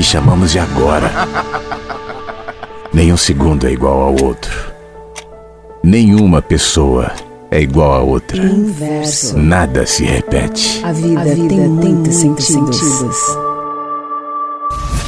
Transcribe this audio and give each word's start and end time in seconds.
Que 0.00 0.04
chamamos 0.04 0.52
de 0.52 0.58
agora. 0.58 1.10
Nenhum 2.90 3.18
segundo 3.18 3.66
é 3.66 3.72
igual 3.72 4.00
ao 4.00 4.24
outro. 4.24 4.50
Nenhuma 5.84 6.40
pessoa 6.40 7.12
é 7.50 7.60
igual 7.60 7.92
a 7.92 7.98
outra. 8.00 8.42
Inverso. 8.42 9.36
Nada 9.36 9.84
se 9.84 10.02
repete. 10.04 10.80
A 10.82 10.92
vida, 10.92 11.20
A 11.20 11.24
vida 11.24 11.48
tem, 11.54 11.68
muitos 11.68 12.14
sentidos. 12.14 12.46
sentidos. 12.46 13.18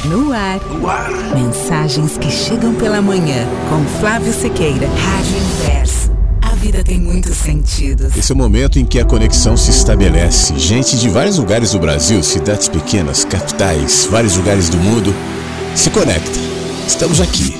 No 0.05 0.31
ar. 0.31 0.59
no 0.69 0.87
ar. 0.87 1.09
Mensagens 1.33 2.15
que 2.19 2.29
chegam 2.29 2.75
pela 2.75 3.01
manhã 3.01 3.47
com 3.71 3.83
Flávio 3.99 4.31
Sequeira. 4.31 4.87
Rádio 4.87 5.37
Inverso 5.37 6.02
vida 6.63 6.81
tem 6.81 6.97
muitos 6.97 7.35
sentidos. 7.35 8.15
Esse 8.15 8.31
é 8.31 8.35
o 8.35 8.37
momento 8.37 8.79
em 8.79 8.85
que 8.85 8.97
a 8.97 9.03
conexão 9.03 9.57
se 9.57 9.69
estabelece. 9.69 10.57
Gente 10.57 10.97
de 10.97 11.09
vários 11.09 11.37
lugares 11.37 11.71
do 11.71 11.79
Brasil, 11.79 12.23
cidades 12.23 12.69
pequenas, 12.69 13.25
capitais, 13.25 14.07
vários 14.09 14.37
lugares 14.37 14.69
do 14.69 14.77
mundo, 14.77 15.13
se 15.75 15.89
conecta. 15.89 16.39
Estamos 16.87 17.19
aqui. 17.19 17.53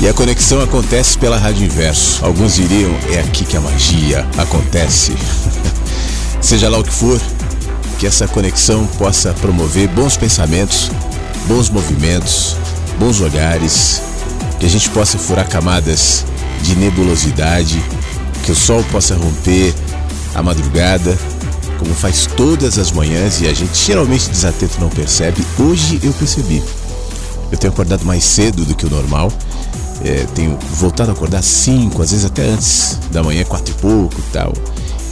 E 0.00 0.08
a 0.08 0.12
conexão 0.12 0.60
acontece 0.60 1.16
pela 1.16 1.38
Rádio 1.38 1.66
Inverso. 1.66 2.24
Alguns 2.24 2.56
diriam, 2.56 2.90
é 3.12 3.20
aqui 3.20 3.44
que 3.44 3.56
a 3.56 3.60
magia 3.60 4.26
acontece. 4.36 5.14
Seja 6.42 6.68
lá 6.68 6.76
o 6.76 6.82
que 6.82 6.92
for, 6.92 7.20
que 8.00 8.06
essa 8.08 8.26
conexão 8.26 8.84
possa 8.98 9.32
promover 9.34 9.86
bons 9.90 10.16
pensamentos, 10.16 10.90
bons 11.46 11.70
movimentos, 11.70 12.56
bons 12.98 13.20
olhares, 13.20 14.02
que 14.58 14.66
a 14.66 14.68
gente 14.68 14.90
possa 14.90 15.16
furar 15.18 15.48
camadas 15.48 16.26
de 16.66 16.74
nebulosidade, 16.74 17.80
que 18.44 18.50
o 18.50 18.56
sol 18.56 18.82
possa 18.90 19.14
romper 19.14 19.72
a 20.34 20.42
madrugada, 20.42 21.16
como 21.78 21.94
faz 21.94 22.26
todas 22.36 22.76
as 22.76 22.90
manhãs 22.90 23.40
e 23.40 23.46
a 23.46 23.54
gente 23.54 23.76
geralmente 23.78 24.28
desatento 24.28 24.80
não 24.80 24.88
percebe. 24.88 25.46
Hoje 25.58 26.00
eu 26.02 26.12
percebi. 26.12 26.62
Eu 27.52 27.56
tenho 27.56 27.72
acordado 27.72 28.04
mais 28.04 28.24
cedo 28.24 28.64
do 28.64 28.74
que 28.74 28.84
o 28.84 28.90
normal. 28.90 29.32
É, 30.04 30.26
tenho 30.34 30.58
voltado 30.72 31.10
a 31.10 31.14
acordar 31.14 31.42
5, 31.42 32.02
às 32.02 32.10
vezes 32.10 32.24
até 32.24 32.42
antes 32.42 32.98
da 33.12 33.22
manhã, 33.22 33.44
quatro 33.44 33.72
e 33.72 33.80
pouco 33.80 34.18
e 34.18 34.32
tal. 34.32 34.52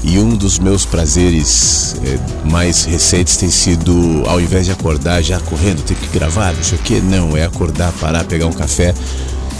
E 0.03 0.19
um 0.19 0.37
dos 0.37 0.59
meus 0.59 0.85
prazeres 0.85 1.97
é, 2.05 2.51
mais 2.51 2.85
recentes 2.85 3.37
tem 3.37 3.51
sido, 3.51 4.23
ao 4.27 4.41
invés 4.41 4.67
de 4.67 4.73
acordar 4.73 5.23
já 5.23 5.41
correndo, 5.41 5.83
ter 5.83 5.95
que 5.95 6.09
gravar, 6.09 6.53
não 6.53 6.63
sei 6.63 6.77
o 6.77 6.83
que, 6.83 7.01
não, 7.01 7.37
é 7.37 7.45
acordar, 7.45 7.93
parar, 7.93 8.25
pegar 8.25 8.47
um 8.47 8.53
café, 8.53 8.95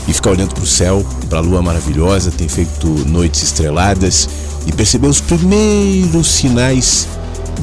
e 0.07 0.13
ficar 0.13 0.31
olhando 0.31 0.55
para 0.55 0.65
o 0.65 0.67
céu, 0.67 1.05
para 1.29 1.39
a 1.39 1.43
lua 1.43 1.63
maravilhosa, 1.63 2.31
tem 2.31 2.49
feito 2.49 2.87
noites 3.07 3.43
estreladas 3.43 4.29
e 4.67 4.73
perceber 4.73 5.09
os 5.09 5.21
primeiros 5.21 6.27
sinais 6.27 7.09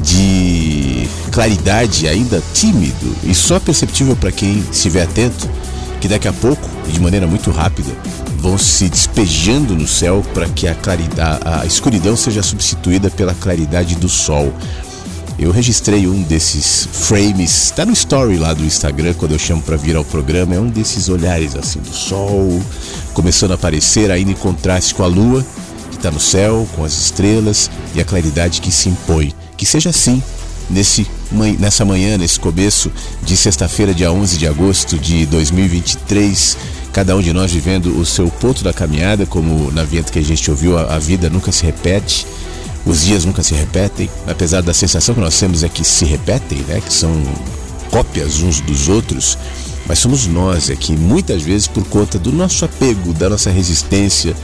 de 0.02 1.08
claridade 1.30 2.08
ainda 2.08 2.42
tímido 2.54 3.14
e 3.24 3.34
só 3.34 3.60
perceptível 3.60 4.16
para 4.16 4.32
quem 4.32 4.64
estiver 4.70 5.02
atento, 5.02 5.48
que 6.00 6.08
daqui 6.08 6.26
a 6.26 6.32
pouco, 6.32 6.68
e 6.88 6.92
de 6.92 7.00
maneira 7.00 7.26
muito 7.26 7.50
rápida, 7.50 7.92
vão 8.38 8.58
se 8.58 8.88
despejando 8.88 9.74
no 9.76 9.86
céu 9.86 10.24
para 10.34 10.48
que 10.48 10.66
a, 10.66 10.74
claridade, 10.74 11.40
a 11.44 11.64
escuridão 11.64 12.16
seja 12.16 12.42
substituída 12.42 13.08
pela 13.08 13.34
claridade 13.34 13.94
do 13.94 14.08
sol. 14.08 14.52
Eu 15.42 15.50
registrei 15.50 16.06
um 16.06 16.22
desses 16.22 16.88
frames, 16.92 17.64
está 17.64 17.84
no 17.84 17.92
story 17.92 18.36
lá 18.36 18.54
do 18.54 18.64
Instagram 18.64 19.12
quando 19.14 19.32
eu 19.32 19.38
chamo 19.40 19.60
para 19.60 19.76
vir 19.76 19.96
ao 19.96 20.04
programa. 20.04 20.54
É 20.54 20.60
um 20.60 20.68
desses 20.68 21.08
olhares 21.08 21.56
assim 21.56 21.80
do 21.80 21.92
sol 21.92 22.62
começando 23.12 23.50
a 23.50 23.54
aparecer, 23.54 24.08
ainda 24.12 24.30
em 24.30 24.36
contraste 24.36 24.94
com 24.94 25.02
a 25.02 25.08
lua 25.08 25.44
que 25.90 25.96
está 25.96 26.12
no 26.12 26.20
céu, 26.20 26.64
com 26.76 26.84
as 26.84 26.92
estrelas 26.92 27.68
e 27.92 28.00
a 28.00 28.04
claridade 28.04 28.60
que 28.60 28.70
se 28.70 28.88
impõe. 28.88 29.34
Que 29.56 29.66
seja 29.66 29.90
assim 29.90 30.22
nesse 30.70 31.08
nessa 31.58 31.84
manhã, 31.84 32.16
nesse 32.16 32.38
começo 32.38 32.92
de 33.24 33.36
sexta-feira, 33.36 33.92
dia 33.92 34.12
11 34.12 34.38
de 34.38 34.46
agosto 34.46 34.96
de 34.96 35.26
2023. 35.26 36.56
Cada 36.92 37.16
um 37.16 37.20
de 37.20 37.32
nós 37.32 37.50
vivendo 37.50 37.98
o 37.98 38.06
seu 38.06 38.28
ponto 38.28 38.62
da 38.62 38.72
caminhada, 38.72 39.26
como 39.26 39.72
na 39.72 39.82
vinheta 39.82 40.12
que 40.12 40.20
a 40.20 40.24
gente 40.24 40.48
ouviu, 40.48 40.78
a, 40.78 40.94
a 40.94 40.98
vida 41.00 41.28
nunca 41.28 41.50
se 41.50 41.64
repete 41.64 42.28
os 42.84 43.04
dias 43.04 43.24
nunca 43.24 43.42
se 43.42 43.54
repetem, 43.54 44.10
apesar 44.26 44.62
da 44.62 44.74
sensação 44.74 45.14
que 45.14 45.20
nós 45.20 45.38
temos 45.38 45.62
é 45.62 45.68
que 45.68 45.84
se 45.84 46.04
repetem, 46.04 46.58
né? 46.68 46.80
Que 46.80 46.92
são 46.92 47.10
cópias 47.90 48.40
uns 48.40 48.60
dos 48.60 48.88
outros, 48.88 49.38
mas 49.86 49.98
somos 49.98 50.26
nós 50.26 50.70
é 50.70 50.76
que 50.76 50.96
muitas 50.96 51.42
vezes 51.42 51.66
por 51.66 51.84
conta 51.84 52.18
do 52.18 52.32
nosso 52.32 52.64
apego, 52.64 53.12
da 53.12 53.28
nossa 53.28 53.50
resistência, 53.50 54.34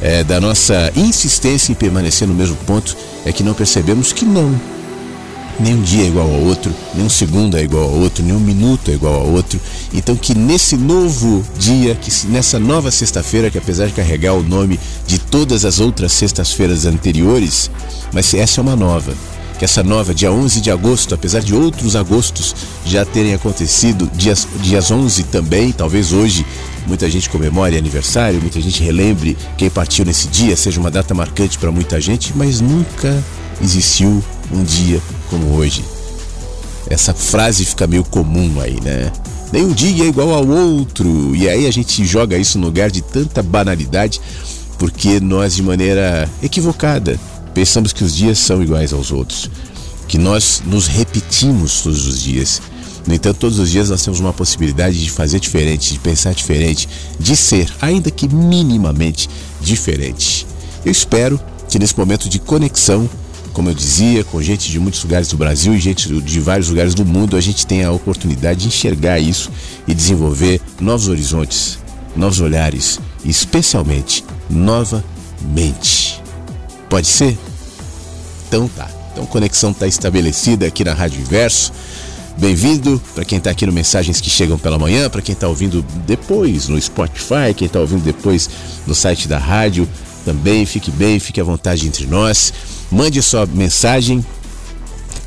é, 0.00 0.24
da 0.24 0.40
nossa 0.40 0.92
insistência 0.96 1.72
em 1.72 1.74
permanecer 1.74 2.26
no 2.26 2.34
mesmo 2.34 2.56
ponto, 2.66 2.96
é 3.24 3.32
que 3.32 3.42
não 3.42 3.54
percebemos 3.54 4.12
que 4.12 4.24
não, 4.24 4.58
Nenhum 5.60 5.82
dia 5.82 6.04
é 6.04 6.06
igual 6.06 6.30
ao 6.30 6.40
outro, 6.40 6.72
nenhum 6.94 7.08
segundo 7.08 7.56
é 7.56 7.62
igual 7.64 7.82
ao 7.82 7.94
outro, 7.94 8.22
nenhum 8.22 8.38
minuto 8.38 8.92
é 8.92 8.94
igual 8.94 9.14
ao 9.14 9.28
outro. 9.28 9.60
Então 9.92 10.14
que 10.14 10.32
nesse 10.32 10.76
novo 10.76 11.44
dia, 11.58 11.96
que 11.96 12.12
nessa 12.28 12.60
nova 12.60 12.92
sexta-feira, 12.92 13.50
que 13.50 13.58
apesar 13.58 13.86
de 13.86 13.92
carregar 13.92 14.34
o 14.34 14.42
nome 14.42 14.78
de 15.04 15.18
todas 15.18 15.64
as 15.64 15.80
outras 15.80 16.12
sextas-feiras 16.12 16.86
anteriores, 16.86 17.68
mas 18.12 18.32
essa 18.34 18.60
é 18.60 18.62
uma 18.62 18.76
nova. 18.76 19.12
Que 19.58 19.64
essa 19.64 19.82
nova, 19.82 20.14
dia 20.14 20.30
11 20.30 20.60
de 20.60 20.70
agosto, 20.70 21.16
apesar 21.16 21.40
de 21.40 21.52
outros 21.52 21.96
agostos 21.96 22.54
já 22.86 23.04
terem 23.04 23.34
acontecido, 23.34 24.08
dias, 24.14 24.46
dias 24.62 24.92
11 24.92 25.24
também, 25.24 25.72
talvez 25.72 26.12
hoje 26.12 26.46
muita 26.86 27.10
gente 27.10 27.28
comemore 27.28 27.76
aniversário, 27.76 28.40
muita 28.40 28.60
gente 28.60 28.80
relembre 28.80 29.36
quem 29.56 29.68
partiu 29.68 30.04
nesse 30.04 30.28
dia, 30.28 30.56
seja 30.56 30.78
uma 30.78 30.92
data 30.92 31.12
marcante 31.14 31.58
para 31.58 31.72
muita 31.72 32.00
gente, 32.00 32.32
mas 32.36 32.60
nunca 32.60 33.24
existiu 33.60 34.22
um 34.52 34.62
dia 34.62 35.00
como 35.30 35.54
hoje. 35.54 35.84
Essa 36.88 37.12
frase 37.12 37.64
fica 37.64 37.86
meio 37.86 38.04
comum 38.04 38.60
aí, 38.60 38.80
né? 38.80 39.12
Nenhum 39.52 39.72
dia 39.72 40.04
é 40.04 40.08
igual 40.08 40.32
ao 40.32 40.46
outro. 40.46 41.34
E 41.34 41.48
aí 41.48 41.66
a 41.66 41.70
gente 41.70 42.04
joga 42.04 42.36
isso 42.36 42.58
no 42.58 42.66
lugar 42.66 42.90
de 42.90 43.02
tanta 43.02 43.42
banalidade, 43.42 44.20
porque 44.78 45.20
nós, 45.20 45.56
de 45.56 45.62
maneira 45.62 46.28
equivocada, 46.42 47.18
pensamos 47.54 47.92
que 47.92 48.04
os 48.04 48.14
dias 48.14 48.38
são 48.38 48.62
iguais 48.62 48.92
aos 48.92 49.10
outros. 49.10 49.50
Que 50.06 50.18
nós 50.18 50.62
nos 50.66 50.86
repetimos 50.86 51.82
todos 51.82 52.06
os 52.06 52.22
dias. 52.22 52.62
No 53.06 53.14
entanto, 53.14 53.38
todos 53.38 53.58
os 53.58 53.70
dias 53.70 53.88
nós 53.88 54.02
temos 54.02 54.20
uma 54.20 54.32
possibilidade 54.32 55.02
de 55.02 55.10
fazer 55.10 55.40
diferente, 55.40 55.94
de 55.94 55.98
pensar 55.98 56.34
diferente, 56.34 56.88
de 57.18 57.36
ser, 57.36 57.70
ainda 57.80 58.10
que 58.10 58.28
minimamente, 58.28 59.28
diferente. 59.60 60.46
Eu 60.84 60.92
espero 60.92 61.40
que 61.68 61.78
nesse 61.78 61.98
momento 61.98 62.28
de 62.28 62.38
conexão 62.38 63.08
como 63.58 63.70
eu 63.70 63.74
dizia, 63.74 64.22
com 64.22 64.40
gente 64.40 64.70
de 64.70 64.78
muitos 64.78 65.02
lugares 65.02 65.26
do 65.26 65.36
Brasil 65.36 65.74
e 65.74 65.80
gente 65.80 66.08
de 66.22 66.38
vários 66.38 66.68
lugares 66.68 66.94
do 66.94 67.04
mundo, 67.04 67.36
a 67.36 67.40
gente 67.40 67.66
tem 67.66 67.82
a 67.82 67.90
oportunidade 67.90 68.60
de 68.60 68.68
enxergar 68.68 69.18
isso 69.18 69.50
e 69.84 69.92
desenvolver 69.92 70.60
novos 70.80 71.08
horizontes, 71.08 71.76
novos 72.14 72.40
olhares, 72.40 73.00
especialmente 73.24 74.24
nova 74.48 75.04
mente. 75.40 76.22
Pode 76.88 77.08
ser? 77.08 77.36
Então 78.46 78.68
tá. 78.68 78.88
Então 79.12 79.26
conexão 79.26 79.72
está 79.72 79.88
estabelecida 79.88 80.64
aqui 80.64 80.84
na 80.84 80.94
Rádio 80.94 81.20
Inverso. 81.20 81.72
Bem-vindo 82.36 83.02
para 83.12 83.24
quem 83.24 83.38
está 83.38 83.50
aqui 83.50 83.66
no 83.66 83.72
Mensagens 83.72 84.20
que 84.20 84.30
Chegam 84.30 84.56
pela 84.56 84.78
Manhã, 84.78 85.10
para 85.10 85.20
quem 85.20 85.32
está 85.32 85.48
ouvindo 85.48 85.84
depois 86.06 86.68
no 86.68 86.80
Spotify, 86.80 87.52
quem 87.56 87.66
está 87.66 87.80
ouvindo 87.80 88.04
depois 88.04 88.48
no 88.86 88.94
site 88.94 89.26
da 89.26 89.36
rádio 89.36 89.88
também. 90.24 90.64
Fique 90.64 90.92
bem, 90.92 91.18
fique 91.18 91.40
à 91.40 91.44
vontade 91.44 91.88
entre 91.88 92.06
nós. 92.06 92.52
Mande 92.90 93.22
sua 93.22 93.46
mensagem. 93.46 94.24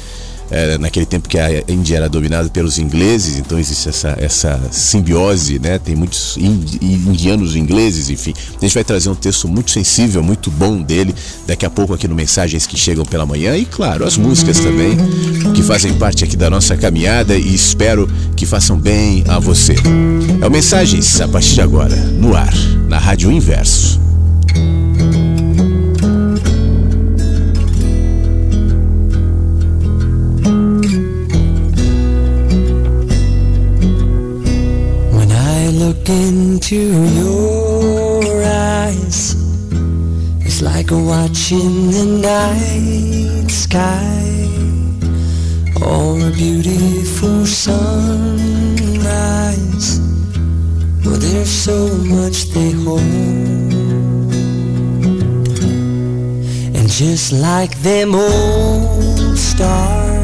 é, 0.50 0.78
naquele 0.78 1.06
tempo 1.06 1.28
que 1.28 1.38
a 1.38 1.64
Índia 1.68 1.96
era 1.96 2.08
dominada 2.08 2.48
pelos 2.48 2.78
ingleses, 2.78 3.38
então 3.38 3.58
existe 3.58 3.88
essa, 3.88 4.16
essa 4.18 4.60
simbiose, 4.70 5.58
né? 5.58 5.78
Tem 5.78 5.96
muitos 5.96 6.36
indianos 6.36 7.56
ingleses, 7.56 8.10
enfim. 8.10 8.34
A 8.56 8.64
gente 8.64 8.74
vai 8.74 8.84
trazer 8.84 9.08
um 9.08 9.14
texto 9.14 9.48
muito 9.48 9.70
sensível, 9.70 10.22
muito 10.22 10.50
bom 10.50 10.80
dele, 10.80 11.14
daqui 11.46 11.66
a 11.66 11.70
pouco 11.70 11.94
aqui 11.94 12.06
no 12.06 12.14
Mensagens 12.14 12.66
que 12.66 12.76
Chegam 12.76 13.04
pela 13.04 13.26
Manhã 13.26 13.56
e, 13.56 13.64
claro, 13.64 14.04
as 14.04 14.16
músicas 14.16 14.60
também, 14.60 14.96
que 15.54 15.62
fazem 15.62 15.94
parte 15.94 16.24
aqui 16.24 16.36
da 16.36 16.48
nossa 16.48 16.76
caminhada 16.76 17.36
e 17.36 17.54
espero 17.54 18.08
que 18.36 18.46
façam 18.46 18.78
bem 18.78 19.24
a 19.28 19.38
você. 19.38 19.74
É 20.40 20.46
o 20.46 20.50
Mensagens, 20.50 21.20
a 21.20 21.28
partir 21.28 21.54
de 21.54 21.60
agora, 21.60 21.96
no 21.96 22.36
ar, 22.36 22.54
na 22.88 22.98
Rádio 22.98 23.30
Inverso. 23.32 24.00
Into 36.08 36.76
your 37.20 38.42
eyes. 38.44 39.36
It's 40.44 40.60
like 40.60 40.90
watching 40.90 41.92
the 41.92 42.04
night 42.22 43.50
sky. 43.50 44.48
Or 45.80 46.18
a 46.18 46.30
beautiful 46.32 47.46
sunrise. 47.46 48.00
Well, 51.04 51.18
there's 51.18 51.50
so 51.50 51.88
much 51.98 52.46
they 52.54 52.72
hold. 52.72 53.00
And 56.76 56.88
just 56.88 57.32
like 57.32 57.74
them 57.82 58.14
old 58.14 59.38
stars 59.38 60.15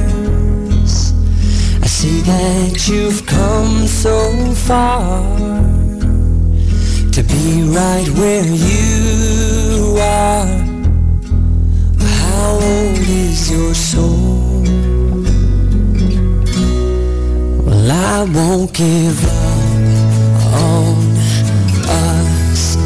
see 2.03 2.21
that 2.23 2.89
you've 2.89 3.25
come 3.27 3.87
so 3.87 4.17
far 4.67 5.23
to 7.13 7.23
be 7.23 7.63
right 7.79 8.09
where 8.19 8.45
you 8.45 9.97
are. 10.01 10.53
How 12.19 12.49
old 12.55 12.99
is 12.99 13.49
your 13.53 13.73
soul? 13.73 14.65
Well, 17.67 17.91
I 18.15 18.25
won't 18.37 18.73
give 18.73 19.21
up 19.25 19.77
on 20.71 20.97
us, 22.11 22.77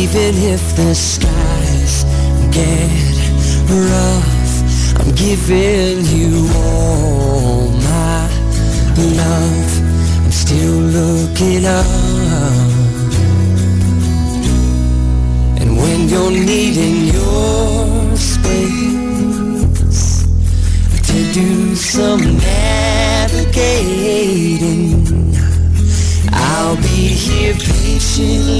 even 0.00 0.32
if 0.54 0.62
the 0.76 0.94
skies 0.94 2.04
get 2.58 2.90
rough. 3.90 5.00
I'm 5.00 5.12
giving 5.16 6.04
you 6.16 6.48
all 6.54 7.59
love. 9.16 9.72
I'm 10.24 10.32
still 10.32 10.78
looking 10.98 11.64
up. 11.64 11.86
And 15.60 15.76
when 15.76 16.08
you're 16.08 16.30
needing 16.30 17.06
your 17.14 18.16
space 18.16 19.00
to 21.10 21.32
do 21.32 21.74
some 21.74 22.20
navigating. 22.38 23.70
I'll 26.32 26.76
be 26.76 27.08
here 27.24 27.54
patiently 27.54 28.59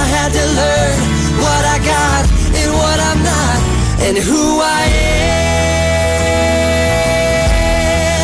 I 0.00 0.04
had 0.04 0.30
to 0.32 0.44
learn 0.60 0.98
what 1.44 1.62
I 1.74 1.78
got 1.94 2.24
and 2.60 2.70
what 2.72 2.98
I'm 3.08 3.20
not 3.32 3.58
and 4.06 4.16
who 4.16 4.44
I 4.80 4.82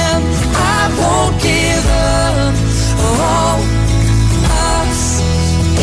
am. 0.09 0.21
I 0.78 0.80
won't 1.00 1.37
give 1.50 1.87
up 1.87 2.54
on 3.21 3.59
us, 4.80 5.21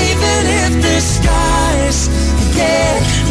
even 0.10 0.42
if 0.64 0.72
the 0.82 0.98
skies 1.14 2.00
get 2.58 3.23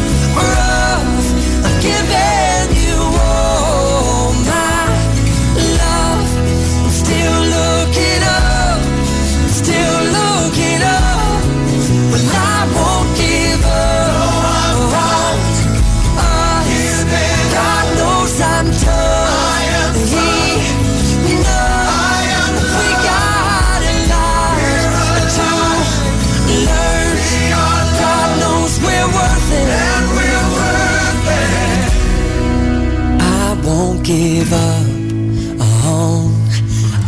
give 34.02 34.52
up 34.52 35.61
on 35.61 36.32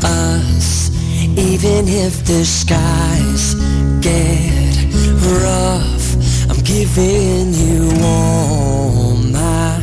us, 0.05 0.91
even 1.37 1.89
if 1.89 2.25
the 2.25 2.45
skies 2.45 3.55
get 4.01 4.75
rough. 5.43 6.15
I'm 6.49 6.63
giving 6.63 7.53
you 7.53 7.91
all 8.03 9.17
my 9.17 9.79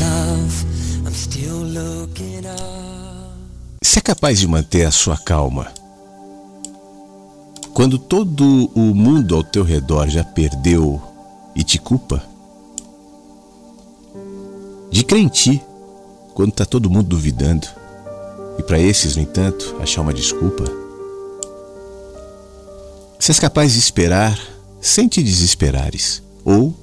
love. 0.00 0.64
I'm 1.06 1.14
still 1.14 1.62
looking 1.62 2.46
up. 2.46 3.36
Se 3.82 3.98
é 3.98 4.02
capaz 4.02 4.40
de 4.40 4.48
manter 4.48 4.84
a 4.84 4.90
sua 4.90 5.16
calma 5.16 5.68
quando 7.72 7.98
todo 7.98 8.70
o 8.74 8.94
mundo 8.94 9.36
ao 9.36 9.44
teu 9.44 9.62
redor 9.62 10.08
já 10.08 10.24
perdeu 10.24 11.00
e 11.54 11.62
te 11.62 11.78
culpa? 11.78 12.22
De 14.90 15.04
crer 15.04 15.20
em 15.20 15.28
ti 15.28 15.62
quando 16.36 16.50
está 16.50 16.66
todo 16.66 16.90
mundo 16.90 17.08
duvidando 17.08 17.66
e 18.58 18.62
para 18.62 18.78
esses, 18.78 19.16
no 19.16 19.22
entanto, 19.22 19.74
achar 19.80 20.02
uma 20.02 20.12
desculpa? 20.12 20.64
Se 23.18 23.30
és 23.30 23.40
capaz 23.40 23.72
de 23.72 23.78
esperar 23.78 24.38
sem 24.78 25.08
te 25.08 25.22
desesperares, 25.22 26.22
ou, 26.44 26.74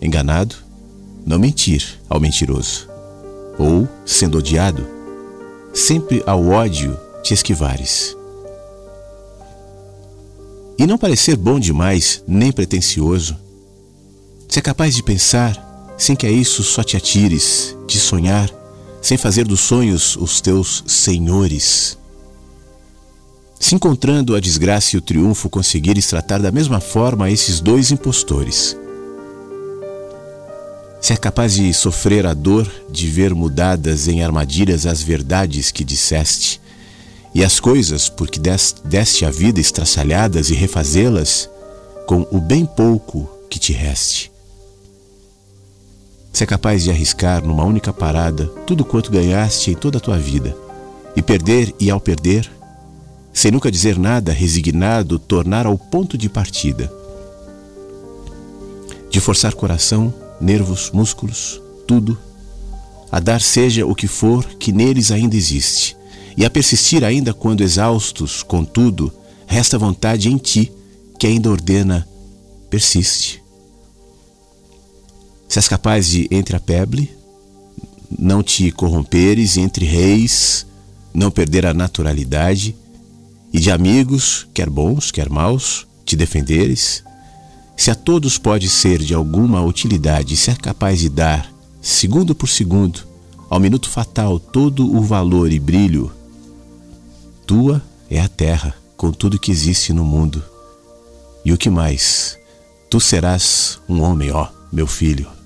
enganado, 0.00 0.54
não 1.26 1.40
mentir 1.40 1.98
ao 2.08 2.20
mentiroso, 2.20 2.88
ou, 3.58 3.88
sendo 4.06 4.38
odiado, 4.38 4.86
sempre 5.74 6.22
ao 6.24 6.46
ódio 6.46 6.96
te 7.20 7.34
esquivares. 7.34 8.16
E 10.78 10.86
não 10.86 10.96
parecer 10.96 11.36
bom 11.36 11.58
demais 11.58 12.22
nem 12.28 12.52
pretensioso. 12.52 13.36
Se 14.48 14.60
é 14.60 14.62
capaz 14.62 14.94
de 14.94 15.02
pensar 15.02 15.96
sem 15.98 16.14
que 16.14 16.26
a 16.26 16.30
isso 16.30 16.62
só 16.62 16.84
te 16.84 16.96
atires, 16.96 17.76
de 17.88 17.98
sonhar, 17.98 18.59
sem 19.00 19.16
fazer 19.16 19.46
dos 19.46 19.60
sonhos 19.60 20.16
os 20.16 20.40
teus 20.40 20.84
senhores. 20.86 21.98
Se 23.58 23.74
encontrando 23.74 24.34
a 24.34 24.40
desgraça 24.40 24.96
e 24.96 24.98
o 24.98 25.02
triunfo 25.02 25.50
conseguires 25.50 26.06
tratar 26.06 26.40
da 26.40 26.50
mesma 26.50 26.80
forma 26.80 27.30
esses 27.30 27.60
dois 27.60 27.90
impostores. 27.90 28.76
Se 31.00 31.12
é 31.12 31.16
capaz 31.16 31.54
de 31.54 31.72
sofrer 31.72 32.26
a 32.26 32.34
dor 32.34 32.70
de 32.90 33.06
ver 33.06 33.34
mudadas 33.34 34.08
em 34.08 34.22
armadilhas 34.22 34.86
as 34.86 35.02
verdades 35.02 35.70
que 35.70 35.84
disseste, 35.84 36.60
e 37.34 37.44
as 37.44 37.60
coisas, 37.60 38.08
porque 38.08 38.40
deste 38.84 39.24
a 39.24 39.30
vida 39.30 39.60
estraçalhadas 39.60 40.50
e 40.50 40.54
refazê-las 40.54 41.48
com 42.06 42.26
o 42.30 42.40
bem 42.40 42.66
pouco 42.66 43.30
que 43.48 43.58
te 43.58 43.72
reste. 43.72 44.29
Se 46.32 46.44
é 46.44 46.46
capaz 46.46 46.82
de 46.82 46.90
arriscar 46.90 47.44
numa 47.44 47.64
única 47.64 47.92
parada 47.92 48.46
tudo 48.66 48.84
quanto 48.84 49.10
ganhaste 49.10 49.70
em 49.70 49.74
toda 49.74 49.98
a 49.98 50.00
tua 50.00 50.18
vida, 50.18 50.56
e 51.16 51.22
perder 51.22 51.74
e 51.78 51.90
ao 51.90 52.00
perder, 52.00 52.50
sem 53.32 53.50
nunca 53.50 53.70
dizer 53.70 53.98
nada, 53.98 54.32
resignado, 54.32 55.18
tornar 55.18 55.66
ao 55.66 55.76
ponto 55.76 56.16
de 56.16 56.28
partida. 56.28 56.92
De 59.10 59.20
forçar 59.20 59.54
coração, 59.54 60.12
nervos, 60.40 60.90
músculos, 60.92 61.60
tudo, 61.86 62.18
a 63.10 63.18
dar 63.18 63.40
seja 63.40 63.84
o 63.84 63.94
que 63.94 64.06
for 64.06 64.44
que 64.44 64.72
neles 64.72 65.10
ainda 65.10 65.36
existe, 65.36 65.96
e 66.36 66.44
a 66.44 66.50
persistir 66.50 67.04
ainda 67.04 67.34
quando 67.34 67.62
exaustos, 67.62 68.42
contudo, 68.42 69.12
resta 69.46 69.76
vontade 69.76 70.28
em 70.28 70.36
ti 70.36 70.72
que 71.18 71.26
ainda 71.26 71.50
ordena, 71.50 72.08
persiste. 72.70 73.42
Se 75.50 75.58
és 75.58 75.66
capaz 75.66 76.06
de, 76.06 76.28
entre 76.30 76.54
a 76.54 76.60
peble, 76.60 77.10
não 78.16 78.40
te 78.40 78.70
corromperes, 78.70 79.56
entre 79.56 79.84
reis, 79.84 80.64
não 81.12 81.28
perder 81.28 81.66
a 81.66 81.74
naturalidade, 81.74 82.76
e 83.52 83.58
de 83.58 83.68
amigos, 83.68 84.46
quer 84.54 84.70
bons, 84.70 85.10
quer 85.10 85.28
maus, 85.28 85.88
te 86.06 86.14
defenderes, 86.14 87.02
se 87.76 87.90
a 87.90 87.96
todos 87.96 88.38
pode 88.38 88.68
ser 88.68 89.00
de 89.00 89.12
alguma 89.12 89.60
utilidade, 89.60 90.36
se 90.36 90.52
é 90.52 90.54
capaz 90.54 91.00
de 91.00 91.08
dar, 91.08 91.52
segundo 91.82 92.32
por 92.32 92.48
segundo, 92.48 93.00
ao 93.48 93.58
minuto 93.58 93.90
fatal 93.90 94.38
todo 94.38 94.96
o 94.96 95.02
valor 95.02 95.50
e 95.50 95.58
brilho 95.58 96.12
tua 97.44 97.82
é 98.08 98.20
a 98.20 98.28
terra, 98.28 98.76
com 98.96 99.10
tudo 99.10 99.36
que 99.36 99.50
existe 99.50 99.92
no 99.92 100.04
mundo. 100.04 100.40
E 101.44 101.52
o 101.52 101.58
que 101.58 101.68
mais? 101.68 102.38
Tu 102.88 103.00
serás 103.00 103.80
um 103.88 104.00
homem, 104.02 104.30
ó, 104.30 104.46
meu 104.72 104.86
filho. 104.86 105.39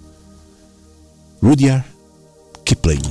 Rudyard 1.44 1.84
Kipling. 2.64 3.02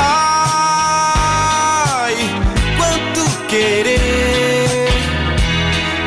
Ai, 0.00 2.16
quanto 2.78 3.46
querer 3.48 4.88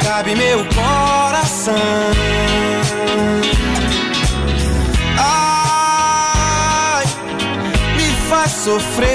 cabe 0.02 0.36
meu 0.36 0.66
coração. 0.74 1.76
Sofrer, 8.66 9.15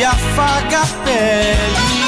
e 0.00 0.06
me 1.04 1.99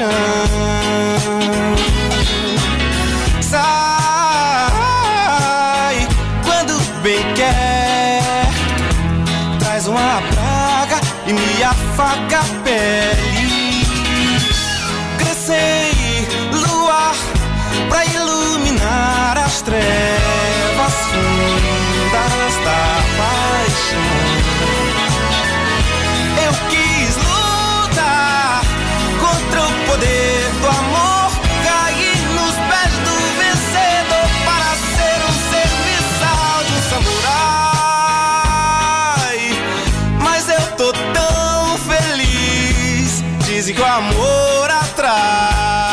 paixão. 0.00 0.89
Dizem 43.60 43.78
o 43.78 43.84
amor 43.84 44.70
atrai. 44.70 45.89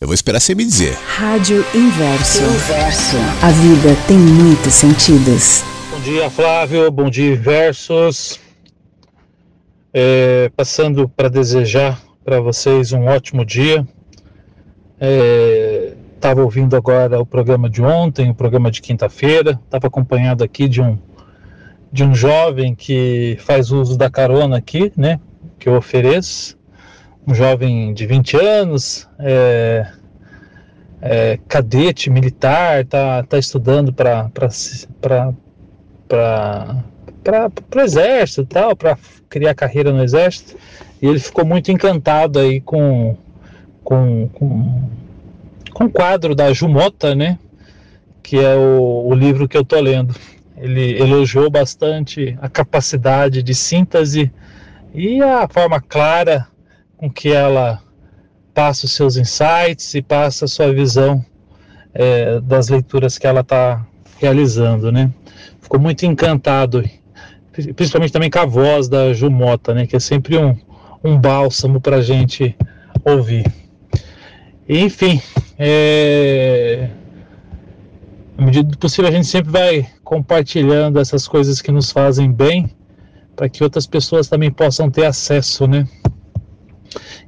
Eu 0.00 0.06
vou 0.06 0.14
esperar 0.14 0.40
você 0.40 0.54
me 0.54 0.64
dizer. 0.64 0.94
Rádio 0.94 1.58
Inverso. 1.74 2.42
Inverso. 2.42 3.16
A 3.42 3.50
vida 3.50 3.94
tem 4.08 4.16
muitos 4.16 4.72
sentidos. 4.72 5.62
Bom 5.90 6.00
dia, 6.00 6.30
Flávio. 6.30 6.90
Bom 6.90 7.10
dia, 7.10 7.36
Versos. 7.36 8.40
É, 9.92 10.50
passando 10.56 11.06
para 11.06 11.28
desejar 11.28 12.00
para 12.24 12.40
vocês 12.40 12.94
um 12.94 13.08
ótimo 13.08 13.44
dia. 13.44 13.86
Estava 16.14 16.40
ouvindo 16.42 16.74
agora 16.76 17.20
o 17.20 17.26
programa 17.26 17.68
de 17.68 17.82
ontem, 17.82 18.30
o 18.30 18.34
programa 18.34 18.70
de 18.70 18.80
quinta-feira. 18.80 19.60
Estava 19.66 19.88
acompanhado 19.88 20.42
aqui 20.42 20.66
de 20.66 20.80
um 20.80 20.98
de 21.92 22.04
um 22.04 22.14
jovem 22.14 22.74
que 22.74 23.36
faz 23.40 23.70
uso 23.70 23.98
da 23.98 24.08
carona 24.08 24.56
aqui, 24.56 24.90
né? 24.96 25.20
Que 25.58 25.68
eu 25.68 25.74
ofereço. 25.74 26.58
Um 27.26 27.34
jovem 27.34 27.92
de 27.92 28.06
20 28.06 28.36
anos, 28.36 29.08
é, 29.18 29.86
é, 31.00 31.38
cadete 31.48 32.10
militar, 32.10 32.84
tá, 32.86 33.22
tá 33.22 33.38
estudando 33.38 33.92
para 33.92 34.30
o 37.74 37.80
exército 37.80 38.44
tal, 38.46 38.74
para 38.74 38.98
criar 39.28 39.54
carreira 39.54 39.92
no 39.92 40.02
exército. 40.02 40.56
E 41.00 41.06
ele 41.06 41.18
ficou 41.18 41.44
muito 41.44 41.70
encantado 41.70 42.38
aí 42.38 42.60
com 42.60 43.16
com, 43.90 44.28
com, 44.28 44.88
com 45.72 45.84
o 45.84 45.90
quadro 45.90 46.32
da 46.34 46.52
Jumota, 46.52 47.14
né? 47.14 47.38
Que 48.22 48.38
é 48.38 48.54
o, 48.54 49.08
o 49.08 49.14
livro 49.14 49.48
que 49.48 49.56
eu 49.56 49.64
tô 49.64 49.80
lendo. 49.80 50.14
Ele 50.56 50.96
elogiou 51.00 51.50
bastante 51.50 52.38
a 52.40 52.48
capacidade 52.48 53.42
de 53.42 53.54
síntese 53.54 54.30
e 54.94 55.20
a 55.22 55.48
forma 55.48 55.80
clara 55.80 56.46
com 57.00 57.10
que 57.10 57.32
ela 57.32 57.80
passa 58.52 58.84
os 58.84 58.92
seus 58.92 59.16
insights 59.16 59.94
e 59.94 60.02
passa 60.02 60.44
a 60.44 60.48
sua 60.48 60.70
visão 60.70 61.24
é, 61.94 62.38
das 62.42 62.68
leituras 62.68 63.16
que 63.16 63.26
ela 63.26 63.40
está 63.40 63.86
realizando, 64.18 64.92
né? 64.92 65.10
Ficou 65.62 65.80
muito 65.80 66.04
encantado, 66.04 66.84
principalmente 67.74 68.12
também 68.12 68.28
com 68.28 68.38
a 68.38 68.44
voz 68.44 68.86
da 68.86 69.14
Jumota, 69.14 69.72
né? 69.72 69.86
Que 69.86 69.96
é 69.96 69.98
sempre 69.98 70.36
um, 70.36 70.54
um 71.02 71.18
bálsamo 71.18 71.80
para 71.80 71.96
a 71.96 72.02
gente 72.02 72.54
ouvir. 73.02 73.50
Enfim, 74.68 75.22
é... 75.58 76.90
à 78.36 78.42
medida 78.42 78.68
do 78.68 78.76
possível 78.76 79.08
a 79.08 79.12
gente 79.12 79.26
sempre 79.26 79.50
vai 79.50 79.88
compartilhando 80.04 81.00
essas 81.00 81.26
coisas 81.26 81.62
que 81.62 81.72
nos 81.72 81.90
fazem 81.90 82.30
bem 82.30 82.70
para 83.34 83.48
que 83.48 83.64
outras 83.64 83.86
pessoas 83.86 84.28
também 84.28 84.50
possam 84.50 84.90
ter 84.90 85.06
acesso, 85.06 85.66
né? 85.66 85.88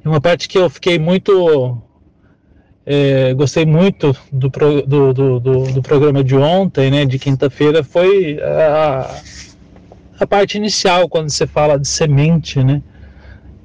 E 0.03 0.07
uma 0.07 0.19
parte 0.19 0.47
que 0.47 0.57
eu 0.57 0.69
fiquei 0.69 0.99
muito. 0.99 1.77
É, 2.85 3.33
gostei 3.33 3.65
muito 3.65 4.15
do, 4.31 4.51
pro, 4.51 4.81
do, 4.81 5.13
do, 5.13 5.39
do, 5.39 5.81
programa 5.81 6.21
de 6.21 6.35
ontem, 6.35 6.91
né, 6.91 7.05
de 7.05 7.17
quinta-feira, 7.17 7.81
foi 7.81 8.37
a, 8.41 9.21
a 10.19 10.27
parte 10.27 10.57
inicial, 10.57 11.07
quando 11.07 11.29
você 11.29 11.47
fala 11.47 11.79
de 11.79 11.87
semente, 11.87 12.61
né? 12.61 12.83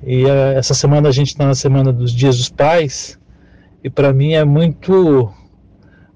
E 0.06 0.24
a, 0.24 0.52
essa 0.52 0.72
semana 0.72 1.08
a 1.08 1.12
gente 1.12 1.28
está 1.28 1.46
na 1.46 1.54
semana 1.54 1.92
dos 1.92 2.12
Dias 2.12 2.36
dos 2.36 2.48
Pais, 2.48 3.18
e 3.82 3.90
para 3.90 4.12
mim 4.12 4.34
é 4.34 4.44
muito. 4.44 5.32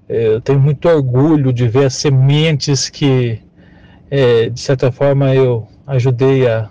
É, 0.07 0.27
eu 0.27 0.41
tenho 0.41 0.59
muito 0.59 0.87
orgulho 0.87 1.51
de 1.51 1.67
ver 1.67 1.85
as 1.85 1.95
sementes 1.95 2.89
que, 2.89 3.39
é, 4.09 4.49
de 4.49 4.59
certa 4.59 4.91
forma, 4.91 5.33
eu 5.35 5.67
ajudei 5.87 6.47
a, 6.47 6.69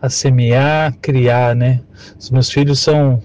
a 0.00 0.08
semear, 0.08 0.96
criar, 1.00 1.54
né? 1.54 1.80
Os 2.18 2.30
meus 2.30 2.50
filhos 2.50 2.80
são 2.80 3.22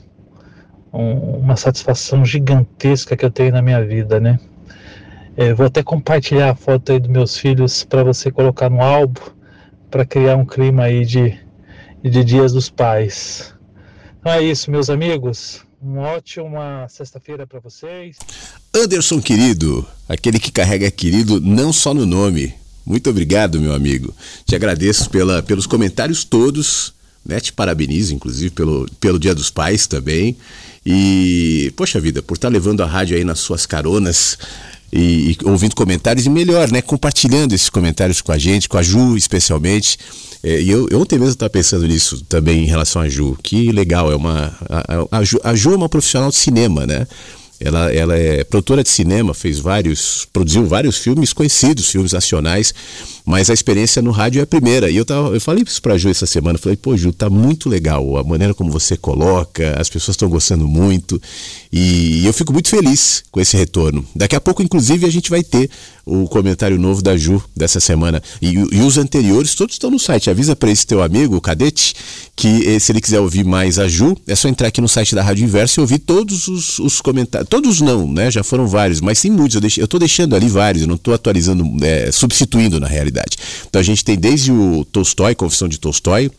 um, 0.92 1.38
uma 1.38 1.56
satisfação 1.56 2.26
gigantesca 2.26 3.16
que 3.16 3.26
eu 3.26 3.32
tenho 3.32 3.52
na 3.52 3.62
minha 3.62 3.84
vida, 3.84 4.20
né? 4.20 4.40
É, 5.36 5.54
vou 5.54 5.66
até 5.66 5.82
compartilhar 5.82 6.52
a 6.52 6.56
foto 6.56 6.92
aí 6.92 7.00
dos 7.00 7.10
meus 7.10 7.38
filhos 7.38 7.84
para 7.84 8.04
você 8.04 8.32
colocar 8.32 8.70
no 8.70 8.82
álbum 8.82 9.22
para 9.90 10.06
criar 10.06 10.36
um 10.36 10.46
clima 10.46 10.84
aí 10.84 11.06
de, 11.06 11.38
de 12.04 12.24
Dias 12.24 12.54
dos 12.54 12.70
Pais. 12.70 13.54
Então 14.20 14.32
é 14.32 14.42
isso, 14.42 14.72
meus 14.72 14.90
amigos. 14.90 15.62
Uma 15.82 16.02
ótima 16.10 16.88
sexta-feira 16.88 17.46
para 17.46 17.60
vocês. 17.60 18.18
Anderson 18.74 19.22
querido, 19.22 19.86
aquele 20.08 20.40
que 20.40 20.52
carrega 20.52 20.90
querido 20.90 21.42
não 21.42 21.74
só 21.74 21.94
no 21.94 22.06
nome, 22.06 22.54
muito 22.86 23.10
obrigado, 23.10 23.60
meu 23.60 23.74
amigo. 23.74 24.14
Te 24.46 24.56
agradeço 24.56 25.10
pela, 25.10 25.42
pelos 25.42 25.66
comentários 25.66 26.24
todos, 26.24 26.94
né? 27.26 27.40
Te 27.40 27.54
parabenizo, 27.54 28.14
inclusive, 28.14 28.50
pelo, 28.50 28.90
pelo 29.00 29.20
Dia 29.20 29.34
dos 29.34 29.50
Pais 29.50 29.88
também. 29.88 30.36
E, 30.86 31.72
poxa 31.76 32.00
vida, 32.00 32.22
por 32.22 32.36
estar 32.36 32.50
levando 32.50 32.82
a 32.82 32.86
rádio 32.86 33.16
aí 33.16 33.24
nas 33.24 33.40
suas 33.40 33.66
caronas 33.66 34.38
e, 34.92 35.32
e 35.32 35.38
ouvindo 35.46 35.76
comentários, 35.76 36.26
e 36.26 36.30
melhor, 36.30 36.70
né? 36.72 36.82
Compartilhando 36.82 37.54
esses 37.54 37.70
comentários 37.70 38.22
com 38.22 38.32
a 38.32 38.38
gente, 38.38 38.68
com 38.68 38.78
a 38.78 38.84
Ju 38.84 39.16
especialmente. 39.16 39.98
É, 40.44 40.62
e 40.62 40.70
eu, 40.70 40.88
eu 40.92 41.00
ontem 41.00 41.18
mesmo 41.18 41.32
estava 41.32 41.50
pensando 41.50 41.88
nisso 41.88 42.22
também 42.28 42.64
em 42.64 42.68
relação 42.68 43.02
a 43.02 43.08
Ju. 43.08 43.38
Que 43.42 43.72
legal, 43.72 44.12
é 44.12 44.16
uma. 44.16 44.56
A, 44.70 44.80
a, 44.80 45.20
a, 45.20 45.24
Ju, 45.24 45.40
a 45.44 45.56
Ju 45.56 45.72
é 45.72 45.76
uma 45.78 45.90
profissional 45.90 46.30
de 46.30 46.36
cinema, 46.36 46.86
né? 46.86 47.08
Ela, 47.64 47.94
ela 47.94 48.18
é 48.18 48.44
produtora 48.44 48.84
de 48.84 48.90
cinema, 48.90 49.34
fez 49.34 49.60
vários, 49.60 50.28
produziu 50.34 50.66
vários 50.66 50.98
filmes 50.98 51.32
conhecidos, 51.32 51.90
filmes 51.90 52.12
nacionais, 52.12 52.74
mas 53.26 53.50
a 53.50 53.54
experiência 53.54 54.02
no 54.02 54.12
rádio 54.12 54.40
é 54.40 54.44
a 54.44 54.48
primeira. 54.48 54.90
E 54.90 54.98
eu, 54.98 55.06
tava, 55.06 55.34
eu 55.34 55.42
falei 55.42 55.64
isso 55.66 55.82
pra 55.82 55.98
Ju 55.98 56.10
essa 56.10 56.26
semana, 56.26 56.58
falei, 56.58 56.76
pô, 56.76 56.96
Ju, 56.98 57.14
tá 57.14 57.30
muito 57.30 57.70
legal 57.70 58.18
a 58.18 58.24
maneira 58.24 58.54
como 58.54 58.72
você 58.72 58.98
coloca, 58.98 59.76
as 59.80 59.90
pessoas 59.90 60.16
estão 60.16 60.30
gostando 60.30 60.68
muito. 60.68 61.22
E 61.72 62.26
eu 62.26 62.34
fico 62.34 62.52
muito 62.52 62.70
feliz 62.70 63.24
com 63.32 63.40
esse 63.40 63.56
retorno. 63.58 64.06
Daqui 64.16 64.36
a 64.36 64.42
pouco, 64.42 64.62
inclusive, 64.62 65.06
a 65.06 65.10
gente 65.10 65.30
vai 65.30 65.44
ter 65.44 65.70
o 66.06 66.28
comentário 66.28 66.78
novo 66.78 67.02
da 67.02 67.16
Ju 67.16 67.42
dessa 67.56 67.80
semana. 67.80 68.22
E, 68.42 68.54
e 68.54 68.82
os 68.82 68.98
anteriores 68.98 69.56
todos 69.56 69.76
estão 69.76 69.90
no 69.90 69.98
site. 69.98 70.30
Avisa 70.30 70.56
para 70.56 70.70
esse 70.70 70.86
teu 70.86 71.02
amigo, 71.02 71.36
o 71.36 71.42
Cadete, 71.42 71.96
que 72.36 72.68
eh, 72.68 72.80
se 72.80 72.92
ele 72.92 73.00
quiser 73.00 73.20
ouvir 73.20 73.46
mais 73.46 73.80
a 73.80 73.88
Ju, 73.88 74.16
é 74.28 74.36
só 74.36 74.50
entrar 74.50 74.68
aqui 74.68 74.82
no 74.82 74.90
site 74.90 75.16
da 75.16 75.24
Rádio 75.24 75.46
Inverso 75.46 75.80
e 75.80 75.82
ouvir 75.82 76.00
todos 76.00 76.48
os, 76.48 76.78
os 76.80 77.00
comentários. 77.00 77.50
Todos 77.50 77.80
não, 77.80 78.12
né? 78.12 78.30
Já 78.30 78.44
foram 78.44 78.68
vários, 78.68 79.00
mas 79.00 79.22
tem 79.22 79.32
muitos. 79.32 79.56
Eu, 79.56 79.62
deixo, 79.62 79.80
eu 79.80 79.88
tô 79.88 79.98
deixando 79.98 80.36
ali 80.36 80.50
vários, 80.50 80.82
eu 80.82 80.88
não 80.88 80.96
estou 80.96 81.14
atualizando, 81.14 81.66
é, 81.84 82.12
substituindo 82.12 82.80
na 82.80 82.88
realidade. 82.88 83.13
Então 83.68 83.80
a 83.80 83.84
gente 83.84 84.04
tem 84.04 84.18
desde 84.18 84.52
o 84.52 84.86
Tolstói, 84.86 85.36
Confissão 85.36 85.68
de 85.68 85.80
Tolstói, 85.80 86.32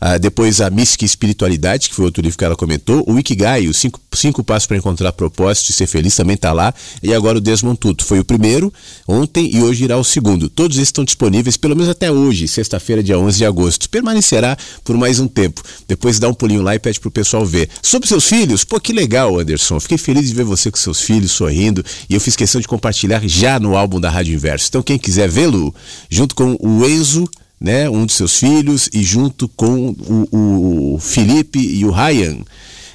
ah, 0.00 0.18
depois 0.18 0.60
a 0.60 0.70
Mística 0.70 1.04
Espiritualidade, 1.04 1.88
que 1.88 1.94
foi 1.94 2.04
outro 2.04 2.22
livro 2.22 2.38
que 2.38 2.44
ela 2.44 2.56
comentou. 2.56 3.04
O 3.06 3.18
Ikigai, 3.18 3.68
os 3.68 3.76
cinco, 3.76 4.00
cinco 4.12 4.42
passos 4.44 4.66
para 4.66 4.76
encontrar 4.76 5.12
propósito 5.12 5.70
e 5.70 5.72
ser 5.72 5.86
feliz, 5.86 6.14
também 6.14 6.34
está 6.34 6.52
lá. 6.52 6.74
E 7.02 7.14
agora 7.14 7.38
o 7.38 7.40
Desmond 7.40 7.78
Tutu. 7.78 8.04
Foi 8.04 8.18
o 8.18 8.24
primeiro 8.24 8.72
ontem 9.06 9.50
e 9.54 9.62
hoje 9.62 9.84
irá 9.84 9.96
o 9.96 10.04
segundo. 10.04 10.48
Todos 10.48 10.76
estão 10.78 11.04
disponíveis, 11.04 11.56
pelo 11.56 11.74
menos 11.74 11.88
até 11.88 12.10
hoje, 12.10 12.46
sexta-feira, 12.48 13.02
dia 13.02 13.18
11 13.18 13.38
de 13.38 13.44
agosto. 13.46 13.88
Permanecerá 13.88 14.56
por 14.84 14.96
mais 14.96 15.18
um 15.18 15.28
tempo. 15.28 15.62
Depois 15.88 16.18
dá 16.18 16.28
um 16.28 16.34
pulinho 16.34 16.62
lá 16.62 16.74
e 16.74 16.78
pede 16.78 17.00
pro 17.00 17.10
pessoal 17.10 17.44
ver. 17.44 17.68
Sobre 17.82 18.08
seus 18.08 18.24
filhos, 18.24 18.64
pô, 18.64 18.80
que 18.80 18.92
legal, 18.92 19.38
Anderson. 19.38 19.80
Fiquei 19.80 19.98
feliz 19.98 20.28
de 20.28 20.34
ver 20.34 20.44
você 20.44 20.70
com 20.70 20.76
seus 20.76 21.00
filhos 21.00 21.32
sorrindo. 21.32 21.84
E 22.08 22.14
eu 22.14 22.20
fiz 22.20 22.36
questão 22.36 22.60
de 22.60 22.68
compartilhar 22.68 23.26
já 23.26 23.58
no 23.58 23.76
álbum 23.76 24.00
da 24.00 24.10
Rádio 24.10 24.34
Inverso. 24.34 24.66
Então, 24.68 24.82
quem 24.82 24.98
quiser 24.98 25.28
vê-lo, 25.28 25.74
junto 26.10 26.34
com 26.34 26.56
o 26.60 26.86
Enzo 26.86 27.28
né, 27.60 27.88
um 27.88 28.06
de 28.06 28.12
seus 28.12 28.38
filhos, 28.38 28.88
e 28.92 29.02
junto 29.02 29.48
com 29.48 29.90
o, 30.30 30.94
o 30.94 30.98
Felipe 30.98 31.58
e 31.58 31.84
o 31.84 31.90
Ryan. 31.90 32.38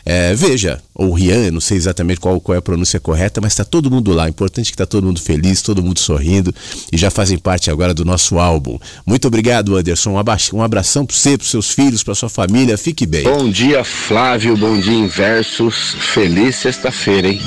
É, 0.06 0.34
veja, 0.34 0.82
ou 0.96 1.14
Rian, 1.14 1.52
não 1.52 1.62
sei 1.62 1.78
exatamente 1.78 2.20
qual, 2.20 2.40
qual 2.42 2.56
é 2.56 2.60
a 2.60 2.62
pronúncia 2.62 3.00
correta, 3.00 3.40
mas 3.40 3.54
está 3.54 3.64
todo 3.64 3.92
mundo 3.92 4.12
lá. 4.12 4.28
Importante 4.28 4.72
que 4.72 4.74
está 4.74 4.86
todo 4.86 5.06
mundo 5.06 5.22
feliz, 5.22 5.62
todo 5.62 5.84
mundo 5.84 6.00
sorrindo 6.00 6.54
e 6.92 6.98
já 6.98 7.12
fazem 7.12 7.38
parte 7.38 7.70
agora 7.70 7.94
do 7.94 8.04
nosso 8.04 8.40
álbum. 8.40 8.80
Muito 9.06 9.28
obrigado, 9.28 9.76
Anderson. 9.78 10.12
Um 10.54 10.62
abração 10.64 11.06
para 11.06 11.16
você, 11.16 11.38
para 11.38 11.48
seus 11.48 11.70
filhos, 11.70 12.04
para 12.04 12.16
sua 12.16 12.30
família. 12.30 12.78
Fique 12.78 13.06
bem. 13.06 13.24
Bom 13.24 13.50
dia, 13.50 13.84
Flávio. 13.84 14.58
Bom 14.58 14.80
dia, 14.80 14.94
Inversos. 14.94 15.96
Feliz 16.00 16.56
sexta-feira, 16.56 17.28
hein? 17.28 17.40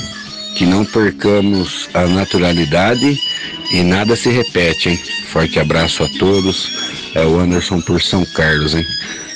Que 0.57 0.67
não 0.67 0.85
percamos 0.85 1.89
a 1.93 2.07
naturalidade 2.07 3.19
e 3.73 3.83
nada 3.83 4.15
se 4.15 4.29
repete, 4.31 4.91
hein? 4.91 5.01
Forte 5.33 5.59
abraço 5.59 6.05
a 6.05 6.09
todos. 6.19 6.71
É 7.15 7.25
o 7.25 7.39
Anderson 7.39 7.81
por 7.81 8.01
São 8.01 8.25
Carlos, 8.25 8.75
hein? 8.75 8.85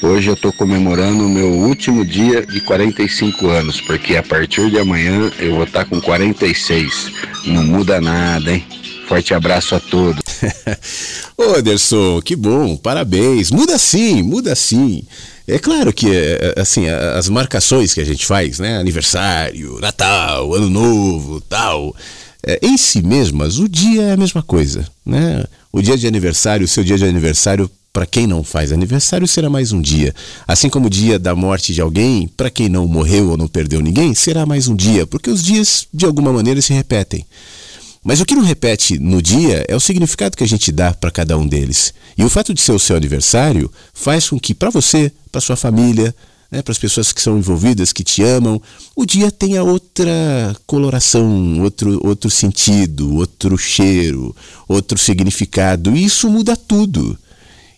Hoje 0.00 0.28
eu 0.28 0.34
estou 0.34 0.52
comemorando 0.52 1.26
o 1.26 1.28
meu 1.28 1.48
último 1.48 2.04
dia 2.04 2.46
de 2.46 2.60
45 2.60 3.48
anos, 3.48 3.80
porque 3.80 4.16
a 4.16 4.22
partir 4.22 4.70
de 4.70 4.78
amanhã 4.78 5.32
eu 5.40 5.56
vou 5.56 5.64
estar 5.64 5.84
tá 5.84 5.90
com 5.90 6.00
46. 6.00 7.10
Não 7.46 7.64
muda 7.64 8.00
nada, 8.00 8.52
hein? 8.52 8.64
Forte 9.08 9.34
abraço 9.34 9.74
a 9.74 9.80
todos. 9.80 10.22
Ô 11.36 11.56
Anderson, 11.56 12.20
que 12.22 12.36
bom, 12.36 12.76
parabéns. 12.76 13.50
Muda 13.50 13.76
sim, 13.76 14.22
muda 14.22 14.54
sim. 14.54 15.02
É 15.48 15.58
claro 15.58 15.92
que, 15.92 16.10
é, 16.10 16.54
é, 16.56 16.60
assim, 16.60 16.86
as 16.88 17.28
marcações 17.28 17.94
que 17.94 18.00
a 18.00 18.04
gente 18.04 18.26
faz, 18.26 18.58
né? 18.58 18.78
Aniversário, 18.78 19.80
Natal, 19.80 20.54
Ano 20.54 20.68
Novo, 20.68 21.40
tal 21.40 21.94
é, 22.46 22.58
em 22.62 22.76
si 22.76 23.02
mesmas, 23.02 23.58
o 23.58 23.68
dia 23.68 24.02
é 24.02 24.12
a 24.12 24.16
mesma 24.16 24.42
coisa. 24.42 24.86
Né? 25.04 25.44
O 25.72 25.82
dia 25.82 25.96
de 25.96 26.06
aniversário, 26.06 26.64
o 26.64 26.68
seu 26.68 26.84
dia 26.84 26.96
de 26.96 27.04
aniversário, 27.04 27.70
para 27.92 28.06
quem 28.06 28.26
não 28.26 28.44
faz 28.44 28.72
aniversário, 28.72 29.26
será 29.26 29.50
mais 29.50 29.72
um 29.72 29.80
dia. 29.80 30.14
Assim 30.46 30.68
como 30.68 30.86
o 30.86 30.90
dia 30.90 31.18
da 31.18 31.34
morte 31.34 31.74
de 31.74 31.80
alguém, 31.80 32.28
para 32.28 32.50
quem 32.50 32.68
não 32.68 32.86
morreu 32.86 33.30
ou 33.30 33.36
não 33.36 33.48
perdeu 33.48 33.80
ninguém, 33.80 34.14
será 34.14 34.46
mais 34.46 34.68
um 34.68 34.76
dia, 34.76 35.06
porque 35.06 35.30
os 35.30 35.42
dias, 35.42 35.86
de 35.92 36.04
alguma 36.06 36.32
maneira, 36.32 36.60
se 36.62 36.72
repetem. 36.72 37.26
Mas 38.02 38.20
o 38.20 38.24
que 38.24 38.34
não 38.34 38.42
repete 38.42 38.98
no 38.98 39.20
dia 39.20 39.64
é 39.68 39.74
o 39.74 39.80
significado 39.80 40.36
que 40.36 40.44
a 40.44 40.48
gente 40.48 40.70
dá 40.72 40.94
para 40.94 41.10
cada 41.10 41.36
um 41.36 41.46
deles. 41.46 41.92
E 42.16 42.24
o 42.24 42.28
fato 42.28 42.54
de 42.54 42.60
ser 42.60 42.72
o 42.72 42.78
seu 42.78 42.96
aniversário 42.96 43.70
faz 43.92 44.28
com 44.28 44.38
que, 44.38 44.54
para 44.54 44.70
você, 44.70 45.12
para 45.30 45.40
sua 45.40 45.56
família, 45.56 46.14
né, 46.50 46.62
para 46.62 46.72
as 46.72 46.78
pessoas 46.78 47.12
que 47.12 47.20
são 47.20 47.38
envolvidas, 47.38 47.92
que 47.92 48.02
te 48.02 48.22
amam, 48.22 48.60
o 48.96 49.04
dia 49.04 49.30
tenha 49.30 49.62
outra 49.62 50.56
coloração, 50.66 51.60
outro, 51.62 52.00
outro 52.06 52.30
sentido, 52.30 53.16
outro 53.16 53.56
cheiro, 53.58 54.34
outro 54.66 54.98
significado. 54.98 55.96
E 55.96 56.04
isso 56.04 56.30
muda 56.30 56.56
tudo. 56.56 57.18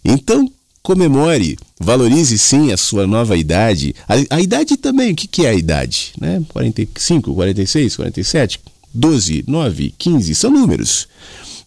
Então, 0.05 0.51
comemore, 0.83 1.59
valorize 1.79 2.39
sim 2.39 2.73
a 2.73 2.77
sua 2.77 3.07
nova 3.07 3.37
idade. 3.37 3.95
A, 4.09 4.37
a 4.37 4.41
idade 4.41 4.77
também, 4.77 5.13
o 5.13 5.17
que, 5.17 5.27
que 5.27 5.45
é 5.45 5.51
a 5.51 5.55
idade? 5.55 6.13
Né? 6.21 6.43
45, 6.49 7.35
46, 7.35 7.97
47, 7.97 8.61
12, 8.93 9.45
9, 9.47 9.95
15, 9.97 10.35
são 10.35 10.51
números. 10.51 11.09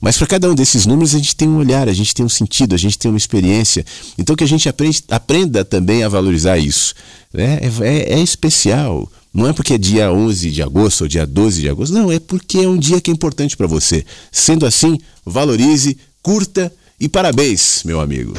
Mas 0.04 0.18
para 0.18 0.28
cada 0.28 0.52
um 0.52 0.56
desses 0.56 0.86
números 0.86 1.16
a 1.16 1.18
gente 1.18 1.34
tem 1.34 1.48
um 1.48 1.58
olhar, 1.58 1.88
a 1.88 1.94
gente 1.94 2.14
tem 2.14 2.26
um 2.26 2.30
sentido, 2.30 2.76
a 2.76 2.78
gente 2.78 3.00
tem 3.00 3.10
uma 3.10 3.18
experiência. 3.18 3.86
Então 4.18 4.36
que 4.36 4.44
a 4.44 4.48
gente 4.48 4.68
aprenda 5.10 5.64
também 5.64 6.04
a 6.04 6.10
valorizar 6.10 6.58
isso. 6.58 6.94
Né? 7.34 7.60
É, 7.62 7.88
é, 7.88 8.14
é 8.16 8.20
especial. 8.20 9.10
Não 9.34 9.48
é 9.48 9.54
porque 9.54 9.76
é 9.76 9.78
dia 9.78 10.12
11 10.12 10.52
de 10.52 10.62
agosto 10.62 11.02
ou 11.02 11.08
dia 11.08 11.26
12 11.26 11.62
de 11.62 11.70
agosto. 11.70 11.94
Não, 11.94 12.12
é 12.12 12.20
porque 12.20 12.60
é 12.60 12.68
um 12.68 12.78
dia 12.78 13.00
que 13.00 13.10
é 13.10 13.14
importante 13.14 13.56
para 13.56 13.66
você. 13.66 14.06
Sendo 14.30 14.66
assim, 14.66 15.00
valorize, 15.26 15.98
curta 16.22 16.72
e 17.00 17.08
parabéns, 17.08 17.82
meu 17.86 18.00
amigo. 18.00 18.34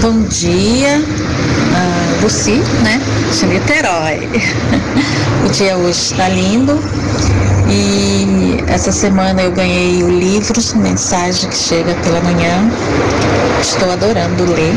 Bom 0.00 0.22
dia, 0.22 0.98
uh, 0.98 2.22
Luci, 2.22 2.52
né? 2.82 2.98
De 3.38 3.46
Niterói. 3.46 4.26
o 5.44 5.50
dia 5.50 5.76
hoje 5.76 5.90
está 5.90 6.26
lindo 6.26 6.80
e 7.68 8.64
essa 8.66 8.92
semana 8.92 9.42
eu 9.42 9.52
ganhei 9.52 10.02
o 10.02 10.08
livro 10.08 10.58
Mensagem 10.76 11.50
que 11.50 11.54
Chega 11.54 11.92
pela 12.02 12.18
Manhã. 12.22 12.66
Estou 13.60 13.92
adorando 13.92 14.50
ler, 14.50 14.72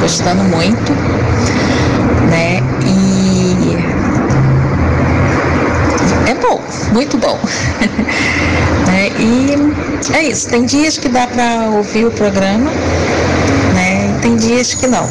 gostando 0.00 0.42
muito, 0.42 0.92
né? 2.28 2.60
E 2.84 3.76
é 6.28 6.34
bom, 6.34 6.60
muito 6.92 7.16
bom. 7.16 7.38
né? 8.90 9.08
E 9.20 9.54
é 10.14 10.22
isso, 10.24 10.48
tem 10.48 10.64
dias 10.64 10.98
que 10.98 11.08
dá 11.08 11.28
para 11.28 11.70
ouvir 11.70 12.06
o 12.06 12.10
programa? 12.10 12.72
Tem 14.22 14.36
dias 14.36 14.74
que 14.74 14.86
não. 14.86 15.08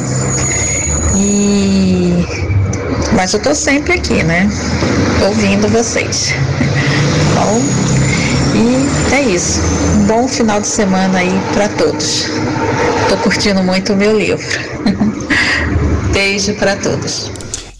E 1.16 2.26
mas 3.14 3.32
eu 3.32 3.40
tô 3.40 3.54
sempre 3.54 3.94
aqui, 3.94 4.22
né? 4.22 4.48
Ouvindo 5.26 5.68
vocês 5.68 6.34
bom? 7.38 7.60
E 8.54 9.14
é 9.14 9.22
isso. 9.34 9.60
Um 9.96 10.06
bom 10.06 10.28
final 10.28 10.60
de 10.60 10.66
semana 10.66 11.18
aí 11.18 11.32
para 11.52 11.68
todos. 11.68 12.26
Tô 13.08 13.16
curtindo 13.18 13.62
muito 13.62 13.92
o 13.92 13.96
meu 13.96 14.18
livro. 14.18 14.44
Beijo 16.12 16.54
para 16.54 16.76
todos. 16.76 17.30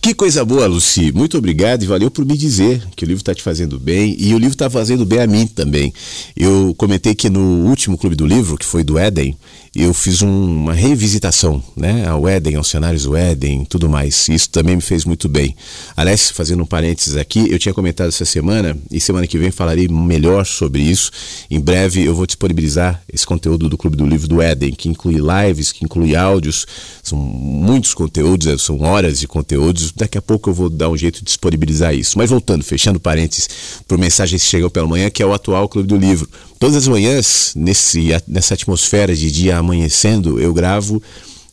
Que 0.00 0.14
coisa 0.14 0.44
boa, 0.44 0.66
Luci. 0.66 1.10
Muito 1.12 1.36
obrigado 1.36 1.82
e 1.82 1.86
valeu 1.86 2.10
por 2.10 2.24
me 2.24 2.36
dizer 2.36 2.82
que 2.94 3.04
o 3.04 3.06
livro 3.06 3.20
está 3.20 3.34
te 3.34 3.42
fazendo 3.42 3.78
bem 3.80 4.16
e 4.18 4.32
o 4.32 4.38
livro 4.38 4.54
está 4.54 4.70
fazendo 4.70 5.04
bem 5.04 5.20
a 5.20 5.26
mim 5.26 5.46
também. 5.46 5.92
Eu 6.36 6.72
comentei 6.78 7.14
que 7.14 7.28
no 7.28 7.66
último 7.66 7.98
clube 7.98 8.14
do 8.14 8.24
livro, 8.24 8.56
que 8.56 8.64
foi 8.64 8.84
do 8.84 8.96
Éden, 8.96 9.36
eu 9.74 9.92
fiz 9.94 10.22
um, 10.22 10.28
uma 10.28 10.72
revisitação, 10.72 11.62
né, 11.76 12.06
ao 12.06 12.26
Éden, 12.28 12.56
aos 12.56 12.68
cenários 12.68 13.04
do 13.04 13.16
Éden, 13.16 13.64
tudo 13.64 13.88
mais. 13.88 14.28
Isso 14.28 14.50
também 14.50 14.76
me 14.76 14.82
fez 14.82 15.04
muito 15.04 15.28
bem. 15.28 15.54
Aliás, 15.96 16.30
fazendo 16.30 16.62
um 16.62 16.66
parênteses 16.66 17.16
aqui, 17.16 17.50
eu 17.50 17.58
tinha 17.58 17.74
comentado 17.74 18.08
essa 18.08 18.24
semana 18.24 18.76
e 18.90 19.00
semana 19.00 19.26
que 19.26 19.38
vem 19.38 19.50
falarei 19.50 19.88
melhor 19.88 20.44
sobre 20.46 20.82
isso. 20.82 21.10
Em 21.50 21.60
breve 21.60 22.04
eu 22.04 22.14
vou 22.14 22.26
disponibilizar 22.26 23.02
esse 23.12 23.26
conteúdo 23.26 23.68
do 23.68 23.76
Clube 23.78 23.96
do 23.96 24.06
Livro 24.06 24.28
do 24.28 24.42
Éden, 24.42 24.72
que 24.72 24.88
inclui 24.88 25.16
lives, 25.16 25.72
que 25.72 25.84
inclui 25.84 26.16
áudios, 26.16 26.66
são 27.02 27.18
muitos 27.18 27.94
conteúdos, 27.94 28.62
são 28.62 28.80
horas 28.80 29.20
de 29.20 29.28
conteúdos. 29.28 29.92
Daqui 29.92 30.18
a 30.18 30.22
pouco 30.22 30.50
eu 30.50 30.54
vou 30.54 30.68
dar 30.70 30.88
um 30.88 30.96
jeito 30.96 31.18
de 31.20 31.24
disponibilizar 31.24 31.94
isso. 31.94 32.18
Mas 32.18 32.30
voltando, 32.30 32.64
fechando 32.64 32.98
parênteses, 32.98 33.48
por 33.86 33.98
mensagens 33.98 34.42
que 34.42 34.48
chegam 34.48 34.70
pela 34.70 34.86
manhã, 34.86 35.10
que 35.10 35.22
é 35.22 35.26
o 35.26 35.32
atual 35.32 35.68
Clube 35.68 35.88
do 35.88 35.96
Livro. 35.96 36.28
Todas 36.58 36.76
as 36.76 36.88
manhãs, 36.88 37.52
nesse, 37.54 38.08
nessa 38.26 38.54
atmosfera 38.54 39.14
de 39.14 39.30
dia 39.30 39.58
amanhecendo, 39.58 40.40
eu 40.40 40.52
gravo 40.52 41.00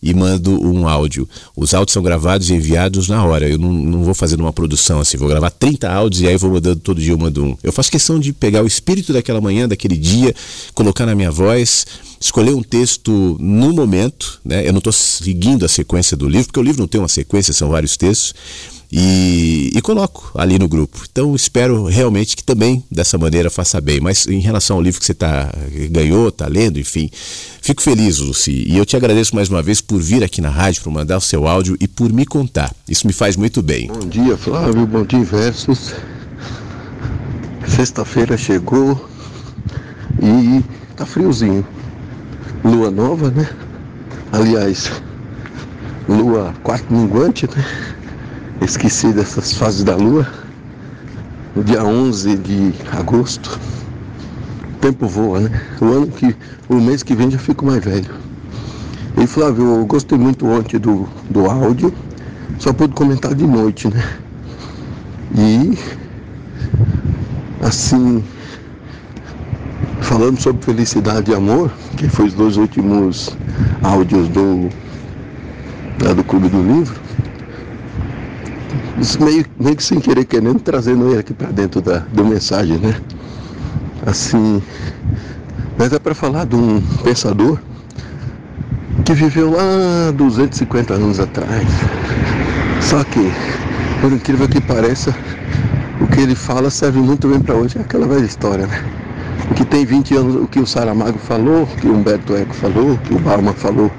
e 0.01 0.13
mando 0.13 0.59
um 0.63 0.87
áudio. 0.87 1.27
Os 1.55 1.73
áudios 1.73 1.93
são 1.93 2.03
gravados 2.03 2.49
e 2.49 2.53
enviados 2.53 3.07
na 3.07 3.23
hora. 3.23 3.47
Eu 3.47 3.57
não, 3.57 3.71
não 3.71 4.03
vou 4.03 4.13
fazer 4.13 4.39
uma 4.39 4.53
produção 4.53 4.99
assim, 4.99 5.17
vou 5.17 5.27
gravar 5.27 5.49
30 5.49 5.89
áudios 5.91 6.21
e 6.21 6.27
aí 6.27 6.37
vou 6.37 6.51
mandando 6.51 6.79
todo 6.79 7.01
dia 7.01 7.13
eu 7.13 7.17
mando 7.17 7.43
um. 7.43 7.57
Eu 7.63 7.71
faço 7.71 7.91
questão 7.91 8.19
de 8.19 8.33
pegar 8.33 8.63
o 8.63 8.67
espírito 8.67 9.13
daquela 9.13 9.41
manhã, 9.41 9.67
daquele 9.67 9.97
dia, 9.97 10.33
colocar 10.73 11.05
na 11.05 11.15
minha 11.15 11.31
voz, 11.31 11.85
escolher 12.19 12.53
um 12.53 12.63
texto 12.63 13.37
no 13.39 13.73
momento, 13.73 14.39
né? 14.43 14.67
Eu 14.67 14.73
não 14.73 14.79
estou 14.79 14.93
seguindo 14.93 15.65
a 15.65 15.69
sequência 15.69 16.15
do 16.15 16.27
livro, 16.27 16.47
porque 16.47 16.59
o 16.59 16.63
livro 16.63 16.81
não 16.81 16.87
tem 16.87 17.01
uma 17.01 17.07
sequência, 17.07 17.53
são 17.53 17.69
vários 17.69 17.97
textos 17.97 18.33
e, 18.91 19.71
e, 19.73 19.81
coloco 19.81 20.31
ali 20.35 20.59
no 20.59 20.67
grupo. 20.67 20.99
Então 21.11 21.35
espero 21.35 21.85
realmente 21.85 22.35
que 22.35 22.43
também 22.43 22.83
dessa 22.89 23.17
maneira 23.17 23.49
faça 23.49 23.81
bem. 23.81 23.99
Mas 23.99 24.27
em 24.27 24.39
relação 24.39 24.77
ao 24.77 24.81
livro 24.81 24.99
que 24.99 25.05
você 25.05 25.13
tá, 25.13 25.51
ganhou, 25.89 26.29
está 26.29 26.47
lendo, 26.47 26.79
enfim, 26.79 27.09
fico 27.61 27.81
feliz, 27.81 28.19
Luci. 28.19 28.65
E 28.67 28.77
eu 28.77 28.85
te 28.85 28.95
agradeço 28.95 29.35
mais 29.35 29.49
uma 29.49 29.61
vez 29.61 29.81
por 29.81 30.01
vir 30.01 30.23
aqui 30.23 30.41
na 30.41 30.49
rádio, 30.49 30.81
por 30.83 30.91
mandar 30.91 31.17
o 31.17 31.21
seu 31.21 31.47
áudio 31.47 31.77
e 31.79 31.87
por 31.87 32.11
me 32.11 32.25
contar. 32.25 32.73
Isso 32.87 33.07
me 33.07 33.13
faz 33.13 33.35
muito 33.35 33.61
bem. 33.61 33.87
Bom 33.87 34.07
dia, 34.07 34.37
Flávio. 34.37 34.85
Bom 34.85 35.03
dia, 35.03 35.23
Versos. 35.23 35.93
Sexta-feira 37.67 38.37
chegou 38.37 39.09
e 40.21 40.63
tá 40.95 41.05
friozinho. 41.05 41.65
Lua 42.63 42.89
nova, 42.89 43.29
né? 43.29 43.49
Aliás, 44.31 44.91
lua 46.07 46.53
quarto 46.63 46.91
minguante, 46.93 47.47
né? 47.47 47.65
Esqueci 48.61 49.11
dessas 49.13 49.53
fases 49.53 49.83
da 49.83 49.95
lua. 49.95 50.27
No 51.55 51.63
dia 51.63 51.83
11 51.83 52.37
de 52.37 52.73
agosto. 52.91 53.59
O 54.75 54.77
tempo 54.79 55.07
voa, 55.07 55.41
né? 55.41 55.61
O 55.81 55.85
ano 55.85 56.07
que. 56.07 56.35
O 56.69 56.75
mês 56.75 57.03
que 57.03 57.15
vem 57.15 57.29
já 57.29 57.37
fico 57.37 57.65
mais 57.65 57.83
velho. 57.83 58.13
E 59.17 59.27
Flávio, 59.27 59.79
eu 59.79 59.85
gostei 59.85 60.17
muito 60.17 60.45
ontem 60.47 60.79
do, 60.79 61.07
do 61.29 61.49
áudio. 61.49 61.93
Só 62.59 62.73
pude 62.73 62.93
comentar 62.93 63.33
de 63.33 63.45
noite, 63.45 63.87
né? 63.87 64.03
E 65.37 65.77
assim 67.61 68.23
falando 70.01 70.39
sobre 70.39 70.63
felicidade 70.63 71.31
e 71.31 71.33
amor, 71.33 71.71
que 71.97 72.07
foi 72.07 72.27
os 72.27 72.33
dois 72.33 72.57
últimos 72.57 73.35
áudios 73.81 74.29
do, 74.29 74.69
do 76.15 76.23
Clube 76.23 76.47
do 76.47 76.61
Livro, 76.61 76.95
isso 78.99 79.21
meio, 79.23 79.45
meio 79.59 79.75
que 79.75 79.83
sem 79.83 79.99
querer 79.99 80.25
querendo, 80.25 80.59
trazendo 80.59 81.09
ele 81.09 81.19
aqui 81.19 81.33
para 81.33 81.51
dentro 81.51 81.81
da, 81.81 81.99
da 82.13 82.23
mensagem, 82.23 82.77
né? 82.77 82.95
Assim, 84.05 84.61
mas 85.77 85.91
é 85.91 85.99
para 85.99 86.15
falar 86.15 86.45
de 86.45 86.55
um 86.55 86.81
pensador 87.03 87.59
que 89.03 89.13
viveu 89.13 89.51
lá 89.51 90.11
250 90.11 90.93
anos 90.93 91.19
atrás. 91.19 91.67
Só 92.81 93.03
que, 93.03 93.31
por 94.01 94.11
incrível 94.11 94.47
que 94.47 94.61
pareça, 94.61 95.13
o 95.99 96.07
que 96.07 96.21
ele 96.21 96.35
fala 96.35 96.69
serve 96.69 96.99
muito 96.99 97.27
bem 97.27 97.39
para 97.39 97.55
hoje. 97.55 97.77
É 97.77 97.81
aquela 97.81 98.07
velha 98.07 98.25
história, 98.25 98.67
né? 98.67 98.83
O 99.51 99.53
que 99.53 99.65
tem 99.65 99.85
20 99.85 100.15
anos, 100.15 100.35
o 100.35 100.47
que 100.47 100.59
o 100.59 100.65
Saramago 100.65 101.19
falou, 101.19 101.63
o 101.63 101.67
que 101.67 101.87
o 101.87 101.93
Humberto 101.93 102.35
Eco 102.35 102.53
falou, 102.53 102.93
o 102.93 102.97
que 102.97 103.13
o 103.13 103.19
Bauman 103.19 103.53
falou 103.53 103.91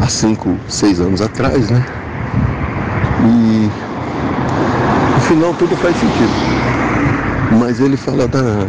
há 0.00 0.06
5, 0.06 0.56
6 0.68 1.00
anos 1.00 1.20
atrás, 1.20 1.70
né? 1.70 1.84
E 3.26 3.70
final 5.24 5.54
tudo 5.54 5.76
faz 5.76 5.96
sentido. 5.96 6.32
Mas 7.58 7.80
ele 7.80 7.96
fala 7.96 8.28
da. 8.28 8.66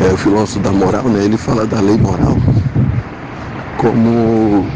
É, 0.00 0.12
o 0.12 0.16
filósofo 0.16 0.60
da 0.60 0.70
moral, 0.70 1.04
né? 1.04 1.24
Ele 1.24 1.36
fala 1.36 1.66
da 1.66 1.80
lei 1.80 1.98
moral 1.98 2.36
como. 3.76 4.66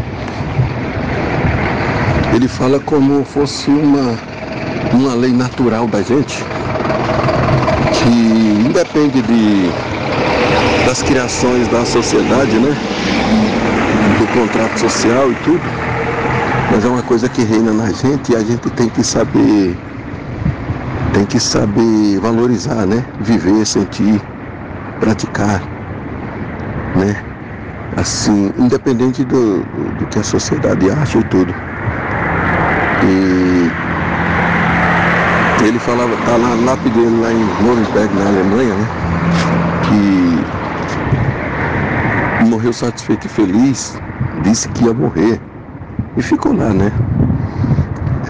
Ele 2.35 2.49
fala 2.49 2.81
como 2.81 3.25
fosse 3.25 3.71
uma, 3.71 4.19
uma 4.95 5.15
lei 5.15 5.33
natural 5.33 5.87
da 5.87 6.03
gente, 6.03 6.43
que 7.93 8.65
independe 8.67 9.21
de, 9.21 9.71
das 10.87 11.03
criações 11.03 11.69
da 11.69 11.85
sociedade, 11.85 12.59
né? 12.59 12.75
Do 14.19 14.27
contrato 14.29 14.81
social 14.81 15.31
e 15.31 15.35
tudo 15.37 15.92
mas 16.73 16.85
é 16.87 16.89
uma 16.89 17.03
coisa 17.03 17.29
que 17.29 17.43
reina 17.43 17.71
na 17.71 17.93
gente 17.93 18.33
e 18.33 18.37
a 18.37 18.41
gente 18.41 18.71
tem 18.71 18.89
que 18.89 19.05
saber 19.05 19.77
tem 21.13 21.27
que 21.27 21.39
saber 21.39 22.19
valorizar, 22.19 22.87
né? 22.87 23.05
Viver, 23.21 23.67
sentir, 23.67 24.19
praticar, 24.99 25.61
né? 26.97 27.15
Assim, 27.99 28.51
independente 28.59 29.23
do, 29.23 29.59
do, 29.99 30.07
que 30.07 30.19
a 30.19 30.23
sociedade 30.23 30.91
acha 30.91 31.19
e 31.19 31.25
tudo. 31.25 31.55
E 33.05 33.71
ele 35.67 35.79
falava, 35.79 36.17
tá 36.25 36.39
na 36.39 36.55
lápide 36.55 36.99
lá 36.99 37.31
em 37.31 37.45
Nuremberg, 37.63 38.15
na 38.15 38.29
Alemanha, 38.29 38.75
né? 38.75 38.87
Que 42.41 42.47
morreu 42.47 42.73
satisfeito 42.73 43.27
e 43.27 43.29
feliz, 43.29 43.95
disse 44.43 44.71
que 44.71 44.85
ia 44.87 44.95
morrer 44.95 45.52
e 46.17 46.23
ficou 46.23 46.53
lá, 46.53 46.73
né? 46.73 46.93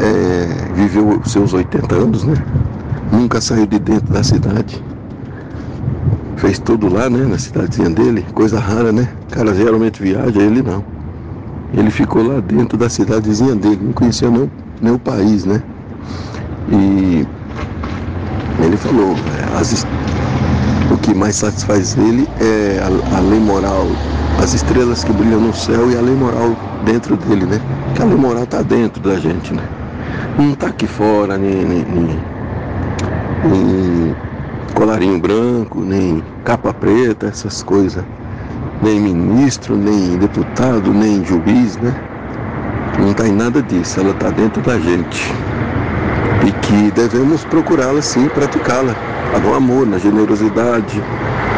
É, 0.01 0.73
viveu 0.75 1.21
seus 1.25 1.53
80 1.53 1.95
anos, 1.95 2.25
né? 2.25 2.35
Nunca 3.11 3.41
saiu 3.41 3.67
de 3.67 3.79
dentro 3.79 4.13
da 4.13 4.23
cidade. 4.23 4.83
Fez 6.37 6.59
tudo 6.59 6.93
lá, 6.93 7.11
né? 7.11 7.25
Na 7.25 7.39
cidadezinha 7.39 7.91
dele, 7.91 8.25
coisa 8.35 8.59
rara, 8.59 8.93
né? 8.93 9.09
O 9.31 9.35
cara 9.35 9.55
geralmente 9.55 10.03
viaja, 10.03 10.41
ele 10.41 10.63
não. 10.63 10.85
Ele 11.75 11.91
ficou 11.91 12.23
lá 12.23 12.41
dentro 12.41 12.77
da 12.77 12.89
cidadezinha 12.89 13.55
dele, 13.55 13.81
não 13.83 13.93
conhecia 13.93 14.31
nem, 14.31 14.51
nem 14.81 14.93
o 14.93 14.99
país, 14.99 15.45
né? 15.45 15.63
E 16.71 17.27
ele 18.65 18.77
falou, 18.77 19.15
é, 19.15 19.59
as, 19.61 19.87
o 20.91 20.97
que 20.99 21.15
mais 21.15 21.37
satisfaz 21.37 21.97
ele 21.97 22.29
é 22.41 22.81
a, 22.81 23.17
a 23.17 23.21
lei 23.21 23.41
moral, 23.41 23.87
as 24.43 24.55
estrelas 24.55 25.05
que 25.05 25.13
brilham 25.13 25.41
no 25.41 25.55
céu 25.55 25.89
e 25.91 25.97
a 25.97 26.01
lei 26.01 26.17
moral 26.17 26.57
dentro 26.85 27.17
dele, 27.17 27.47
né? 27.47 27.61
Que 27.95 28.03
a 28.03 28.05
lei 28.05 28.17
moral 28.17 28.43
está 28.43 28.61
dentro 28.61 29.01
da 29.01 29.17
gente, 29.17 29.55
né? 29.55 29.63
Não 30.37 30.51
está 30.51 30.67
aqui 30.67 30.87
fora, 30.87 31.39
nem, 31.39 31.65
nem, 31.65 31.85
nem, 31.85 32.21
nem, 33.45 34.17
colarinho 34.75 35.21
branco, 35.21 35.81
nem 35.81 36.25
capa 36.45 36.75
preta, 36.75 37.27
essas 37.27 37.63
coisas. 37.63 38.03
Nem 38.83 38.99
ministro, 38.99 39.77
nem 39.77 40.19
deputado, 40.19 40.93
nem 40.93 41.25
juiz, 41.25 41.77
né? 41.77 41.95
Não 42.99 43.13
está 43.13 43.29
em 43.29 43.33
nada 43.33 43.63
disso, 43.63 44.01
ela 44.01 44.11
está 44.11 44.31
dentro 44.31 44.61
da 44.63 44.77
gente. 44.77 45.33
E 46.45 46.51
que 46.67 46.91
devemos 46.91 47.45
procurá-la 47.45 48.03
sim, 48.03 48.29
praticá-la. 48.31 48.97
No 49.41 49.55
amor, 49.55 49.87
na 49.87 49.99
generosidade, 49.99 51.01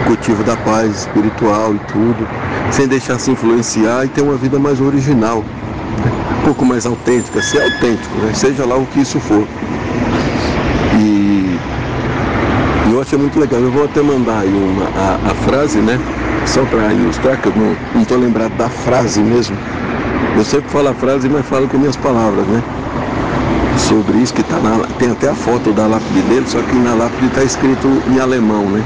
cultivo 0.07 0.43
da 0.45 0.57
paz 0.57 1.01
espiritual 1.01 1.75
e 1.75 1.79
tudo 1.91 2.27
sem 2.71 2.89
deixar 2.89 3.19
se 3.19 3.31
influenciar 3.31 4.05
e 4.05 4.09
ter 4.09 4.23
uma 4.23 4.37
vida 4.37 4.59
mais 4.59 4.81
original, 4.81 5.45
um 6.41 6.45
pouco 6.45 6.65
mais 6.65 6.85
autêntica, 6.87 7.41
ser 7.41 7.63
autêntico, 7.63 8.17
né? 8.19 8.33
seja 8.35 8.67
lá 8.67 8.77
o 8.77 8.87
que 8.87 9.01
isso 9.01 9.21
for. 9.21 9.47
E 10.99 11.59
eu 12.93 13.01
achei 13.01 13.19
muito 13.19 13.39
legal, 13.39 13.61
eu 13.61 13.71
vou 13.71 13.85
até 13.85 14.03
mandar 14.03 14.41
aí 14.41 14.49
uma, 14.49 14.85
a, 14.85 15.31
a 15.31 15.35
frase, 15.35 15.79
né? 15.79 15.99
Só 16.47 16.65
para 16.65 16.93
ilustrar, 16.93 17.41
que 17.41 17.49
eu 17.49 17.53
não 17.95 18.03
estou 18.03 18.19
lembrado 18.19 18.57
da 18.57 18.69
frase 18.69 19.21
mesmo. 19.21 19.57
Eu 20.37 20.45
sempre 20.45 20.69
falo 20.71 20.89
a 20.89 20.95
frase, 20.95 21.29
mas 21.29 21.47
falo 21.47 21.67
com 21.69 21.79
minhas 21.79 21.97
palavras, 21.97 22.47
né? 22.47 22.63
Sobre 23.79 24.19
isso 24.19 24.35
que 24.35 24.43
tá 24.43 24.59
na, 24.59 24.87
tem 24.99 25.11
até 25.11 25.29
a 25.29 25.35
foto 25.35 25.73
da 25.73 25.87
lápide 25.87 26.21
dele, 26.23 26.45
só 26.47 26.61
que 26.61 26.77
na 26.77 26.95
lápide 26.95 27.27
está 27.27 27.43
escrito 27.43 27.89
em 28.09 28.21
alemão, 28.21 28.65
né? 28.65 28.85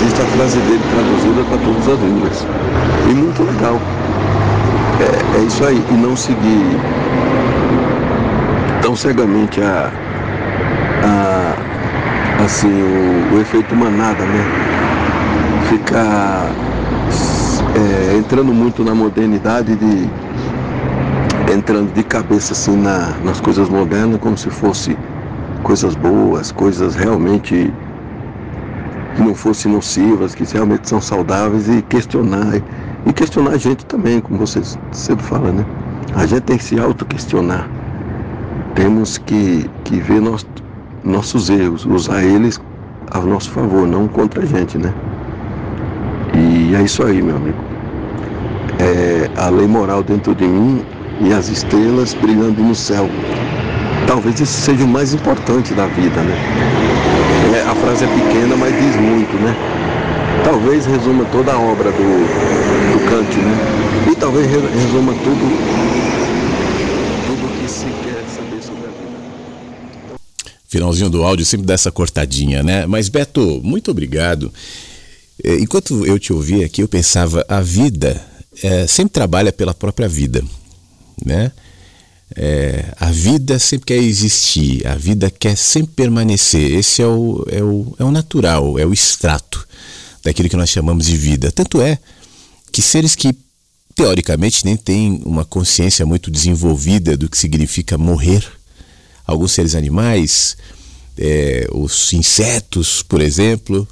Existe 0.00 0.22
a 0.22 0.24
frase 0.24 0.58
dele 0.60 0.80
traduzida 0.90 1.44
para 1.44 1.58
todas 1.58 1.88
as 1.88 2.00
línguas. 2.00 2.46
E 3.10 3.14
muito 3.14 3.42
legal. 3.42 3.78
É, 5.00 5.40
é 5.40 5.44
isso 5.44 5.64
aí. 5.64 5.84
E 5.90 5.94
não 5.94 6.16
seguir 6.16 6.80
tão 8.80 8.96
cegamente 8.96 9.60
a, 9.60 9.90
a 11.04 12.44
assim, 12.44 12.68
o, 12.68 13.34
o 13.34 13.40
efeito 13.40 13.74
manada, 13.76 14.24
né? 14.24 14.44
Ficar 15.68 16.50
é, 17.76 18.16
entrando 18.16 18.54
muito 18.54 18.82
na 18.82 18.94
modernidade 18.94 19.76
de 19.76 20.08
entrando 21.52 21.92
de 21.92 22.02
cabeça 22.04 22.52
assim 22.52 22.76
na, 22.76 23.12
nas 23.24 23.40
coisas 23.40 23.68
modernas 23.68 24.20
como 24.20 24.38
se 24.38 24.48
fosse 24.50 24.96
coisas 25.64 25.96
boas, 25.96 26.52
coisas 26.52 26.94
realmente 26.94 27.72
que 29.14 29.22
não 29.22 29.34
fossem 29.34 29.72
nocivas, 29.72 30.34
que 30.34 30.44
realmente 30.44 30.88
são 30.88 31.00
saudáveis 31.00 31.68
e 31.68 31.82
questionar. 31.82 32.60
E 33.06 33.12
questionar 33.12 33.52
a 33.52 33.56
gente 33.56 33.84
também, 33.86 34.20
como 34.20 34.38
você 34.38 34.60
sempre 34.92 35.24
fala, 35.24 35.50
né? 35.52 35.64
A 36.14 36.26
gente 36.26 36.42
tem 36.42 36.56
que 36.56 36.64
se 36.64 36.78
auto-questionar. 36.78 37.68
Temos 38.74 39.18
que, 39.18 39.68
que 39.84 39.96
ver 40.00 40.20
nos, 40.20 40.46
nossos 41.04 41.50
erros, 41.50 41.84
usar 41.86 42.22
eles 42.22 42.60
a 43.10 43.20
nosso 43.20 43.50
favor, 43.50 43.86
não 43.86 44.06
contra 44.06 44.42
a 44.42 44.46
gente, 44.46 44.78
né? 44.78 44.92
E 46.34 46.74
é 46.74 46.82
isso 46.82 47.02
aí, 47.04 47.20
meu 47.20 47.36
amigo. 47.36 47.58
É 48.78 49.28
a 49.36 49.48
lei 49.48 49.66
moral 49.66 50.02
dentro 50.02 50.34
de 50.34 50.46
mim 50.46 50.82
e 51.20 51.32
as 51.32 51.48
estrelas 51.48 52.14
brilhando 52.14 52.62
no 52.62 52.74
céu. 52.74 53.08
Talvez 54.06 54.40
isso 54.40 54.60
seja 54.60 54.84
o 54.84 54.88
mais 54.88 55.12
importante 55.12 55.74
da 55.74 55.86
vida, 55.86 56.22
né? 56.22 56.89
É, 57.54 57.62
a 57.62 57.74
frase 57.74 58.04
é 58.04 58.08
pequena, 58.08 58.56
mas 58.56 58.72
diz 58.72 58.96
muito, 58.96 59.36
né? 59.36 59.54
Talvez 60.44 60.86
resuma 60.86 61.24
toda 61.26 61.52
a 61.52 61.58
obra 61.58 61.90
do, 61.90 61.98
do 61.98 63.10
Kant, 63.10 63.36
né? 63.36 64.12
E 64.12 64.16
talvez 64.16 64.46
resuma 64.46 65.12
tudo, 65.14 65.44
tudo 67.26 67.60
que 67.60 67.68
se 67.68 67.86
quer 68.04 68.24
saber 68.28 68.60
Finalzinho 70.68 71.10
do 71.10 71.24
áudio 71.24 71.44
sempre 71.44 71.66
dá 71.66 71.74
essa 71.74 71.90
cortadinha, 71.90 72.62
né? 72.62 72.86
Mas 72.86 73.08
Beto, 73.08 73.60
muito 73.62 73.90
obrigado. 73.90 74.52
É, 75.42 75.54
enquanto 75.56 76.06
eu 76.06 76.18
te 76.18 76.32
ouvia 76.32 76.66
aqui, 76.66 76.82
eu 76.82 76.88
pensava, 76.88 77.44
a 77.48 77.60
vida 77.60 78.24
é, 78.62 78.86
sempre 78.86 79.12
trabalha 79.12 79.52
pela 79.52 79.74
própria 79.74 80.08
vida, 80.08 80.44
né? 81.24 81.50
É, 82.36 82.94
a 82.98 83.10
vida 83.10 83.58
sempre 83.58 83.86
quer 83.86 83.96
existir, 83.96 84.86
a 84.86 84.94
vida 84.94 85.30
quer 85.30 85.56
sempre 85.56 85.92
permanecer. 85.94 86.72
Esse 86.72 87.02
é 87.02 87.06
o, 87.06 87.44
é, 87.50 87.62
o, 87.62 87.94
é 87.98 88.04
o 88.04 88.10
natural, 88.10 88.78
é 88.78 88.86
o 88.86 88.92
extrato 88.92 89.66
daquilo 90.22 90.48
que 90.48 90.56
nós 90.56 90.70
chamamos 90.70 91.06
de 91.06 91.16
vida. 91.16 91.50
Tanto 91.50 91.80
é 91.80 91.98
que 92.72 92.80
seres 92.80 93.14
que 93.14 93.34
teoricamente 93.94 94.64
nem 94.64 94.76
têm 94.76 95.20
uma 95.24 95.44
consciência 95.44 96.06
muito 96.06 96.30
desenvolvida 96.30 97.16
do 97.16 97.28
que 97.28 97.36
significa 97.36 97.98
morrer, 97.98 98.46
alguns 99.26 99.52
seres 99.52 99.74
animais, 99.74 100.56
é, 101.18 101.66
os 101.72 102.12
insetos, 102.12 103.02
por 103.02 103.20
exemplo, 103.20 103.86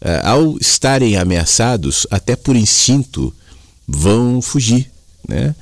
é, 0.00 0.20
ao 0.24 0.56
estarem 0.58 1.16
ameaçados, 1.16 2.06
até 2.10 2.34
por 2.34 2.56
instinto, 2.56 3.32
vão 3.86 4.40
fugir, 4.42 4.90
né? 5.28 5.54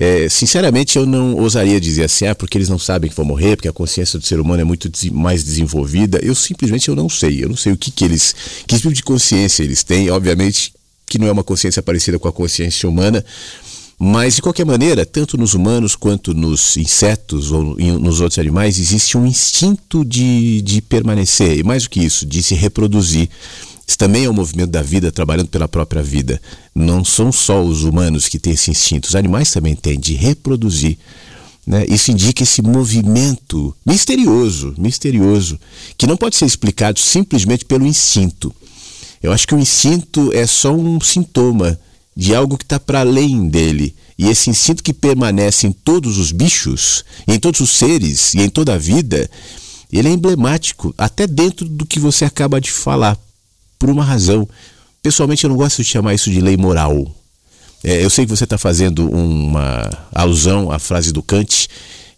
É, 0.00 0.28
sinceramente, 0.28 0.96
eu 0.96 1.04
não 1.04 1.34
ousaria 1.34 1.80
dizer 1.80 2.04
assim, 2.04 2.24
ah, 2.26 2.34
porque 2.34 2.56
eles 2.56 2.68
não 2.68 2.78
sabem 2.78 3.10
que 3.10 3.16
vão 3.16 3.24
morrer, 3.24 3.56
porque 3.56 3.66
a 3.66 3.72
consciência 3.72 4.16
do 4.16 4.24
ser 4.24 4.38
humano 4.38 4.60
é 4.60 4.64
muito 4.64 4.88
mais 5.12 5.42
desenvolvida. 5.42 6.20
Eu 6.22 6.36
simplesmente 6.36 6.88
eu 6.88 6.94
não 6.94 7.08
sei. 7.08 7.42
Eu 7.42 7.48
não 7.48 7.56
sei 7.56 7.72
o 7.72 7.76
que, 7.76 7.90
que 7.90 8.04
eles, 8.04 8.32
que 8.64 8.76
tipo 8.76 8.92
de 8.92 9.02
consciência 9.02 9.64
eles 9.64 9.82
têm. 9.82 10.08
Obviamente 10.08 10.72
que 11.04 11.18
não 11.18 11.26
é 11.26 11.32
uma 11.32 11.42
consciência 11.42 11.82
parecida 11.82 12.18
com 12.18 12.28
a 12.28 12.32
consciência 12.32 12.88
humana, 12.88 13.24
mas 13.98 14.36
de 14.36 14.42
qualquer 14.42 14.64
maneira, 14.64 15.04
tanto 15.04 15.36
nos 15.36 15.54
humanos 15.54 15.96
quanto 15.96 16.32
nos 16.32 16.76
insetos 16.76 17.50
ou 17.50 17.74
nos 17.98 18.20
outros 18.20 18.38
animais, 18.38 18.78
existe 18.78 19.18
um 19.18 19.26
instinto 19.26 20.04
de, 20.04 20.62
de 20.62 20.80
permanecer, 20.80 21.58
e 21.58 21.64
mais 21.64 21.84
do 21.84 21.90
que 21.90 22.00
isso, 22.00 22.24
de 22.24 22.42
se 22.42 22.54
reproduzir. 22.54 23.28
Isso 23.88 23.96
também 23.96 24.26
é 24.26 24.30
um 24.30 24.34
movimento 24.34 24.70
da 24.70 24.82
vida 24.82 25.10
trabalhando 25.10 25.48
pela 25.48 25.66
própria 25.66 26.02
vida. 26.02 26.38
Não 26.74 27.02
são 27.02 27.32
só 27.32 27.64
os 27.64 27.84
humanos 27.84 28.28
que 28.28 28.38
têm 28.38 28.52
esse 28.52 28.70
instinto, 28.70 29.08
os 29.08 29.16
animais 29.16 29.50
também 29.50 29.74
têm 29.74 29.98
de 29.98 30.12
reproduzir. 30.12 30.98
Né? 31.66 31.86
Isso 31.88 32.10
indica 32.10 32.42
esse 32.42 32.60
movimento 32.60 33.74
misterioso, 33.86 34.74
misterioso, 34.76 35.58
que 35.96 36.06
não 36.06 36.18
pode 36.18 36.36
ser 36.36 36.44
explicado 36.44 36.98
simplesmente 36.98 37.64
pelo 37.64 37.86
instinto. 37.86 38.54
Eu 39.22 39.32
acho 39.32 39.48
que 39.48 39.54
o 39.54 39.58
instinto 39.58 40.30
é 40.34 40.46
só 40.46 40.70
um 40.70 41.00
sintoma 41.00 41.80
de 42.14 42.34
algo 42.34 42.58
que 42.58 42.64
está 42.64 42.78
para 42.78 43.00
além 43.00 43.48
dele. 43.48 43.94
E 44.18 44.28
esse 44.28 44.50
instinto 44.50 44.82
que 44.82 44.92
permanece 44.92 45.66
em 45.66 45.72
todos 45.72 46.18
os 46.18 46.30
bichos, 46.30 47.04
em 47.26 47.38
todos 47.38 47.60
os 47.60 47.70
seres 47.70 48.34
e 48.34 48.40
em 48.40 48.50
toda 48.50 48.74
a 48.74 48.78
vida, 48.78 49.30
ele 49.90 50.08
é 50.08 50.12
emblemático, 50.12 50.94
até 50.98 51.26
dentro 51.26 51.66
do 51.66 51.86
que 51.86 51.98
você 51.98 52.26
acaba 52.26 52.60
de 52.60 52.70
falar 52.70 53.16
por 53.78 53.90
uma 53.90 54.04
razão. 54.04 54.48
Pessoalmente, 55.02 55.44
eu 55.44 55.50
não 55.50 55.56
gosto 55.56 55.82
de 55.82 55.88
chamar 55.88 56.14
isso 56.14 56.30
de 56.30 56.40
lei 56.40 56.56
moral. 56.56 57.14
É, 57.84 58.04
eu 58.04 58.10
sei 58.10 58.24
que 58.24 58.30
você 58.30 58.44
está 58.44 58.58
fazendo 58.58 59.08
uma 59.08 59.88
alusão 60.12 60.70
à 60.70 60.78
frase 60.78 61.12
do 61.12 61.22
Kant, 61.22 61.68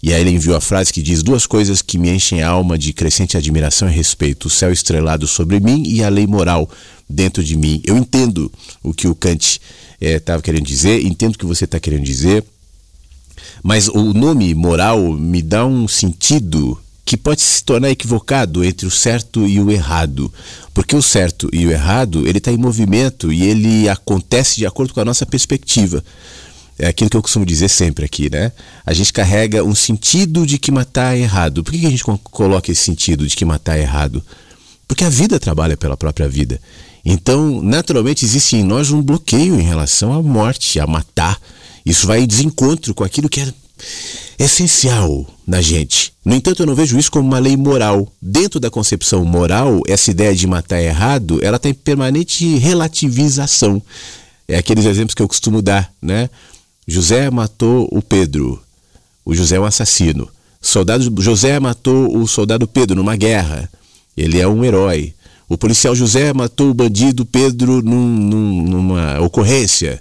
e 0.03 0.15
aí 0.15 0.23
ele 0.23 0.31
enviou 0.31 0.57
a 0.57 0.61
frase 0.61 0.93
que 0.93 1.03
diz 1.03 1.23
duas 1.23 1.47
coisas 1.47 1.83
que 1.83 1.99
me 1.99 2.09
enchem 2.09 2.43
a 2.43 2.49
alma 2.49 2.79
de 2.79 2.93
crescente 2.93 3.37
admiração 3.37 3.89
e 3.89 3.93
respeito: 3.93 4.47
o 4.47 4.51
céu 4.51 4.73
estrelado 4.73 5.27
sobre 5.29 5.61
mim 5.61 5.83
e 5.87 6.03
a 6.03 6.09
lei 6.09 6.27
moral 6.27 6.69
dentro 7.09 7.45
de 7.45 7.57
mim. 7.57 7.83
Eu 7.85 7.99
entendo 7.99 8.51
o 8.83 8.95
que 8.95 9.07
o 9.07 9.15
Kant 9.15 9.61
estava 10.01 10.39
é, 10.39 10.43
querendo 10.43 10.65
dizer, 10.65 11.05
entendo 11.05 11.35
o 11.35 11.39
que 11.39 11.45
você 11.45 11.67
está 11.67 11.79
querendo 11.79 12.05
dizer, 12.05 12.43
mas 13.63 13.89
o 13.89 14.15
nome 14.15 14.55
moral 14.55 15.13
me 15.13 15.43
dá 15.43 15.67
um 15.67 15.87
sentido 15.87 16.79
que 17.05 17.17
pode 17.17 17.41
se 17.41 17.65
tornar 17.65 17.91
equivocado 17.91 18.65
entre 18.65 18.87
o 18.87 18.91
certo 18.91 19.47
e 19.47 19.61
o 19.61 19.71
errado. 19.71 20.33
Porque 20.73 20.95
o 20.95 21.03
certo 21.03 21.49
e 21.53 21.67
o 21.67 21.71
errado, 21.71 22.27
ele 22.27 22.39
está 22.39 22.53
em 22.53 22.57
movimento 22.57 23.33
e 23.33 23.43
ele 23.43 23.89
acontece 23.89 24.57
de 24.57 24.67
acordo 24.67 24.95
com 24.95 25.01
a 25.01 25.05
nossa 25.05 25.27
perspectiva. 25.27 26.05
É 26.79 26.87
aquilo 26.87 27.11
que 27.11 27.17
eu 27.17 27.23
costumo 27.23 27.45
dizer 27.45 27.69
sempre 27.69 28.07
aqui, 28.07 28.31
né? 28.31 28.53
A 28.87 28.95
gente 28.95 29.13
carrega 29.13 29.63
um 29.63 29.75
sentido 29.75 30.47
de 30.47 30.59
que 30.59 30.71
matar 30.71 31.15
é 31.15 31.21
errado. 31.21 31.63
Por 31.63 31.73
que 31.73 31.87
a 31.87 31.91
gente 31.91 32.03
coloca 32.25 32.73
esse 32.73 32.83
sentido 32.83 33.27
de 33.27 33.37
que 33.37 33.45
matar 33.45 33.77
é 33.77 33.83
errado? 33.83 34.25
Porque 34.89 35.05
a 35.05 35.11
vida 35.11 35.39
trabalha 35.39 35.77
pela 35.77 35.97
própria 35.97 36.29
vida. 36.29 36.61
Então, 37.05 37.63
naturalmente, 37.63 38.25
existe 38.25 38.57
em 38.57 38.65
nós 38.65 38.91
um 38.91 39.03
bloqueio 39.03 39.61
em 39.61 39.63
relação 39.63 40.13
à 40.13 40.23
morte, 40.23 40.81
a 40.81 40.87
matar. 40.87 41.39
Isso 41.85 42.07
vai 42.07 42.23
em 42.23 42.27
desencontro 42.27 42.95
com 42.95 43.05
aquilo 43.05 43.29
que 43.29 43.41
é 43.41 43.53
essencial 44.39 45.27
na 45.51 45.61
gente. 45.61 46.13
No 46.25 46.37
entanto, 46.37 46.63
eu 46.63 46.67
não 46.67 46.77
vejo 46.77 46.97
isso 46.97 47.11
como 47.11 47.27
uma 47.27 47.41
lei 47.41 47.57
moral. 47.57 48.07
Dentro 48.23 48.61
da 48.61 48.71
concepção 48.71 49.25
moral, 49.25 49.81
essa 49.85 50.09
ideia 50.09 50.33
de 50.33 50.47
matar 50.47 50.81
errado, 50.81 51.41
ela 51.43 51.59
tem 51.59 51.75
permanente 51.75 52.57
relativização. 52.57 53.83
É 54.47 54.59
aqueles 54.59 54.85
exemplos 54.85 55.13
que 55.13 55.21
eu 55.21 55.27
costumo 55.27 55.61
dar, 55.61 55.93
né? 56.01 56.31
José 56.87 57.29
matou 57.31 57.89
o 57.91 58.01
Pedro. 58.01 58.63
O 59.25 59.35
José 59.35 59.57
é 59.57 59.61
um 59.61 59.65
assassino. 59.65 60.29
Soldado 60.63 61.13
José 61.21 61.59
matou 61.59 62.17
o 62.17 62.29
soldado 62.29 62.69
Pedro 62.69 62.95
numa 62.95 63.17
guerra. 63.17 63.69
Ele 64.17 64.39
é 64.39 64.47
um 64.47 64.65
herói. 64.65 65.15
O 65.49 65.59
policial 65.59 65.97
José 65.97 66.33
matou 66.33 66.71
o 66.71 66.75
bandido 66.75 67.27
Pedro 67.27 67.83
num, 67.83 68.07
num, 68.07 68.63
numa 68.69 69.21
ocorrência. 69.21 70.01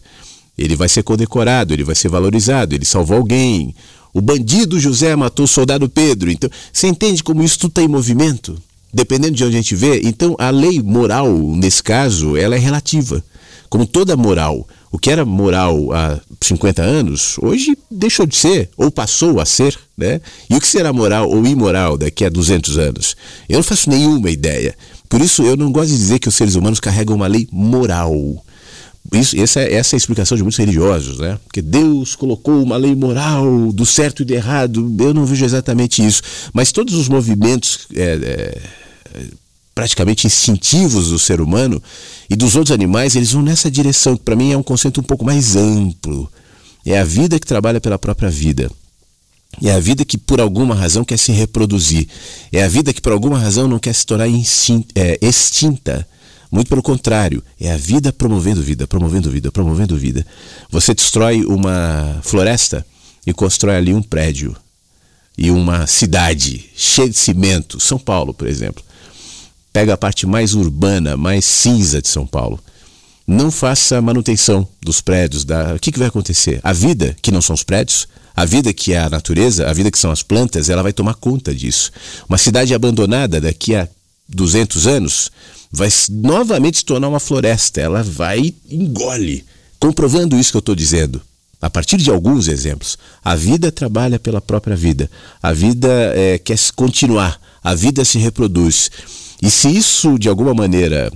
Ele 0.55 0.75
vai 0.75 0.88
ser 0.88 1.01
condecorado, 1.01 1.73
ele 1.73 1.83
vai 1.83 1.95
ser 1.95 2.09
valorizado, 2.09 2.75
ele 2.75 2.85
salvou 2.85 3.17
alguém. 3.17 3.73
O 4.13 4.22
bandido 4.22 4.80
José 4.80 5.15
matou 5.15 5.45
o 5.45 5.48
soldado 5.48 5.88
Pedro. 5.88 6.32
Então, 6.32 6.50
você 6.72 6.88
entende 6.88 7.24
como 7.24 7.43
isso 7.43 7.60
tudo 7.60 7.72
está 7.72 7.82
em 7.82 7.88
movimento? 7.88 8.58
Dependendo 8.93 9.36
de 9.36 9.43
onde 9.43 9.56
a 9.56 9.60
gente 9.60 9.76
vê. 9.76 10.02
Então, 10.04 10.36
a 10.39 10.50
lei 10.50 10.82
moral, 10.82 11.32
nesse 11.56 11.84
caso, 11.84 12.36
ela 12.36 12.56
é 12.56 12.60
relativa. 12.60 13.24
Como 13.69 13.86
toda 13.86 14.17
moral. 14.17 14.67
O 14.91 14.98
que 14.98 15.12
era 15.12 15.24
moral 15.24 15.93
há 15.93 16.19
50 16.41 16.82
anos, 16.82 17.36
hoje 17.39 17.78
deixou 17.91 18.26
de 18.26 18.36
ser, 18.36 18.72
ou 18.76 18.89
passou 18.89 19.39
a 19.39 19.45
ser, 19.45 19.78
né? 19.95 20.19
E 20.50 20.56
o 20.56 20.60
que 20.60 20.67
será 20.67 20.91
moral 20.91 21.30
ou 21.30 21.45
imoral 21.45 21.95
daqui 21.95 22.26
a 22.26 22.30
200 22.30 22.80
anos? 22.80 23.15
Eu 23.48 23.58
não 23.58 23.63
faço 23.63 23.88
nenhuma 23.88 24.32
ideia. 24.32 24.76
Por 25.08 25.22
isso, 25.22 25.43
eu 25.43 25.56
não 25.56 25.72
gosto 25.72 25.89
de 25.89 25.98
dizer 25.98 26.17
que 26.17 26.28
os 26.28 26.34
seres 26.34 26.56
humanos 26.56 26.80
carregam 26.80 27.15
uma 27.15 27.28
lei 27.28 27.48
moral. 27.52 28.13
Isso, 29.12 29.39
essa, 29.39 29.62
é, 29.62 29.74
essa 29.74 29.95
é 29.95 29.98
a 29.98 29.98
explicação 29.98 30.38
de 30.38 30.43
muitos 30.43 30.60
religiosos, 30.60 31.17
né? 31.17 31.39
Porque 31.43 31.62
Deus 31.62 32.15
colocou 32.15 32.62
uma 32.62 32.78
lei 32.78 32.95
moral 32.95 33.72
do 33.72 33.86
certo 33.86 34.22
e 34.22 34.26
do 34.26 34.34
errado. 34.34 34.95
Eu 35.00 35.13
não 35.13 35.26
vejo 35.26 35.43
exatamente 35.43 36.06
isso. 36.06 36.22
Mas 36.54 36.72
todos 36.72 36.93
os 36.93 37.08
movimentos 37.08 37.88
é, 37.95 38.04
é, 38.04 38.62
praticamente 39.74 40.28
instintivos 40.28 41.10
do 41.10 41.17
ser 41.17 41.41
humano 41.41 41.82
e 42.30 42.36
dos 42.36 42.56
outros 42.56 42.74
animais, 42.74 43.15
eles 43.15 43.32
vão 43.32 43.41
nessa 43.41 43.72
direção, 43.72 44.15
que 44.15 44.24
para 44.24 44.36
mim 44.36 44.52
é 44.52 44.58
um 44.58 44.63
conceito 44.63 45.00
um 45.00 45.04
pouco 45.04 45.26
mais 45.26 45.56
amplo. 45.56 46.32
É 46.86 47.00
a 47.00 47.04
vida 47.04 47.39
que 47.39 47.48
trabalha 47.48 47.82
pela 47.82 47.98
própria 47.98 48.30
vida. 48.30 48.69
É 49.63 49.72
a 49.72 49.80
vida 49.80 50.06
que 50.06 50.17
por 50.17 50.39
alguma 50.39 50.76
razão 50.76 51.04
quer 51.04 51.17
se 51.17 51.32
reproduzir. 51.32 52.08
É 52.52 52.63
a 52.63 52.67
vida 52.67 52.93
que 52.93 53.02
por 53.02 53.12
alguma 53.12 53.39
razão 53.39 53.67
não 53.67 53.80
quer 53.80 53.93
se 53.93 54.06
tornar 54.06 54.28
é, 54.28 55.17
extinta 55.19 56.08
muito 56.52 56.70
pelo 56.70 56.82
contrário, 56.82 57.43
é 57.60 57.72
a 57.72 57.78
vida 57.78 58.12
promovendo 58.12 58.62
vida, 58.62 58.88
promovendo 58.88 59.30
vida, 59.30 59.52
promovendo 59.52 59.95
vida. 59.95 60.26
Você 60.70 60.93
destrói 60.95 61.45
uma 61.45 62.20
floresta 62.24 62.86
e 63.26 63.34
constrói 63.34 63.76
ali 63.76 63.93
um 63.93 64.02
prédio 64.02 64.56
e 65.38 65.52
uma 65.52 65.86
cidade 65.86 66.66
cheia 66.76 67.10
de 67.10 67.18
cimento. 67.18 67.80
São 67.80 68.00
Paulo, 68.00 68.34
por 68.34 68.47
exemplo. 68.47 68.84
Pega 69.72 69.93
a 69.93 69.97
parte 69.97 70.26
mais 70.26 70.56
urbana, 70.56 71.16
mais 71.16 71.45
cinza 71.45 72.02
de 72.02 72.08
São 72.08 72.26
Paulo. 72.26 72.60
Não 73.28 73.52
faça 73.52 74.02
manutenção 74.02 74.68
dos 74.82 75.02
prédios. 75.02 75.45
Da... 75.45 75.76
O 75.76 75.80
que, 75.80 75.91
que 75.91 76.00
vai 76.00 76.08
acontecer? 76.08 76.60
A 76.64 76.74
vida, 76.74 77.16
que 77.22 77.32
não 77.32 77.41
são 77.41 77.54
os 77.54 77.62
prédios, 77.62 78.08
a 78.36 78.43
vida 78.43 78.74
que 78.74 78.93
é 78.93 78.97
a 78.97 79.10
natureza, 79.10 79.70
a 79.70 79.74
vida 79.74 79.91
que 79.91 80.00
são 80.00 80.10
as 80.10 80.24
plantas, 80.24 80.68
ela 80.68 80.82
vai 80.82 80.91
tomar 80.91 81.14
conta 81.14 81.54
disso. 81.54 81.91
Uma 82.28 82.39
cidade 82.39 82.74
abandonada 82.74 83.39
daqui 83.39 83.76
a 83.76 83.88
200 84.28 84.88
anos 84.88 85.32
vai 85.72 85.89
novamente 86.09 86.80
se 86.80 86.86
tornar 86.86 87.07
uma 87.07 87.20
floresta. 87.20 87.80
Ela 87.80 88.03
vai 88.03 88.53
engole. 88.70 89.45
Comprovando 89.80 90.38
isso 90.38 90.51
que 90.51 90.57
eu 90.57 90.59
estou 90.59 90.76
dizendo. 90.76 91.22
A 91.61 91.70
partir 91.70 91.97
de 91.97 92.09
alguns 92.09 92.47
exemplos, 92.47 92.97
a 93.24 93.36
vida 93.36 93.72
trabalha 93.72 94.17
pela 94.17 94.39
própria 94.39 94.76
vida. 94.76 95.09
A 95.43 95.51
vida 95.51 95.89
é, 96.15 96.38
quer 96.38 96.57
continuar. 96.76 97.39
A 97.63 97.76
vida 97.76 98.05
se 98.05 98.17
reproduz. 98.17 98.89
E 99.41 99.49
se 99.49 99.70
isso, 99.70 100.17
de 100.17 100.30
alguma 100.30 100.53
maneira, 100.53 101.11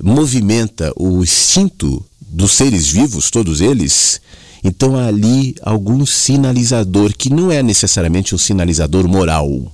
movimenta 0.00 0.92
o 0.96 1.22
instinto 1.22 2.04
dos 2.20 2.52
seres 2.52 2.88
vivos, 2.88 3.30
todos 3.30 3.60
eles, 3.60 4.20
então 4.64 4.96
há 4.96 5.06
ali 5.06 5.54
algum 5.62 6.06
sinalizador 6.06 7.12
que 7.16 7.28
não 7.28 7.50
é 7.50 7.62
necessariamente 7.62 8.34
um 8.34 8.38
sinalizador 8.38 9.08
moral 9.08 9.72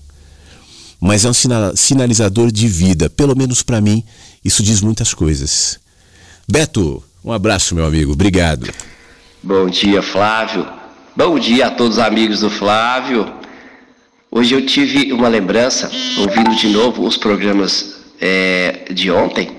mas 1.00 1.24
é 1.24 1.28
um 1.28 1.74
sinalizador 1.74 2.50
de 2.50 2.66
vida. 2.66 3.08
Pelo 3.08 3.36
menos 3.36 3.62
para 3.62 3.80
mim, 3.80 4.04
isso 4.44 4.62
diz 4.62 4.80
muitas 4.80 5.14
coisas. 5.14 5.78
Beto, 6.48 7.02
um 7.24 7.32
abraço, 7.32 7.74
meu 7.74 7.86
amigo. 7.86 8.12
Obrigado. 8.12 8.72
Bom 9.42 9.68
dia, 9.68 10.02
Flávio. 10.02 10.66
Bom 11.14 11.38
dia 11.38 11.66
a 11.66 11.70
todos 11.70 11.98
os 11.98 12.02
amigos 12.02 12.40
do 12.40 12.50
Flávio. 12.50 13.32
Hoje 14.30 14.54
eu 14.54 14.64
tive 14.66 15.12
uma 15.12 15.28
lembrança, 15.28 15.90
ouvindo 16.18 16.54
de 16.54 16.68
novo 16.68 17.06
os 17.06 17.16
programas 17.16 17.96
é, 18.20 18.84
de 18.92 19.10
ontem 19.10 19.50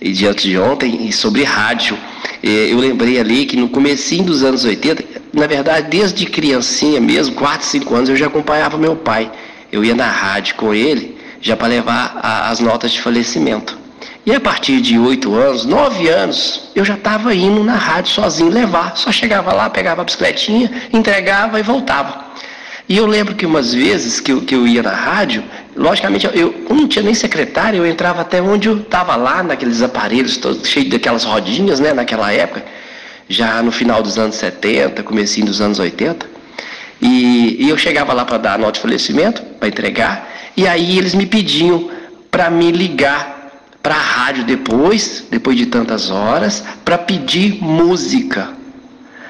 e 0.00 0.12
de 0.12 0.26
antes 0.26 0.44
de 0.44 0.58
ontem, 0.58 1.06
e 1.06 1.12
sobre 1.12 1.44
rádio. 1.44 1.96
Eu 2.42 2.78
lembrei 2.78 3.20
ali 3.20 3.44
que 3.44 3.56
no 3.56 3.68
comecinho 3.68 4.24
dos 4.24 4.42
anos 4.42 4.64
80, 4.64 5.04
na 5.32 5.46
verdade, 5.46 5.90
desde 5.90 6.24
criancinha 6.26 7.00
mesmo, 7.00 7.34
4, 7.34 7.66
5 7.66 7.94
anos, 7.94 8.08
eu 8.08 8.16
já 8.16 8.26
acompanhava 8.26 8.78
meu 8.78 8.96
pai. 8.96 9.30
Eu 9.72 9.84
ia 9.84 9.94
na 9.94 10.06
rádio 10.06 10.54
com 10.56 10.74
ele, 10.74 11.18
já 11.40 11.56
para 11.56 11.68
levar 11.68 12.18
a, 12.22 12.50
as 12.50 12.60
notas 12.60 12.92
de 12.92 13.00
falecimento. 13.00 13.78
E 14.24 14.34
a 14.34 14.40
partir 14.40 14.80
de 14.80 14.98
8 14.98 15.34
anos, 15.34 15.64
9 15.64 16.08
anos, 16.08 16.70
eu 16.74 16.84
já 16.84 16.94
estava 16.94 17.34
indo 17.34 17.64
na 17.64 17.76
rádio 17.76 18.12
sozinho 18.12 18.50
levar. 18.50 18.96
Só 18.96 19.10
chegava 19.10 19.52
lá, 19.52 19.70
pegava 19.70 20.02
a 20.02 20.04
bicicletinha, 20.04 20.70
entregava 20.92 21.58
e 21.58 21.62
voltava. 21.62 22.30
E 22.88 22.96
eu 22.96 23.06
lembro 23.06 23.34
que 23.34 23.46
umas 23.46 23.72
vezes 23.72 24.20
que 24.20 24.32
eu, 24.32 24.42
que 24.42 24.54
eu 24.54 24.66
ia 24.66 24.82
na 24.82 24.92
rádio, 24.92 25.44
logicamente, 25.76 26.26
eu, 26.26 26.32
eu 26.34 26.74
não 26.74 26.88
tinha 26.88 27.04
nem 27.04 27.14
secretário, 27.14 27.78
eu 27.78 27.86
entrava 27.86 28.20
até 28.20 28.42
onde 28.42 28.68
eu 28.68 28.78
estava 28.78 29.14
lá, 29.14 29.42
naqueles 29.42 29.80
aparelhos 29.80 30.36
todos 30.36 30.68
cheios 30.68 30.90
daquelas 30.90 31.22
rodinhas, 31.22 31.78
né, 31.78 31.94
naquela 31.94 32.32
época, 32.32 32.64
já 33.28 33.62
no 33.62 33.70
final 33.70 34.02
dos 34.02 34.18
anos 34.18 34.34
70, 34.34 35.04
comecinho 35.04 35.46
dos 35.46 35.60
anos 35.60 35.78
80. 35.78 36.39
E, 37.00 37.56
e 37.64 37.68
eu 37.68 37.78
chegava 37.78 38.12
lá 38.12 38.24
para 38.24 38.38
dar 38.38 38.54
a 38.54 38.58
nota 38.58 38.72
de 38.72 38.80
falecimento, 38.80 39.42
para 39.58 39.68
entregar, 39.68 40.28
e 40.56 40.66
aí 40.66 40.98
eles 40.98 41.14
me 41.14 41.26
pediam 41.26 41.90
para 42.30 42.50
me 42.50 42.70
ligar 42.70 43.40
para 43.82 43.94
a 43.94 43.98
rádio 43.98 44.44
depois, 44.44 45.24
depois 45.30 45.56
de 45.56 45.66
tantas 45.66 46.10
horas, 46.10 46.62
para 46.84 46.98
pedir 46.98 47.62
música. 47.62 48.50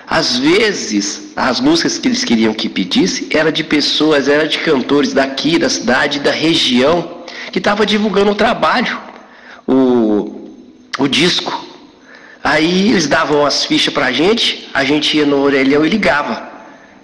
Às 0.06 0.36
vezes, 0.38 1.32
as 1.36 1.60
músicas 1.60 1.98
que 1.98 2.08
eles 2.08 2.24
queriam 2.24 2.52
que 2.52 2.68
pedisse 2.68 3.28
era 3.30 3.52
de 3.52 3.62
pessoas, 3.62 4.26
era 4.26 4.48
de 4.48 4.58
cantores 4.58 5.12
daqui, 5.12 5.56
da 5.56 5.68
cidade, 5.68 6.18
da 6.18 6.32
região, 6.32 7.18
que 7.52 7.58
estava 7.58 7.86
divulgando 7.86 8.32
o 8.32 8.34
trabalho, 8.34 8.98
o, 9.68 10.50
o 10.98 11.06
disco. 11.06 11.64
Aí 12.42 12.90
eles 12.90 13.06
davam 13.06 13.46
as 13.46 13.64
fichas 13.64 13.94
para 13.94 14.06
a 14.06 14.12
gente, 14.12 14.68
a 14.74 14.82
gente 14.82 15.16
ia 15.16 15.24
no 15.24 15.40
orelhão 15.42 15.86
e 15.86 15.88
ligava. 15.88 16.49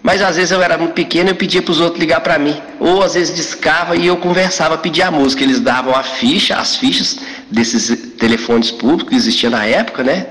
Mas 0.07 0.23
às 0.23 0.37
vezes 0.37 0.53
eu 0.53 0.63
era 0.63 0.79
muito 0.79 0.93
pequeno 0.93 1.31
e 1.31 1.33
eu 1.33 1.37
pedia 1.37 1.61
para 1.61 1.73
os 1.73 1.81
outros 1.81 1.99
ligar 1.99 2.21
para 2.21 2.39
mim. 2.39 2.57
Ou 2.79 3.03
às 3.03 3.15
vezes 3.15 3.35
discava 3.35 3.97
e 3.97 4.07
eu 4.07 4.17
conversava, 4.17 4.79
pedia 4.79 5.09
a 5.09 5.11
música. 5.11 5.43
Eles 5.43 5.59
davam 5.59 5.93
a 5.93 6.05
ficha, 6.05 6.55
as 6.55 6.77
fichas 6.77 7.19
desses 7.51 8.15
telefones 8.17 8.71
públicos 8.71 9.09
que 9.09 9.17
existiam 9.17 9.51
na 9.51 9.65
época, 9.65 10.05
né? 10.05 10.27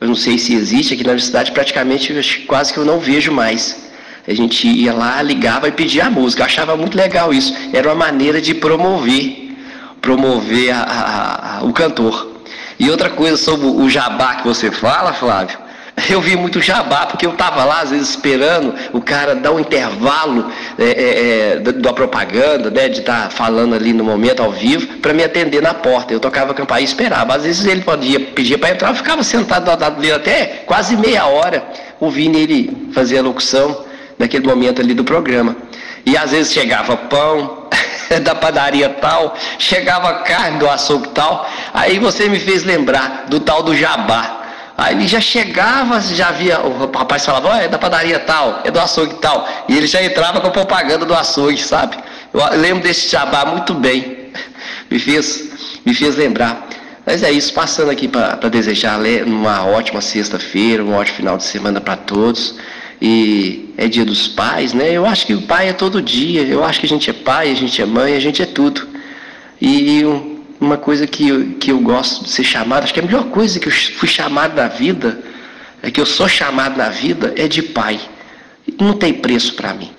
eu 0.00 0.08
não 0.08 0.14
sei 0.14 0.38
se 0.38 0.54
existe 0.54 0.94
aqui 0.94 1.04
na 1.06 1.16
cidade, 1.18 1.52
praticamente 1.52 2.10
quase 2.46 2.72
que 2.72 2.78
eu 2.78 2.86
não 2.86 2.98
vejo 2.98 3.30
mais. 3.30 3.90
A 4.26 4.32
gente 4.32 4.66
ia 4.66 4.94
lá, 4.94 5.20
ligava 5.20 5.68
e 5.68 5.72
pedia 5.72 6.06
a 6.06 6.10
música. 6.10 6.42
Eu 6.42 6.46
achava 6.46 6.74
muito 6.74 6.96
legal 6.96 7.34
isso. 7.34 7.54
Era 7.70 7.88
uma 7.90 7.94
maneira 7.94 8.40
de 8.40 8.54
promover, 8.54 9.54
promover 10.00 10.70
a, 10.72 10.80
a, 10.80 11.58
a, 11.58 11.64
o 11.64 11.72
cantor. 11.74 12.16
E 12.80 12.90
outra 12.90 13.10
coisa 13.10 13.36
sobre 13.36 13.66
o 13.66 13.90
jabá 13.90 14.36
que 14.36 14.44
você 14.44 14.70
fala, 14.70 15.12
Flávio, 15.12 15.58
eu 16.08 16.20
vi 16.20 16.36
muito 16.36 16.60
jabá, 16.60 17.06
porque 17.06 17.26
eu 17.26 17.32
estava 17.32 17.64
lá, 17.64 17.80
às 17.80 17.90
vezes, 17.90 18.10
esperando 18.10 18.74
o 18.92 19.00
cara 19.00 19.34
dar 19.34 19.52
um 19.52 19.60
intervalo 19.60 20.50
é, 20.78 20.84
é, 20.84 21.52
é 21.52 21.72
da, 21.72 21.92
propaganda, 21.92 22.70
né, 22.70 22.88
de 22.88 23.00
estar 23.00 23.24
tá 23.24 23.30
falando 23.30 23.74
ali 23.74 23.92
no 23.92 24.02
momento 24.02 24.42
ao 24.42 24.50
vivo, 24.50 24.98
para 24.98 25.12
me 25.12 25.22
atender 25.22 25.60
na 25.60 25.74
porta. 25.74 26.12
Eu 26.12 26.20
tocava 26.20 26.52
a 26.52 26.54
campainha 26.54 26.82
e 26.82 26.88
esperava. 26.88 27.34
Às 27.34 27.44
vezes 27.44 27.66
ele 27.66 27.82
podia 27.82 28.18
pedir 28.18 28.58
para 28.58 28.70
entrar, 28.70 28.90
eu 28.90 28.94
ficava 28.94 29.22
sentado 29.22 29.64
do 29.64 29.80
lado 29.80 30.00
dele 30.00 30.14
até 30.14 30.62
quase 30.66 30.96
meia 30.96 31.26
hora, 31.26 31.62
ouvindo 32.00 32.38
ele 32.38 32.88
fazer 32.92 33.18
a 33.18 33.22
locução 33.22 33.84
naquele 34.18 34.46
momento 34.46 34.80
ali 34.80 34.94
do 34.94 35.04
programa. 35.04 35.56
E 36.04 36.16
às 36.16 36.30
vezes 36.32 36.52
chegava 36.52 36.96
pão 36.96 37.68
da 38.22 38.34
padaria 38.34 38.88
tal, 38.88 39.36
chegava 39.58 40.14
carne 40.20 40.58
do 40.58 40.68
açougue 40.68 41.08
tal. 41.08 41.48
Aí 41.72 41.98
você 41.98 42.28
me 42.28 42.40
fez 42.40 42.64
lembrar 42.64 43.26
do 43.28 43.40
tal 43.40 43.62
do 43.62 43.76
jabá. 43.76 44.41
Aí 44.82 44.96
ele 44.96 45.06
já 45.06 45.20
chegava, 45.20 46.00
já 46.00 46.32
via, 46.32 46.58
o 46.60 46.90
rapaz 46.90 47.24
falava, 47.24 47.50
oh, 47.52 47.54
é 47.54 47.68
da 47.68 47.78
padaria 47.78 48.18
tal, 48.18 48.62
é 48.64 48.70
do 48.70 48.80
açougue 48.80 49.14
tal. 49.20 49.48
E 49.68 49.76
ele 49.76 49.86
já 49.86 50.02
entrava 50.02 50.40
com 50.40 50.48
a 50.48 50.50
propaganda 50.50 51.06
do 51.06 51.14
açougue, 51.14 51.62
sabe? 51.62 51.96
Eu 52.34 52.40
lembro 52.58 52.82
desse 52.82 53.08
jabá 53.08 53.44
muito 53.44 53.74
bem. 53.74 54.32
Me 54.90 54.98
fez, 54.98 55.78
me 55.86 55.94
fez 55.94 56.16
lembrar. 56.16 56.68
Mas 57.06 57.22
é 57.22 57.30
isso, 57.30 57.54
passando 57.54 57.90
aqui 57.90 58.08
para 58.08 58.48
desejar 58.48 58.98
uma 59.24 59.64
ótima 59.64 60.00
sexta-feira, 60.00 60.84
um 60.84 60.94
ótimo 60.94 61.16
final 61.16 61.36
de 61.36 61.44
semana 61.44 61.80
para 61.80 61.96
todos. 61.96 62.56
E 63.00 63.72
é 63.78 63.86
dia 63.88 64.04
dos 64.04 64.28
pais, 64.28 64.74
né? 64.74 64.90
Eu 64.90 65.06
acho 65.06 65.26
que 65.26 65.34
o 65.34 65.42
pai 65.42 65.68
é 65.68 65.72
todo 65.72 66.02
dia. 66.02 66.42
Eu 66.42 66.64
acho 66.64 66.80
que 66.80 66.86
a 66.86 66.88
gente 66.88 67.08
é 67.08 67.12
pai, 67.12 67.50
a 67.52 67.54
gente 67.54 67.80
é 67.80 67.86
mãe, 67.86 68.14
a 68.14 68.20
gente 68.20 68.42
é 68.42 68.46
tudo. 68.46 68.86
E 69.60 70.04
um, 70.04 70.31
uma 70.62 70.76
coisa 70.76 71.08
que 71.08 71.28
eu, 71.28 71.54
que 71.58 71.72
eu 71.72 71.80
gosto 71.80 72.24
de 72.24 72.30
ser 72.30 72.44
chamado, 72.44 72.84
acho 72.84 72.94
que 72.94 73.00
a 73.00 73.02
melhor 73.02 73.24
coisa 73.24 73.58
que 73.58 73.66
eu 73.66 73.72
fui 73.72 74.08
chamado 74.08 74.54
na 74.54 74.68
vida, 74.68 75.20
é 75.82 75.90
que 75.90 76.00
eu 76.00 76.06
sou 76.06 76.28
chamado 76.28 76.76
na 76.76 76.88
vida, 76.88 77.34
é 77.36 77.48
de 77.48 77.60
pai. 77.60 78.00
Não 78.80 78.92
tem 78.92 79.12
preço 79.12 79.54
para 79.54 79.74
mim. 79.74 79.90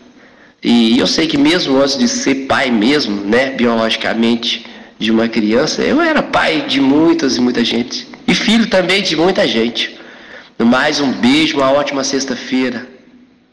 E 0.64 0.98
eu 0.98 1.06
sei 1.06 1.28
que 1.28 1.38
mesmo 1.38 1.82
antes 1.82 1.98
de 1.98 2.08
ser 2.08 2.48
pai 2.48 2.72
mesmo, 2.72 3.22
né, 3.26 3.52
biologicamente, 3.52 4.66
de 4.98 5.12
uma 5.12 5.28
criança, 5.28 5.82
eu 5.82 6.02
era 6.02 6.24
pai 6.24 6.66
de 6.66 6.80
muitas 6.80 7.36
e 7.36 7.42
muita 7.42 7.66
gente. 7.66 8.08
E 8.26 8.34
filho 8.34 8.68
também 8.68 9.04
de 9.04 9.18
muita 9.18 9.46
gente. 9.46 9.94
Mais 10.58 11.02
um 11.02 11.12
beijo, 11.12 11.58
uma 11.58 11.70
ótima 11.72 12.06
sexta-feira. 12.06 12.88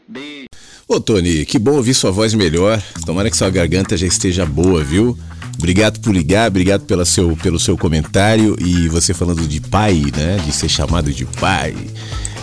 Beijo. 0.07 0.45
Ô 0.87 0.97
Tony, 1.01 1.45
que 1.45 1.59
bom 1.59 1.73
ouvir 1.73 1.93
sua 1.93 2.11
voz 2.11 2.33
melhor. 2.33 2.81
Tomara 3.05 3.29
que 3.29 3.35
sua 3.35 3.49
garganta 3.49 3.97
já 3.97 4.07
esteja 4.07 4.45
boa, 4.45 4.81
viu? 4.81 5.17
Obrigado 5.57 5.99
por 5.99 6.13
ligar, 6.13 6.47
obrigado 6.47 6.81
pela 6.81 7.05
seu, 7.05 7.35
pelo 7.37 7.59
seu 7.59 7.77
comentário 7.77 8.55
e 8.59 8.87
você 8.89 9.13
falando 9.13 9.47
de 9.47 9.59
pai, 9.59 10.03
né? 10.15 10.37
De 10.45 10.51
ser 10.51 10.69
chamado 10.69 11.11
de 11.11 11.25
pai. 11.25 11.75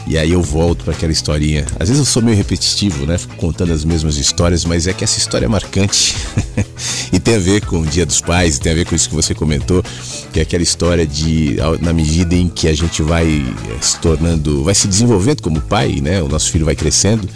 E 0.09 0.17
aí 0.17 0.33
eu 0.33 0.43
volto 0.43 0.85
para 0.85 0.95
aquela 0.95 1.13
historinha. 1.13 1.67
Às 1.79 1.91
vezes 1.91 1.99
eu 1.99 2.05
sou 2.07 2.23
meio 2.23 2.35
repetitivo, 2.35 3.05
né? 3.05 3.19
Fico 3.19 3.37
contando 3.37 3.75
as 3.75 3.85
mesmas 3.85 4.17
histórias, 4.17 4.65
mas 4.65 4.87
é 4.87 4.95
que 4.95 5.05
essa 5.05 5.19
história 5.19 5.45
é 5.45 5.49
marcante. 5.49 6.17
e 7.13 7.21
tem 7.21 7.37
a 7.37 7.39
ver 7.39 7.67
com 7.67 7.81
o 7.81 7.87
Dia 7.87 8.07
dos 8.07 8.23
Pais, 8.23 8.59
tem 8.59 8.73
a 8.73 8.75
ver 8.75 8.87
com 8.87 8.95
isso 8.95 9.11
que 9.11 9.15
você 9.15 9.35
comentou, 9.35 9.85
que 10.33 10.41
é 10.41 10.43
aquela 10.43 10.63
história 10.63 11.07
de 11.07 11.57
na 11.83 11.93
medida 11.93 12.35
em 12.35 12.49
que 12.49 12.69
a 12.69 12.75
gente 12.75 13.03
vai 13.03 13.27
eh, 13.27 13.77
se 13.83 13.99
tornando, 13.99 14.65
vai 14.65 14.75
se 14.75 14.89
desenvolvendo 14.89 15.43
como 15.43 15.61
pai, 15.61 16.01
né? 16.01 16.23
O 16.23 16.29
nosso 16.29 16.51
filho 16.51 16.65
vai 16.65 16.75
crescendo, 16.75 17.29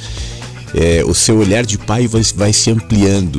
é, 0.74 1.04
o 1.04 1.12
seu 1.12 1.36
olhar 1.36 1.66
de 1.66 1.76
pai 1.76 2.06
vai, 2.06 2.22
vai 2.34 2.52
se 2.54 2.70
ampliando 2.70 3.38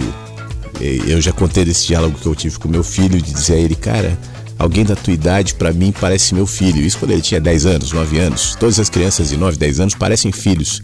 eu 1.07 1.21
já 1.21 1.31
contei 1.31 1.63
desse 1.63 1.87
diálogo 1.87 2.17
que 2.19 2.25
eu 2.25 2.35
tive 2.35 2.59
com 2.59 2.67
meu 2.67 2.83
filho 2.83 3.21
de 3.21 3.31
dizer 3.31 3.53
a 3.53 3.57
ele, 3.57 3.75
cara, 3.75 4.17
alguém 4.59 4.83
da 4.83 4.95
tua 4.95 5.13
idade 5.13 5.55
para 5.55 5.71
mim 5.71 5.93
parece 5.97 6.33
meu 6.33 6.45
filho. 6.45 6.81
Isso 6.81 6.97
quando 6.97 7.11
ele 7.11 7.21
tinha 7.21 7.39
10 7.39 7.65
anos, 7.65 7.91
9 7.91 8.19
anos. 8.19 8.55
Todas 8.59 8.79
as 8.79 8.89
crianças 8.89 9.29
de 9.29 9.37
9, 9.37 9.57
10 9.57 9.79
anos 9.79 9.95
parecem 9.95 10.31
filhos. 10.31 10.81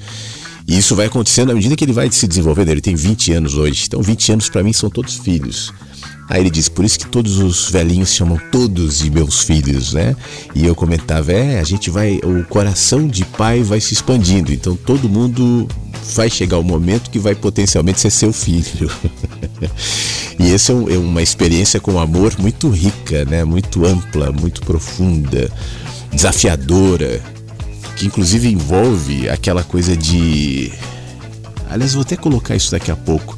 E 0.67 0.77
isso 0.77 0.95
vai 0.95 1.07
acontecendo 1.07 1.51
à 1.51 1.55
medida 1.55 1.75
que 1.75 1.83
ele 1.83 1.93
vai 1.93 2.11
se 2.11 2.27
desenvolvendo. 2.27 2.69
Ele 2.69 2.81
tem 2.81 2.95
20 2.95 3.33
anos 3.33 3.55
hoje. 3.55 3.85
Então 3.87 4.01
20 4.01 4.33
anos 4.33 4.49
para 4.49 4.63
mim 4.63 4.71
são 4.71 4.89
todos 4.89 5.17
filhos. 5.17 5.73
Aí 6.29 6.41
ele 6.41 6.51
diz, 6.51 6.69
por 6.69 6.85
isso 6.85 6.99
que 6.99 7.07
todos 7.07 7.39
os 7.39 7.71
velhinhos 7.71 8.13
chamam 8.13 8.39
todos 8.51 8.99
de 8.99 9.09
meus 9.09 9.41
filhos, 9.41 9.93
né? 9.93 10.15
E 10.53 10.63
eu 10.63 10.75
comentava, 10.75 11.31
é, 11.31 11.59
a 11.59 11.63
gente 11.63 11.89
vai, 11.89 12.19
o 12.23 12.45
coração 12.45 13.07
de 13.07 13.25
pai 13.25 13.63
vai 13.63 13.81
se 13.81 13.95
expandindo, 13.95 14.53
então 14.53 14.75
todo 14.75 15.09
mundo 15.09 15.67
vai 16.13 16.29
chegar 16.29 16.59
o 16.59 16.63
momento 16.63 17.09
que 17.09 17.17
vai 17.17 17.33
potencialmente 17.33 17.99
ser 17.99 18.11
seu 18.11 18.31
filho. 18.31 18.91
e 20.39 20.53
essa 20.53 20.71
é, 20.71 20.75
é 20.75 20.97
uma 20.99 21.23
experiência 21.23 21.79
com 21.79 21.99
amor 21.99 22.35
muito 22.37 22.69
rica, 22.69 23.25
né? 23.25 23.43
Muito 23.43 23.83
ampla, 23.83 24.31
muito 24.31 24.61
profunda, 24.61 25.51
desafiadora, 26.13 27.23
que 27.95 28.05
inclusive 28.05 28.47
envolve 28.47 29.27
aquela 29.27 29.63
coisa 29.63 29.97
de. 29.97 30.71
Aliás, 31.67 31.93
vou 31.93 32.03
até 32.03 32.15
colocar 32.15 32.55
isso 32.55 32.69
daqui 32.69 32.91
a 32.91 32.95
pouco. 32.95 33.35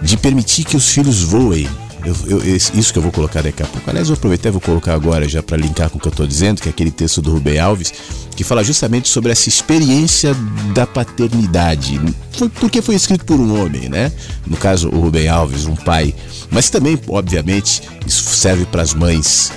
De 0.00 0.16
permitir 0.16 0.64
que 0.64 0.76
os 0.76 0.88
filhos 0.88 1.22
voem 1.22 1.68
eu, 2.06 2.38
eu, 2.38 2.56
isso 2.56 2.92
que 2.92 2.98
eu 2.98 3.02
vou 3.02 3.10
colocar 3.10 3.42
daqui 3.42 3.62
a 3.62 3.66
pouco. 3.66 3.90
Aliás, 3.90 4.08
eu 4.08 4.14
aproveitar 4.14 4.48
e 4.48 4.52
vou 4.52 4.60
colocar 4.60 4.94
agora 4.94 5.28
já 5.28 5.42
para 5.42 5.56
linkar 5.56 5.90
com 5.90 5.98
o 5.98 6.00
que 6.00 6.06
eu 6.06 6.10
estou 6.10 6.26
dizendo, 6.26 6.60
que 6.62 6.68
é 6.68 6.70
aquele 6.70 6.92
texto 6.92 7.20
do 7.20 7.32
Rubem 7.32 7.58
Alves, 7.58 7.92
que 8.36 8.44
fala 8.44 8.62
justamente 8.62 9.08
sobre 9.08 9.32
essa 9.32 9.48
experiência 9.48 10.34
da 10.72 10.86
paternidade. 10.86 12.00
Foi, 12.32 12.48
porque 12.48 12.80
foi 12.80 12.94
escrito 12.94 13.24
por 13.24 13.40
um 13.40 13.60
homem, 13.60 13.88
né? 13.88 14.12
No 14.46 14.56
caso, 14.56 14.88
o 14.88 15.00
Rubem 15.00 15.26
Alves, 15.26 15.66
um 15.66 15.74
pai. 15.74 16.14
Mas 16.50 16.70
também, 16.70 16.98
obviamente, 17.08 17.82
isso 18.06 18.22
serve 18.36 18.64
para 18.66 18.82
as 18.82 18.94
mães. 18.94 19.50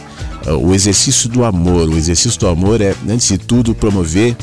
Ah, 0.47 0.55
o 0.55 0.73
exercício 0.73 1.29
do 1.29 1.43
amor. 1.43 1.87
O 1.87 1.95
exercício 1.95 2.39
do 2.39 2.47
amor 2.47 2.81
é, 2.81 2.95
antes 3.07 3.27
de 3.27 3.37
tudo, 3.37 3.75
promover 3.75 4.35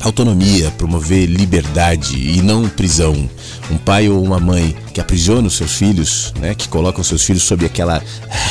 autonomia, 0.00 0.70
promover 0.72 1.26
liberdade 1.26 2.16
e 2.16 2.42
não 2.42 2.68
prisão. 2.68 3.28
Um 3.70 3.76
pai 3.76 4.08
ou 4.08 4.22
uma 4.22 4.38
mãe 4.38 4.76
que 4.92 5.00
aprisiona 5.00 5.48
os 5.48 5.56
seus 5.56 5.72
filhos, 5.72 6.32
né, 6.38 6.54
que 6.54 6.68
colocam 6.68 7.02
seus 7.02 7.22
filhos 7.22 7.42
sob 7.42 7.64
aquela 7.66 8.02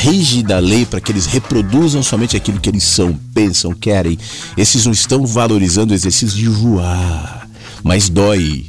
rígida 0.02 0.60
lei 0.60 0.86
para 0.86 1.00
que 1.00 1.12
eles 1.12 1.26
reproduzam 1.26 2.04
somente 2.04 2.36
aquilo 2.36 2.60
que 2.60 2.70
eles 2.70 2.84
são, 2.84 3.18
pensam, 3.34 3.74
querem. 3.74 4.18
Esses 4.58 4.86
não 4.86 4.92
estão 4.92 5.26
valorizando 5.26 5.92
o 5.92 5.96
exercício 5.96 6.38
de 6.38 6.48
voar, 6.48 7.48
mas 7.84 8.10
dói, 8.10 8.66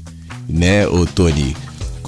né, 0.48 0.86
ô 0.86 1.04
Tony? 1.06 1.56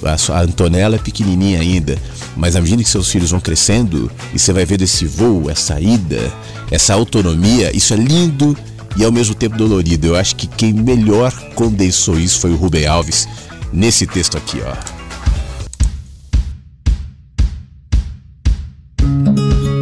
a, 0.05 0.33
a 0.33 0.41
Antonella 0.41 0.95
é 0.95 0.99
pequenininha 0.99 1.59
ainda, 1.59 1.97
mas 2.35 2.55
à 2.55 2.61
medida 2.61 2.83
que 2.83 2.89
seus 2.89 3.09
filhos 3.09 3.31
vão 3.31 3.39
crescendo 3.39 4.09
e 4.33 4.39
você 4.39 4.53
vai 4.53 4.65
vendo 4.65 4.83
esse 4.83 5.05
voo, 5.05 5.49
essa 5.49 5.79
ida, 5.79 6.31
essa 6.71 6.93
autonomia, 6.93 7.75
isso 7.75 7.93
é 7.93 7.97
lindo 7.97 8.55
e 8.97 9.03
ao 9.03 9.11
mesmo 9.11 9.35
tempo 9.35 9.57
dolorido. 9.57 10.07
Eu 10.07 10.15
acho 10.15 10.35
que 10.35 10.47
quem 10.47 10.73
melhor 10.73 11.31
condensou 11.55 12.19
isso 12.19 12.39
foi 12.39 12.51
o 12.51 12.55
Rubem 12.55 12.85
Alves 12.85 13.27
nesse 13.71 14.05
texto 14.07 14.37
aqui, 14.37 14.59
ó. 14.61 14.99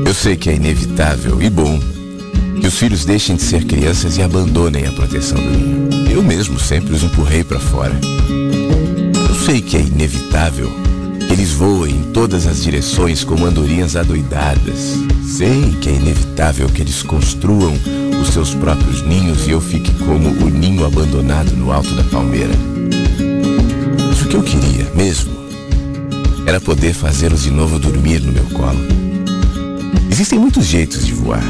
Eu 0.05 0.13
sei 0.13 0.35
que 0.35 0.49
é 0.49 0.55
inevitável 0.55 1.41
e 1.41 1.49
bom 1.49 1.79
que 2.59 2.67
os 2.67 2.77
filhos 2.77 3.05
deixem 3.05 3.35
de 3.35 3.41
ser 3.41 3.65
crianças 3.65 4.17
e 4.17 4.21
abandonem 4.21 4.85
a 4.87 4.91
proteção 4.91 5.37
do 5.37 5.49
ninho. 5.49 5.89
Eu 6.09 6.23
mesmo 6.23 6.59
sempre 6.59 6.93
os 6.93 7.03
empurrei 7.03 7.43
para 7.43 7.59
fora. 7.59 7.93
Eu 9.29 9.35
sei 9.35 9.61
que 9.61 9.77
é 9.77 9.81
inevitável 9.81 10.71
eles 11.29 11.51
voem 11.51 11.95
em 11.95 12.11
todas 12.11 12.47
as 12.47 12.63
direções 12.63 13.23
como 13.23 13.45
andorinhas 13.45 13.95
adoidadas. 13.95 14.95
Sei 15.25 15.75
que 15.81 15.89
é 15.89 15.93
inevitável 15.93 16.67
que 16.69 16.81
eles 16.81 17.03
construam 17.03 17.73
os 18.21 18.29
seus 18.29 18.53
próprios 18.53 19.01
ninhos 19.03 19.47
e 19.47 19.51
eu 19.51 19.61
fique 19.61 19.93
como 20.03 20.29
o 20.29 20.49
ninho 20.49 20.85
abandonado 20.85 21.51
no 21.51 21.71
alto 21.71 21.93
da 21.93 22.03
palmeira. 22.03 22.53
Mas 24.07 24.21
o 24.21 24.27
que 24.27 24.35
eu 24.35 24.43
queria 24.43 24.89
mesmo 24.95 25.37
era 26.45 26.61
poder 26.61 26.93
fazê-los 26.93 27.43
de 27.43 27.51
novo 27.51 27.77
dormir 27.77 28.21
no 28.21 28.31
meu 28.31 28.45
colo. 28.45 28.79
Existem 30.09 30.39
muitos 30.39 30.65
jeitos 30.65 31.05
de 31.05 31.13
voar. 31.13 31.43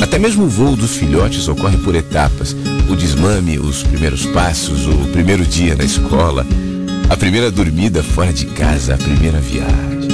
Até 0.00 0.18
mesmo 0.18 0.44
o 0.44 0.48
voo 0.48 0.76
dos 0.76 0.96
filhotes 0.96 1.48
ocorre 1.48 1.78
por 1.78 1.94
etapas. 1.94 2.54
O 2.88 2.94
desmame, 2.94 3.58
os 3.58 3.82
primeiros 3.82 4.26
passos, 4.26 4.86
o 4.86 5.08
primeiro 5.12 5.46
dia 5.46 5.74
na 5.74 5.84
escola, 5.84 6.46
a 7.12 7.16
primeira 7.16 7.50
dormida 7.50 8.02
fora 8.02 8.32
de 8.32 8.46
casa, 8.46 8.94
a 8.94 8.96
primeira 8.96 9.38
viagem. 9.38 10.08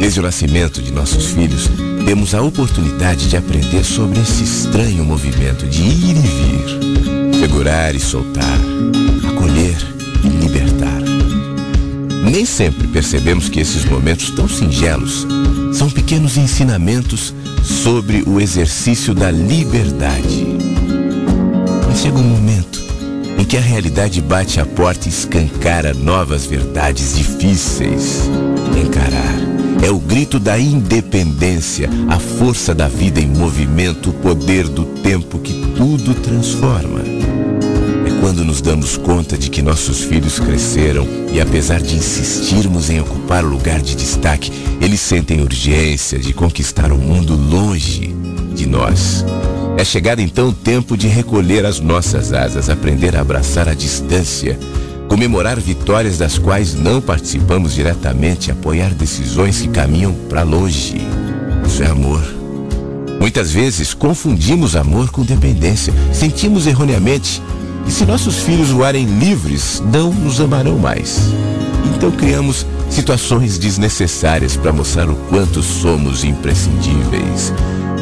Desde 0.00 0.18
o 0.18 0.22
nascimento 0.22 0.80
de 0.80 0.90
nossos 0.90 1.26
filhos, 1.26 1.68
temos 2.06 2.34
a 2.34 2.40
oportunidade 2.40 3.28
de 3.28 3.36
aprender 3.36 3.84
sobre 3.84 4.18
esse 4.18 4.42
estranho 4.42 5.04
movimento 5.04 5.66
de 5.66 5.82
ir 5.82 6.16
e 6.16 6.20
vir, 6.22 7.38
segurar 7.38 7.94
e 7.94 8.00
soltar, 8.00 8.58
acolher 9.28 9.76
e 10.24 10.28
libertar. 10.28 11.02
Nem 12.32 12.46
sempre 12.46 12.88
percebemos 12.88 13.50
que 13.50 13.60
esses 13.60 13.84
momentos 13.84 14.30
tão 14.30 14.48
singelos 14.48 15.26
são 15.74 15.90
pequenos 15.90 16.38
ensinamentos 16.38 17.34
sobre 17.62 18.22
o 18.26 18.40
exercício 18.40 19.14
da 19.14 19.30
liberdade. 19.30 20.46
Mas 21.86 21.98
chega 22.00 22.16
um 22.16 22.22
momento 22.22 22.85
em 23.38 23.44
que 23.44 23.56
a 23.56 23.60
realidade 23.60 24.20
bate 24.20 24.60
a 24.60 24.66
porta 24.66 25.06
e 25.06 25.10
escancara 25.10 25.92
novas 25.92 26.46
verdades 26.46 27.16
difíceis 27.16 28.22
de 28.72 28.80
encarar. 28.80 29.36
É 29.84 29.90
o 29.90 29.98
grito 29.98 30.40
da 30.40 30.58
independência, 30.58 31.88
a 32.08 32.18
força 32.18 32.74
da 32.74 32.88
vida 32.88 33.20
em 33.20 33.26
movimento, 33.26 34.10
o 34.10 34.14
poder 34.14 34.66
do 34.68 34.84
tempo 34.84 35.38
que 35.38 35.52
tudo 35.76 36.14
transforma. 36.14 37.00
É 37.00 38.20
quando 38.20 38.44
nos 38.44 38.60
damos 38.60 38.96
conta 38.96 39.36
de 39.36 39.50
que 39.50 39.62
nossos 39.62 40.02
filhos 40.02 40.40
cresceram 40.40 41.06
e, 41.30 41.40
apesar 41.40 41.80
de 41.80 41.94
insistirmos 41.94 42.88
em 42.90 43.00
ocupar 43.00 43.44
o 43.44 43.48
lugar 43.48 43.80
de 43.80 43.94
destaque, 43.94 44.50
eles 44.80 45.00
sentem 45.00 45.42
urgência 45.42 46.18
de 46.18 46.32
conquistar 46.32 46.90
o 46.90 46.98
mundo 46.98 47.36
longe 47.36 48.14
de 48.54 48.66
nós. 48.66 49.24
É 49.78 49.84
chegado 49.84 50.20
então 50.20 50.48
o 50.48 50.52
tempo 50.52 50.96
de 50.96 51.06
recolher 51.06 51.66
as 51.66 51.80
nossas 51.80 52.32
asas, 52.32 52.70
aprender 52.70 53.14
a 53.14 53.20
abraçar 53.20 53.68
a 53.68 53.74
distância, 53.74 54.58
comemorar 55.06 55.60
vitórias 55.60 56.16
das 56.16 56.38
quais 56.38 56.74
não 56.74 56.98
participamos 56.98 57.74
diretamente, 57.74 58.50
apoiar 58.50 58.94
decisões 58.94 59.60
que 59.60 59.68
caminham 59.68 60.14
para 60.30 60.42
longe. 60.42 60.96
Isso 61.66 61.82
é 61.82 61.86
amor. 61.88 62.22
Muitas 63.20 63.50
vezes 63.50 63.92
confundimos 63.92 64.74
amor 64.74 65.10
com 65.10 65.22
dependência. 65.22 65.92
Sentimos 66.10 66.66
erroneamente 66.66 67.42
que 67.84 67.92
se 67.92 68.06
nossos 68.06 68.36
filhos 68.36 68.70
voarem 68.70 69.04
livres, 69.04 69.82
não 69.92 70.10
nos 70.10 70.40
amarão 70.40 70.78
mais. 70.78 71.20
Então 71.94 72.10
criamos 72.10 72.66
situações 72.88 73.58
desnecessárias 73.58 74.56
para 74.56 74.72
mostrar 74.72 75.10
o 75.10 75.16
quanto 75.28 75.62
somos 75.62 76.24
imprescindíveis. 76.24 77.52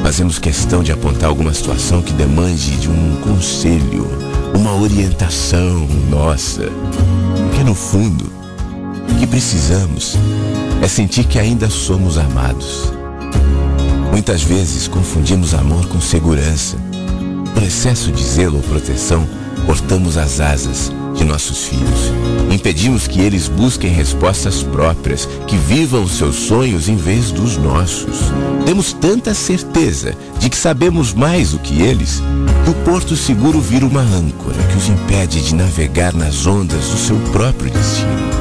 Fazemos 0.04 0.38
questão 0.38 0.82
de 0.82 0.92
apontar 0.92 1.30
alguma 1.30 1.54
situação 1.54 2.02
que 2.02 2.12
demande 2.12 2.76
de 2.76 2.90
um 2.90 3.16
conselho, 3.22 4.06
uma 4.54 4.74
orientação 4.74 5.88
nossa. 6.10 6.70
Porque 7.48 7.64
no 7.64 7.74
fundo, 7.74 8.30
o 9.10 9.14
que 9.18 9.26
precisamos 9.26 10.14
é 10.82 10.88
sentir 10.88 11.24
que 11.24 11.38
ainda 11.38 11.70
somos 11.70 12.18
amados. 12.18 12.92
Muitas 14.10 14.42
vezes 14.42 14.86
confundimos 14.86 15.54
amor 15.54 15.86
com 15.86 15.98
segurança. 15.98 16.76
Por 17.54 17.62
excesso 17.62 18.12
de 18.12 18.22
zelo 18.22 18.56
ou 18.58 18.62
proteção, 18.62 19.26
cortamos 19.64 20.18
as 20.18 20.38
asas 20.38 20.92
de 21.14 21.24
nossos 21.24 21.64
filhos. 21.64 22.12
Impedimos 22.50 23.06
que 23.06 23.20
eles 23.20 23.48
busquem 23.48 23.90
respostas 23.90 24.62
próprias, 24.62 25.28
que 25.46 25.56
vivam 25.56 26.06
seus 26.06 26.36
sonhos 26.36 26.88
em 26.88 26.96
vez 26.96 27.30
dos 27.30 27.56
nossos. 27.56 28.32
Temos 28.64 28.92
tanta 28.92 29.34
certeza 29.34 30.14
de 30.38 30.48
que 30.50 30.56
sabemos 30.56 31.12
mais 31.12 31.52
do 31.52 31.58
que 31.58 31.82
eles, 31.82 32.22
que 32.64 32.70
o 32.70 32.74
porto 32.84 33.16
seguro 33.16 33.60
vira 33.60 33.86
uma 33.86 34.02
âncora 34.02 34.62
que 34.70 34.76
os 34.76 34.88
impede 34.88 35.42
de 35.42 35.54
navegar 35.54 36.14
nas 36.14 36.46
ondas 36.46 36.88
do 36.88 36.96
seu 36.96 37.16
próprio 37.32 37.70
destino. 37.70 38.34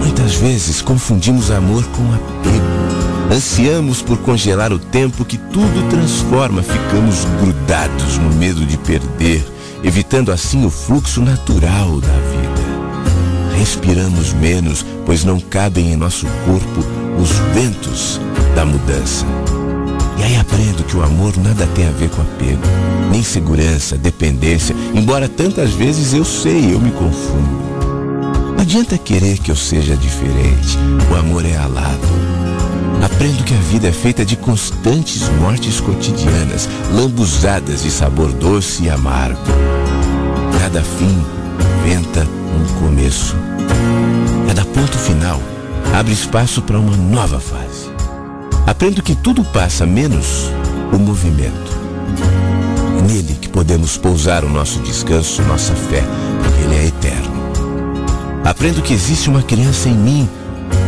Muitas 0.00 0.34
vezes 0.34 0.82
confundimos 0.82 1.50
amor 1.50 1.84
com 1.84 2.02
apego. 2.12 3.34
Ansiamos 3.34 4.00
por 4.00 4.16
congelar 4.18 4.72
o 4.72 4.78
tempo 4.78 5.24
que 5.24 5.36
tudo 5.36 5.88
transforma, 5.90 6.62
ficamos 6.62 7.26
grudados 7.40 8.16
no 8.16 8.32
medo 8.34 8.64
de 8.64 8.78
perder 8.78 9.57
evitando 9.82 10.32
assim 10.32 10.64
o 10.64 10.70
fluxo 10.70 11.20
natural 11.20 12.00
da 12.00 12.08
vida. 12.08 13.58
Respiramos 13.58 14.32
menos, 14.34 14.84
pois 15.04 15.24
não 15.24 15.40
cabem 15.40 15.92
em 15.92 15.96
nosso 15.96 16.26
corpo 16.44 16.84
os 17.20 17.30
ventos 17.54 18.20
da 18.54 18.64
mudança. 18.64 19.26
E 20.18 20.22
aí 20.22 20.36
aprendo 20.36 20.84
que 20.84 20.96
o 20.96 21.02
amor 21.02 21.36
nada 21.36 21.66
tem 21.74 21.86
a 21.86 21.92
ver 21.92 22.10
com 22.10 22.22
apego, 22.22 22.62
nem 23.10 23.22
segurança, 23.22 23.96
dependência, 23.96 24.74
embora 24.94 25.28
tantas 25.28 25.72
vezes 25.72 26.12
eu 26.12 26.24
sei, 26.24 26.72
eu 26.72 26.80
me 26.80 26.90
confundo. 26.90 27.68
Não 28.56 28.62
adianta 28.62 28.98
querer 28.98 29.38
que 29.38 29.50
eu 29.50 29.56
seja 29.56 29.96
diferente, 29.96 30.76
o 31.10 31.14
amor 31.14 31.44
é 31.44 31.56
alado. 31.56 32.17
Aprendo 33.02 33.44
que 33.44 33.54
a 33.54 33.58
vida 33.58 33.88
é 33.88 33.92
feita 33.92 34.24
de 34.24 34.36
constantes 34.36 35.28
mortes 35.40 35.80
cotidianas, 35.80 36.68
lambuzadas 36.92 37.82
de 37.82 37.90
sabor 37.90 38.32
doce 38.32 38.84
e 38.84 38.90
amargo. 38.90 39.40
Cada 40.60 40.82
fim 40.82 41.24
inventa 41.84 42.26
um 42.26 42.80
começo. 42.80 43.36
Cada 44.48 44.64
ponto 44.64 44.98
final 44.98 45.40
abre 45.94 46.12
espaço 46.12 46.60
para 46.62 46.78
uma 46.78 46.96
nova 46.96 47.38
fase. 47.38 47.88
Aprendo 48.66 49.02
que 49.02 49.14
tudo 49.14 49.44
passa 49.44 49.86
menos 49.86 50.50
o 50.92 50.98
movimento. 50.98 51.78
É 52.98 53.02
nele 53.02 53.38
que 53.40 53.48
podemos 53.48 53.96
pousar 53.96 54.44
o 54.44 54.50
nosso 54.50 54.80
descanso, 54.80 55.40
nossa 55.42 55.74
fé, 55.74 56.02
porque 56.42 56.62
ele 56.64 56.74
é 56.74 56.86
eterno. 56.88 57.38
Aprendo 58.44 58.82
que 58.82 58.92
existe 58.92 59.30
uma 59.30 59.42
criança 59.42 59.88
em 59.88 59.94
mim 59.94 60.28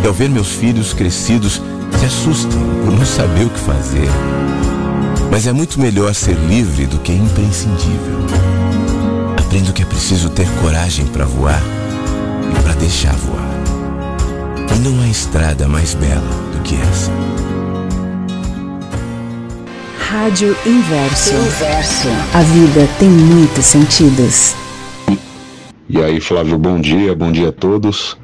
e 0.03 0.07
ao 0.07 0.13
ver 0.13 0.29
meus 0.29 0.49
filhos 0.49 0.93
crescidos 0.93 1.63
se 2.01 2.07
assustam 2.07 2.59
por 2.83 2.93
não 2.93 3.05
saber 3.05 3.45
o 3.45 3.51
que 3.51 3.61
fazer. 3.61 4.09
Mas 5.31 5.47
é 5.47 5.53
muito 5.53 5.79
melhor 5.79 6.15
ser 6.15 6.35
livre 6.35 6.87
do 6.87 6.99
que 6.99 7.13
imprescindível. 7.13 8.21
Aprendo 9.39 9.71
que 9.71 9.83
é 9.83 9.85
preciso 9.85 10.31
ter 10.31 10.49
coragem 10.63 11.07
para 11.07 11.27
voar 11.27 11.61
e 12.51 12.63
para 12.63 12.73
deixar 12.77 13.15
voar. 13.17 13.51
E 14.75 14.79
não 14.79 15.03
há 15.03 15.09
estrada 15.09 15.69
mais 15.69 15.93
bela 15.93 16.23
do 16.55 16.63
que 16.63 16.75
essa. 16.75 17.11
Rádio 19.99 20.57
Inverso. 20.65 21.35
Inverso. 21.35 22.09
A 22.33 22.41
vida 22.41 22.89
tem 22.99 23.11
muitos 23.11 23.67
sentidos. 23.67 24.55
E 25.87 26.03
aí, 26.03 26.19
Flávio, 26.19 26.57
bom 26.57 26.81
dia, 26.81 27.15
bom 27.15 27.31
dia 27.31 27.51
a 27.51 27.53
todos. 27.53 28.17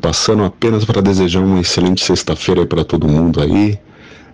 Passando 0.00 0.44
apenas 0.44 0.84
para 0.84 1.02
desejar 1.02 1.40
uma 1.40 1.60
excelente 1.60 2.04
sexta-feira 2.04 2.64
para 2.66 2.84
todo 2.84 3.06
mundo 3.06 3.40
aí. 3.40 3.78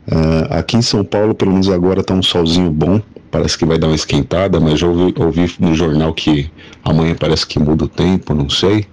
Uh, 0.06 0.46
aqui 0.50 0.76
em 0.76 0.82
São 0.82 1.04
Paulo, 1.04 1.34
pelo 1.34 1.50
menos 1.50 1.68
agora, 1.68 2.02
tá 2.02 2.14
um 2.14 2.22
solzinho 2.22 2.70
bom. 2.70 3.00
Parece 3.30 3.58
que 3.58 3.64
vai 3.64 3.76
dar 3.76 3.88
uma 3.88 3.96
esquentada, 3.96 4.60
mas 4.60 4.78
já 4.78 4.86
ouvi, 4.86 5.14
ouvi 5.18 5.52
no 5.58 5.74
jornal 5.74 6.14
que 6.14 6.50
amanhã 6.84 7.14
parece 7.18 7.46
que 7.46 7.58
muda 7.58 7.84
o 7.84 7.88
tempo, 7.88 8.32
não 8.32 8.48
sei. 8.48 8.86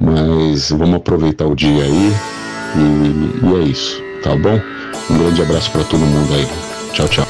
Mas 0.00 0.70
vamos 0.70 0.96
aproveitar 0.96 1.46
o 1.46 1.54
dia 1.54 1.84
aí. 1.84 2.12
E, 2.74 3.46
e 3.46 3.54
é 3.54 3.64
isso, 3.64 4.02
tá 4.22 4.34
bom? 4.34 4.60
Um 5.08 5.18
grande 5.18 5.40
abraço 5.40 5.70
para 5.70 5.84
todo 5.84 6.00
mundo 6.00 6.34
aí. 6.34 6.46
Tchau, 6.92 7.08
tchau. 7.08 7.26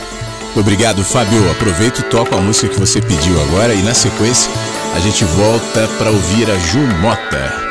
Obrigado, 0.57 1.04
Fábio. 1.04 1.50
Aproveito 1.50 1.98
e 1.98 2.02
toco 2.04 2.34
a 2.34 2.40
música 2.40 2.68
que 2.72 2.80
você 2.80 3.02
pediu 3.02 3.40
agora 3.42 3.74
e 3.74 3.82
na 3.82 3.92
sequência 3.92 4.50
a 4.94 5.00
gente 5.00 5.24
volta 5.24 5.86
para 5.98 6.11
ouvir 6.11 6.50
a 6.50 6.59
Ju 6.59 6.80
Mota. 7.02 7.65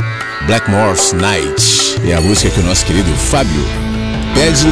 Blackmore's 0.45 1.11
Night. 1.13 1.99
É 2.07 2.13
a 2.13 2.21
música 2.21 2.51
que 2.51 2.59
o 2.59 2.63
nosso 2.63 2.85
querido 2.85 3.11
Fábio 3.15 3.65
pede 4.35 4.67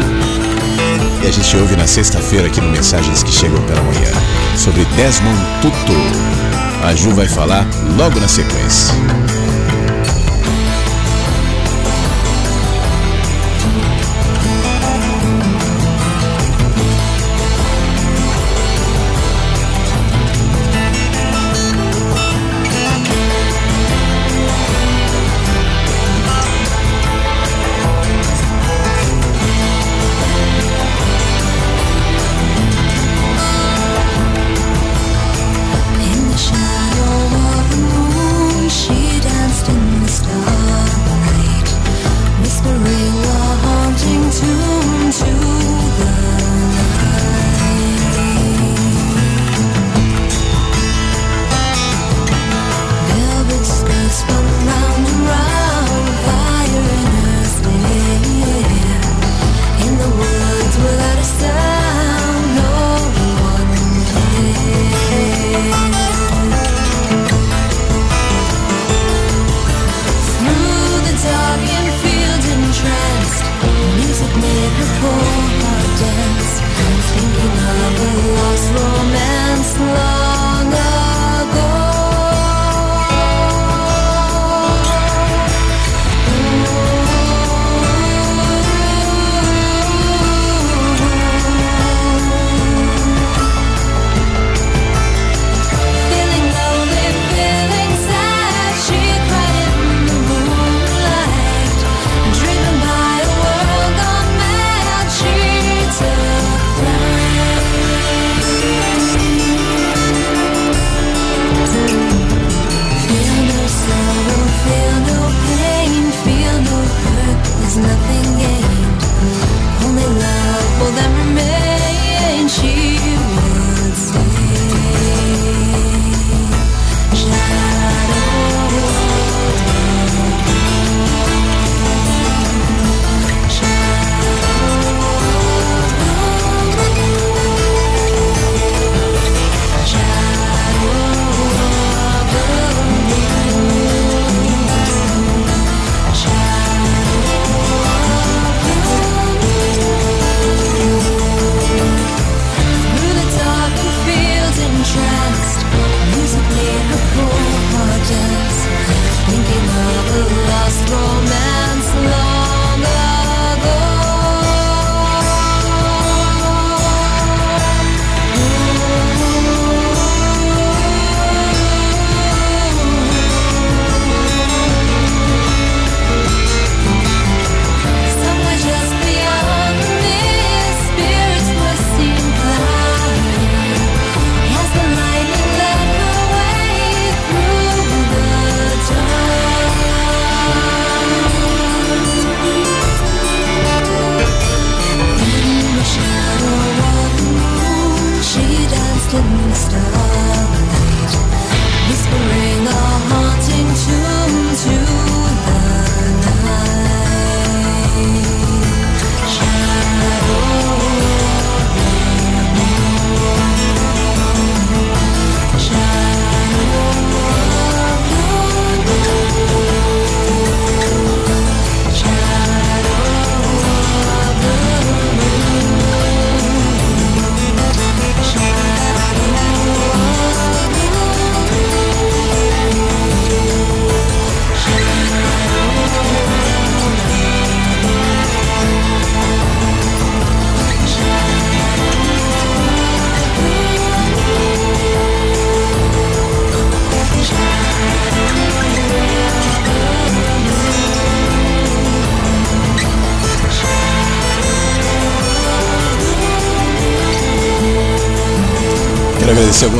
e 1.23 1.27
a 1.27 1.31
gente 1.31 1.57
ouve 1.57 1.75
na 1.75 1.87
sexta-feira 1.87 2.47
aqui 2.47 2.61
no 2.61 2.69
Mensagens 2.69 3.23
que 3.23 3.31
Chegam 3.31 3.61
pela 3.63 3.81
Manhã 3.81 4.11
sobre 4.55 4.85
Desmond 4.95 5.39
Tutu. 5.61 6.87
A 6.87 6.93
Ju 6.93 7.11
vai 7.11 7.27
falar 7.27 7.65
logo 7.97 8.19
na 8.19 8.27
sequência. 8.27 8.93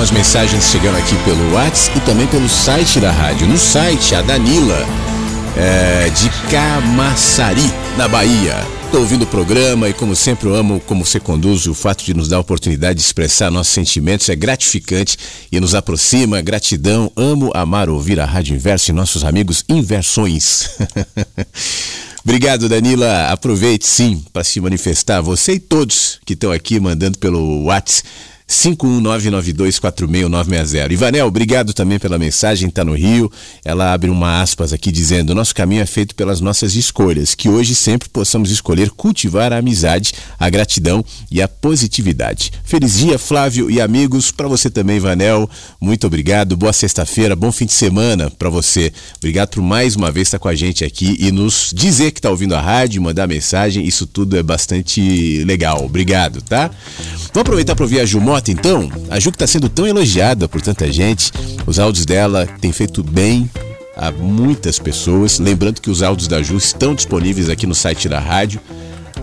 Algumas 0.03 0.11
mensagens 0.11 0.65
chegando 0.65 0.97
aqui 0.97 1.15
pelo 1.23 1.53
WhatsApp 1.53 1.97
e 1.97 2.01
também 2.01 2.27
pelo 2.27 2.49
site 2.49 2.99
da 2.99 3.09
rádio. 3.09 3.47
No 3.47 3.57
site, 3.57 4.13
a 4.15 4.21
Danila, 4.21 4.85
é, 5.55 6.09
de 6.09 6.29
Camaçari, 6.49 7.71
na 7.97 8.07
Bahia. 8.07 8.67
Estou 8.85 8.99
ouvindo 8.99 9.21
o 9.21 9.27
programa 9.27 9.87
e, 9.87 9.93
como 9.93 10.13
sempre, 10.13 10.49
eu 10.49 10.55
amo 10.55 10.81
como 10.81 11.05
você 11.05 11.21
conduz. 11.21 11.67
O 11.67 11.73
fato 11.73 12.03
de 12.03 12.13
nos 12.13 12.27
dar 12.27 12.37
a 12.37 12.39
oportunidade 12.41 12.99
de 12.99 13.05
expressar 13.05 13.49
nossos 13.49 13.71
sentimentos 13.71 14.27
é 14.27 14.35
gratificante 14.35 15.17
e 15.49 15.59
nos 15.59 15.73
aproxima. 15.73 16.41
Gratidão. 16.41 17.09
Amo 17.15 17.51
amar 17.53 17.87
ouvir 17.87 18.19
a 18.19 18.25
Rádio 18.25 18.55
Inverso 18.55 18.91
e 18.91 18.93
nossos 18.93 19.23
amigos 19.23 19.63
Inversões. 19.69 20.69
Obrigado, 22.25 22.67
Danila. 22.67 23.29
Aproveite 23.29 23.87
sim 23.87 24.23
para 24.33 24.43
se 24.43 24.59
manifestar. 24.59 25.21
Você 25.21 25.53
e 25.53 25.59
todos 25.59 26.19
que 26.25 26.33
estão 26.33 26.51
aqui 26.51 26.79
mandando 26.79 27.17
pelo 27.17 27.65
WhatsApp 27.65 28.32
51992466960. 28.47 30.91
Ivanel, 30.91 31.27
obrigado 31.27 31.73
também 31.73 31.99
pela 31.99 32.19
mensagem, 32.19 32.69
está 32.69 32.83
no 32.83 32.93
Rio. 32.93 33.31
Ela 33.63 33.93
abre 33.93 34.09
uma 34.09 34.41
aspas 34.41 34.73
aqui 34.73 34.91
dizendo: 34.91 35.35
Nosso 35.35 35.55
caminho 35.55 35.81
é 35.81 35.85
feito 35.85 36.13
pelas 36.15 36.41
nossas 36.41 36.75
escolhas, 36.75 37.35
que 37.35 37.47
hoje 37.49 37.75
sempre 37.75 38.09
possamos 38.09 38.51
escolher 38.51 38.89
cultivar 38.91 39.53
a 39.53 39.57
amizade, 39.57 40.13
a 40.37 40.49
gratidão 40.49 41.05
e 41.31 41.41
a 41.41 41.47
positividade. 41.47 42.51
Feliz 42.63 42.97
dia, 42.97 43.17
Flávio 43.17 43.71
e 43.71 43.79
amigos. 43.79 44.31
Para 44.31 44.47
você 44.47 44.69
também, 44.69 44.97
Ivanel, 44.97 45.49
muito 45.79 46.05
obrigado. 46.07 46.57
Boa 46.57 46.73
sexta-feira, 46.73 47.35
bom 47.35 47.51
fim 47.51 47.65
de 47.65 47.73
semana 47.73 48.29
para 48.29 48.49
você. 48.49 48.91
Obrigado 49.17 49.49
por 49.49 49.61
mais 49.61 49.95
uma 49.95 50.11
vez 50.11 50.27
estar 50.27 50.39
com 50.39 50.49
a 50.49 50.55
gente 50.55 50.83
aqui 50.83 51.15
e 51.19 51.31
nos 51.31 51.71
dizer 51.73 52.11
que 52.11 52.19
está 52.19 52.29
ouvindo 52.29 52.55
a 52.55 52.61
rádio, 52.61 53.01
mandar 53.01 53.27
mensagem. 53.27 53.85
Isso 53.85 54.05
tudo 54.05 54.37
é 54.37 54.43
bastante 54.43 55.43
legal. 55.45 55.85
Obrigado, 55.85 56.41
tá? 56.41 56.69
Vamos 57.33 57.41
aproveitar 57.41 57.75
para 57.75 57.83
ouvir 57.83 57.99
a 57.99 58.05
Ju 58.05 58.19
Mota, 58.33 58.51
então. 58.51 58.89
A 59.11 59.19
Ju 59.19 59.29
que 59.29 59.35
está 59.35 59.45
sendo 59.45 59.69
tão 59.69 59.85
elogiada 59.85 60.47
por 60.47 60.59
tanta 60.59 60.91
gente. 60.91 61.31
Os 61.67 61.77
áudios 61.77 62.03
dela 62.03 62.47
têm 62.59 62.71
feito 62.71 63.03
bem 63.03 63.47
a 63.95 64.09
muitas 64.09 64.79
pessoas. 64.79 65.37
Lembrando 65.37 65.79
que 65.79 65.91
os 65.91 66.01
áudios 66.01 66.27
da 66.27 66.41
Ju 66.41 66.57
estão 66.57 66.95
disponíveis 66.95 67.47
aqui 67.47 67.67
no 67.67 67.75
site 67.75 68.09
da 68.09 68.19
rádio. 68.19 68.59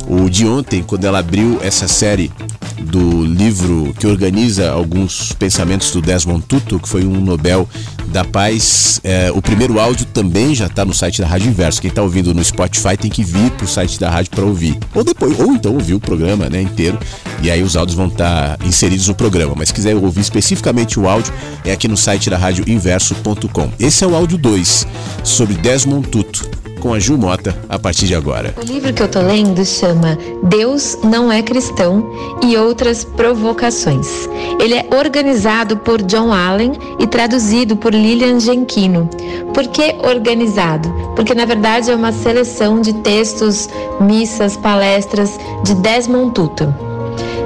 O 0.08 0.28
de 0.28 0.46
ontem, 0.46 0.82
quando 0.82 1.04
ela 1.04 1.18
abriu 1.18 1.58
essa 1.62 1.86
série 1.86 2.32
do 2.80 3.24
livro 3.24 3.94
que 3.98 4.06
organiza 4.06 4.70
alguns 4.70 5.32
pensamentos 5.32 5.90
do 5.90 6.00
Desmond 6.00 6.44
Tutu, 6.46 6.78
que 6.78 6.88
foi 6.88 7.04
um 7.04 7.20
Nobel 7.20 7.68
da 8.06 8.24
Paz. 8.24 9.00
É, 9.04 9.30
o 9.32 9.40
primeiro 9.40 9.78
áudio 9.78 10.06
também 10.06 10.54
já 10.54 10.66
está 10.66 10.84
no 10.84 10.94
site 10.94 11.20
da 11.20 11.28
Rádio 11.28 11.48
Inverso. 11.48 11.80
Quem 11.80 11.88
está 11.88 12.02
ouvindo 12.02 12.34
no 12.34 12.42
Spotify 12.42 12.96
tem 12.96 13.10
que 13.10 13.22
vir 13.22 13.50
para 13.52 13.64
o 13.64 13.68
site 13.68 14.00
da 14.00 14.10
rádio 14.10 14.30
para 14.30 14.44
ouvir. 14.44 14.78
Ou 14.94 15.04
depois, 15.04 15.38
ou 15.38 15.52
então 15.52 15.74
ouvir 15.74 15.94
o 15.94 16.00
programa 16.00 16.48
né, 16.48 16.60
inteiro. 16.60 16.98
E 17.42 17.50
aí 17.50 17.62
os 17.62 17.76
áudios 17.76 17.96
vão 17.96 18.08
estar 18.08 18.56
tá 18.56 18.66
inseridos 18.66 19.06
no 19.08 19.14
programa. 19.14 19.54
Mas 19.56 19.68
se 19.68 19.74
quiser 19.74 19.94
ouvir 19.94 20.20
especificamente 20.20 20.98
o 20.98 21.08
áudio, 21.08 21.32
é 21.64 21.72
aqui 21.72 21.86
no 21.86 21.96
site 21.96 22.28
da 22.28 22.36
Rádio 22.36 22.64
Inverso.com. 22.66 23.70
Esse 23.78 24.04
é 24.04 24.06
o 24.06 24.14
áudio 24.14 24.38
2 24.38 24.86
sobre 25.22 25.54
Desmond 25.54 26.08
Tutu 26.08 26.59
com 26.80 26.94
a 26.94 26.98
Ju 26.98 27.16
Mota 27.16 27.56
a 27.68 27.78
partir 27.78 28.06
de 28.06 28.14
agora. 28.14 28.54
O 28.56 28.64
livro 28.64 28.92
que 28.92 29.02
eu 29.02 29.08
tô 29.08 29.20
lendo 29.20 29.64
chama 29.64 30.18
Deus 30.42 30.98
não 31.04 31.30
é 31.30 31.42
cristão 31.42 32.10
e 32.42 32.56
outras 32.56 33.04
provocações. 33.04 34.28
Ele 34.58 34.74
é 34.74 34.88
organizado 34.92 35.76
por 35.76 36.02
John 36.02 36.32
Allen 36.32 36.72
e 36.98 37.06
traduzido 37.06 37.76
por 37.76 37.92
Lilian 37.92 38.40
Genquino. 38.40 39.08
Por 39.54 39.68
que 39.68 39.94
organizado? 40.02 40.88
Porque 41.14 41.34
na 41.34 41.44
verdade 41.44 41.90
é 41.90 41.94
uma 41.94 42.12
seleção 42.12 42.80
de 42.80 42.92
textos, 42.94 43.68
missas, 44.00 44.56
palestras 44.56 45.38
de 45.64 45.74
Desmond 45.76 46.32
Tutu. 46.32 46.74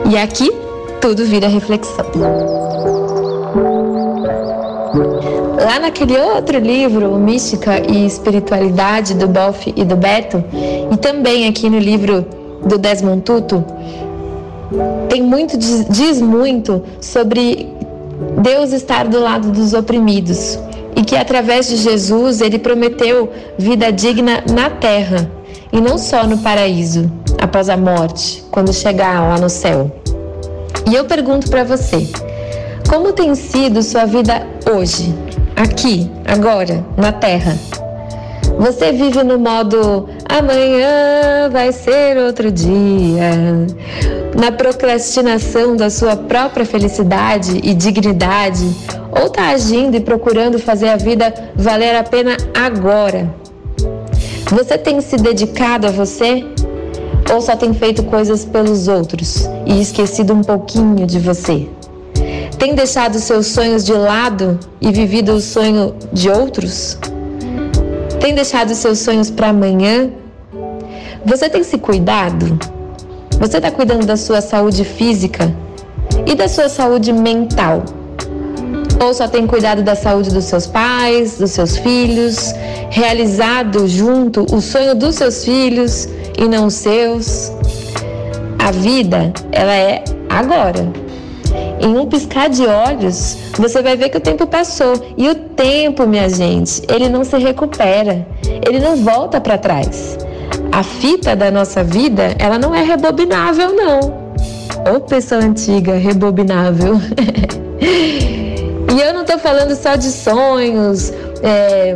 E 0.08 0.16
aqui 0.16 0.50
tudo 1.00 1.24
vira 1.24 1.48
reflexão. 1.48 2.04
Lá 5.62 5.78
naquele 5.78 6.16
outro 6.18 6.58
livro, 6.58 7.16
Mística 7.16 7.80
e 7.88 8.06
Espiritualidade, 8.06 9.14
do 9.14 9.28
Boff 9.28 9.72
e 9.74 9.84
do 9.84 9.96
Beto, 9.96 10.42
e 10.92 10.96
também 10.96 11.48
aqui 11.48 11.70
no 11.70 11.78
livro 11.78 12.26
do 12.64 12.78
Desmond 12.78 13.22
Tutu, 13.22 13.64
tem 15.08 15.22
muito, 15.22 15.56
diz 15.56 16.20
muito 16.20 16.82
sobre 17.00 17.68
Deus 18.42 18.72
estar 18.72 19.06
do 19.06 19.20
lado 19.20 19.50
dos 19.50 19.74
oprimidos 19.74 20.58
e 20.96 21.02
que 21.02 21.16
através 21.16 21.68
de 21.68 21.76
Jesus 21.76 22.40
ele 22.40 22.58
prometeu 22.58 23.30
vida 23.58 23.92
digna 23.92 24.42
na 24.52 24.70
terra 24.70 25.30
e 25.72 25.80
não 25.80 25.98
só 25.98 26.24
no 26.24 26.38
paraíso, 26.38 27.10
após 27.40 27.68
a 27.68 27.76
morte, 27.76 28.44
quando 28.50 28.72
chegar 28.72 29.20
lá 29.20 29.38
no 29.38 29.50
céu. 29.50 29.90
E 30.88 30.94
eu 30.94 31.04
pergunto 31.04 31.50
para 31.50 31.64
você, 31.64 32.06
como 32.88 33.12
tem 33.12 33.34
sido 33.34 33.82
sua 33.82 34.04
vida 34.04 34.46
hoje? 34.72 35.12
Aqui, 35.56 36.10
agora, 36.24 36.84
na 36.96 37.12
Terra. 37.12 37.56
Você 38.58 38.92
vive 38.92 39.22
no 39.22 39.38
modo 39.38 40.08
amanhã 40.28 41.48
vai 41.50 41.72
ser 41.72 42.16
outro 42.18 42.50
dia, 42.52 43.30
na 44.38 44.52
procrastinação 44.52 45.76
da 45.76 45.90
sua 45.90 46.16
própria 46.16 46.64
felicidade 46.64 47.60
e 47.62 47.74
dignidade, 47.74 48.64
ou 49.10 49.26
está 49.26 49.50
agindo 49.50 49.96
e 49.96 50.00
procurando 50.00 50.58
fazer 50.58 50.88
a 50.88 50.96
vida 50.96 51.32
valer 51.56 51.96
a 51.96 52.04
pena 52.04 52.36
agora? 52.54 53.32
Você 54.50 54.78
tem 54.78 55.00
se 55.00 55.16
dedicado 55.16 55.86
a 55.86 55.90
você? 55.90 56.44
Ou 57.32 57.40
só 57.40 57.56
tem 57.56 57.72
feito 57.72 58.02
coisas 58.04 58.44
pelos 58.44 58.86
outros 58.86 59.48
e 59.66 59.80
esquecido 59.80 60.32
um 60.32 60.42
pouquinho 60.42 61.06
de 61.06 61.18
você? 61.18 61.68
Tem 62.64 62.74
deixado 62.74 63.18
seus 63.18 63.48
sonhos 63.48 63.84
de 63.84 63.92
lado 63.92 64.58
e 64.80 64.90
vivido 64.90 65.34
o 65.34 65.40
sonho 65.40 65.94
de 66.10 66.30
outros? 66.30 66.96
Tem 68.18 68.34
deixado 68.34 68.74
seus 68.74 69.00
sonhos 69.00 69.30
para 69.30 69.50
amanhã? 69.50 70.10
Você 71.26 71.50
tem 71.50 71.62
se 71.62 71.76
cuidado? 71.76 72.58
Você 73.38 73.58
está 73.58 73.70
cuidando 73.70 74.06
da 74.06 74.16
sua 74.16 74.40
saúde 74.40 74.82
física 74.82 75.54
e 76.26 76.34
da 76.34 76.48
sua 76.48 76.70
saúde 76.70 77.12
mental? 77.12 77.84
Ou 78.98 79.12
só 79.12 79.28
tem 79.28 79.46
cuidado 79.46 79.82
da 79.82 79.94
saúde 79.94 80.30
dos 80.30 80.44
seus 80.44 80.66
pais, 80.66 81.36
dos 81.36 81.50
seus 81.50 81.76
filhos, 81.76 82.54
realizado 82.88 83.86
junto 83.86 84.46
o 84.50 84.62
sonho 84.62 84.94
dos 84.94 85.16
seus 85.16 85.44
filhos 85.44 86.08
e 86.38 86.48
não 86.48 86.68
os 86.68 86.74
seus? 86.74 87.52
A 88.58 88.70
vida, 88.70 89.34
ela 89.52 89.74
é 89.74 90.02
agora 90.30 91.03
em 91.80 91.96
um 91.96 92.06
piscar 92.06 92.48
de 92.48 92.66
olhos, 92.66 93.36
você 93.56 93.82
vai 93.82 93.96
ver 93.96 94.08
que 94.08 94.16
o 94.16 94.20
tempo 94.20 94.46
passou. 94.46 94.94
E 95.16 95.28
o 95.28 95.34
tempo, 95.34 96.06
minha 96.06 96.28
gente, 96.28 96.82
ele 96.88 97.08
não 97.08 97.24
se 97.24 97.36
recupera, 97.36 98.26
ele 98.66 98.78
não 98.78 98.96
volta 98.96 99.40
para 99.40 99.58
trás. 99.58 100.18
A 100.72 100.82
fita 100.82 101.36
da 101.36 101.50
nossa 101.50 101.84
vida, 101.84 102.34
ela 102.38 102.58
não 102.58 102.74
é 102.74 102.82
rebobinável, 102.82 103.74
não. 103.74 104.24
Ô 104.94 105.00
pessoa 105.00 105.42
antiga, 105.42 105.94
rebobinável. 105.94 107.00
e 107.80 109.00
eu 109.00 109.14
não 109.14 109.22
estou 109.22 109.38
falando 109.38 109.74
só 109.74 109.96
de 109.96 110.10
sonhos. 110.10 111.12
É 111.42 111.94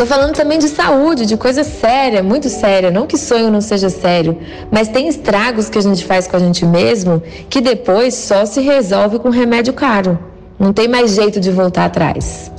Tô 0.00 0.06
falando 0.06 0.32
também 0.32 0.58
de 0.58 0.68
saúde, 0.68 1.26
de 1.26 1.36
coisa 1.36 1.62
séria, 1.62 2.22
muito 2.22 2.48
séria. 2.48 2.90
Não 2.90 3.06
que 3.06 3.18
sonho 3.18 3.50
não 3.50 3.60
seja 3.60 3.90
sério, 3.90 4.38
mas 4.72 4.88
tem 4.88 5.08
estragos 5.08 5.68
que 5.68 5.76
a 5.76 5.82
gente 5.82 6.06
faz 6.06 6.26
com 6.26 6.36
a 6.36 6.38
gente 6.38 6.64
mesmo 6.64 7.22
que 7.50 7.60
depois 7.60 8.14
só 8.14 8.46
se 8.46 8.62
resolve 8.62 9.18
com 9.18 9.28
remédio 9.28 9.74
caro. 9.74 10.18
Não 10.58 10.72
tem 10.72 10.88
mais 10.88 11.14
jeito 11.14 11.38
de 11.38 11.50
voltar 11.50 11.84
atrás. 11.84 12.50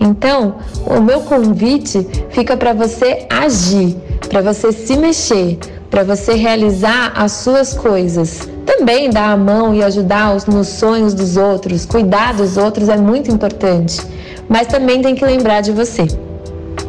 Então, 0.00 0.56
o 0.84 1.00
meu 1.00 1.20
convite 1.20 2.04
fica 2.30 2.56
para 2.56 2.72
você 2.72 3.28
agir, 3.30 3.96
para 4.28 4.42
você 4.42 4.72
se 4.72 4.96
mexer, 4.96 5.60
para 5.88 6.02
você 6.02 6.34
realizar 6.34 7.12
as 7.14 7.30
suas 7.30 7.74
coisas. 7.74 8.40
Também 8.66 9.08
dar 9.08 9.30
a 9.30 9.36
mão 9.36 9.72
e 9.72 9.84
ajudar 9.84 10.34
nos 10.48 10.66
sonhos 10.66 11.14
dos 11.14 11.36
outros, 11.36 11.86
cuidar 11.86 12.34
dos 12.34 12.56
outros 12.56 12.88
é 12.88 12.96
muito 12.96 13.30
importante, 13.30 14.02
mas 14.48 14.66
também 14.66 15.00
tem 15.00 15.14
que 15.14 15.24
lembrar 15.24 15.60
de 15.60 15.70
você. 15.70 16.08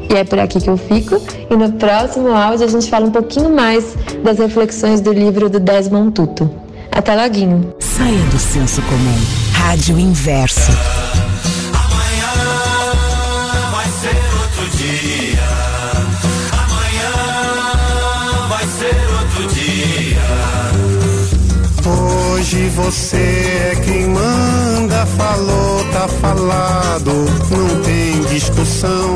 E 0.09 0.15
é 0.15 0.23
por 0.23 0.39
aqui 0.39 0.59
que 0.59 0.69
eu 0.69 0.77
fico. 0.77 1.21
E 1.49 1.55
no 1.55 1.71
próximo 1.73 2.29
áudio 2.29 2.65
a 2.65 2.69
gente 2.69 2.89
fala 2.89 3.05
um 3.05 3.11
pouquinho 3.11 3.53
mais 3.53 3.95
das 4.23 4.39
reflexões 4.39 5.01
do 5.01 5.11
livro 5.11 5.49
do 5.49 5.59
Desmond 5.59 6.11
Tutu. 6.11 6.49
Até 6.91 7.15
loguinho. 7.15 7.73
Saia 7.79 8.23
do 8.31 8.39
senso 8.39 8.81
comum. 8.83 9.19
Rádio 9.53 9.99
Inverso. 9.99 10.71
Amanhã 11.73 12.33
vai 13.71 13.85
ser 13.85 14.17
outro 14.41 14.77
dia. 14.77 15.47
Amanhã 16.53 17.13
vai 18.49 18.65
ser 18.65 18.95
outro 19.19 19.47
dia. 19.53 20.27
Hoje 21.85 22.69
você 22.69 23.17
é 23.17 23.81
quem 23.83 24.07
manda, 24.07 25.05
falou, 25.05 25.83
tá 25.91 26.07
falado, 26.07 27.11
não 27.49 27.81
tem 27.81 28.21
discussão 28.33 29.15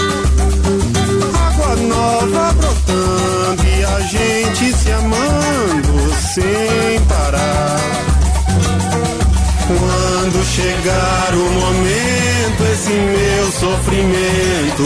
Nova 1.75 2.53
brotando 2.53 3.63
e 3.63 3.83
a 3.83 3.99
gente 4.01 4.73
se 4.77 4.91
amando 4.91 6.13
sem 6.33 6.99
parar. 7.07 7.79
Quando 9.67 10.45
chegar 10.45 11.33
o 11.33 11.49
momento, 11.51 12.63
esse 12.73 12.91
meu 12.91 13.51
sofrimento, 13.51 14.83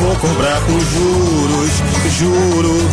vou 0.00 0.16
cobrar 0.16 0.60
com 0.62 0.78
juros, 0.78 1.82
juro. 2.16 2.88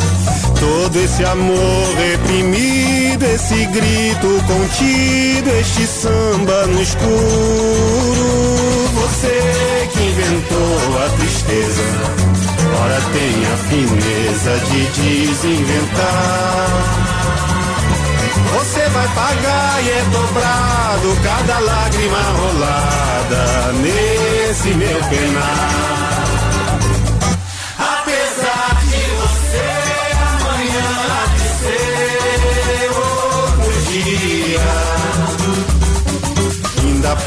Todo 0.60 0.98
esse 0.98 1.24
amor 1.24 1.96
reprimido, 1.96 3.24
esse 3.24 3.66
grito 3.68 4.44
contido, 4.48 5.50
este 5.60 5.86
samba 5.86 6.66
no 6.66 6.82
escuro. 6.82 8.38
Você 8.96 9.90
que 9.94 10.02
inventou 10.02 11.06
a 11.06 11.10
tristeza, 11.18 11.84
ora 12.76 13.02
tem 13.14 13.46
a 13.46 13.58
fineza 13.70 14.60
de 14.66 14.86
desinventar. 15.02 16.68
Você 18.54 18.90
vai 18.90 19.08
pagar 19.10 19.84
e 19.84 19.90
é 19.90 20.04
dobrado 20.12 21.18
cada 21.24 21.60
lágrima 21.60 22.22
rolada 22.38 23.74
nesse 23.82 24.70
meu 24.74 25.00
penar. 25.10 26.07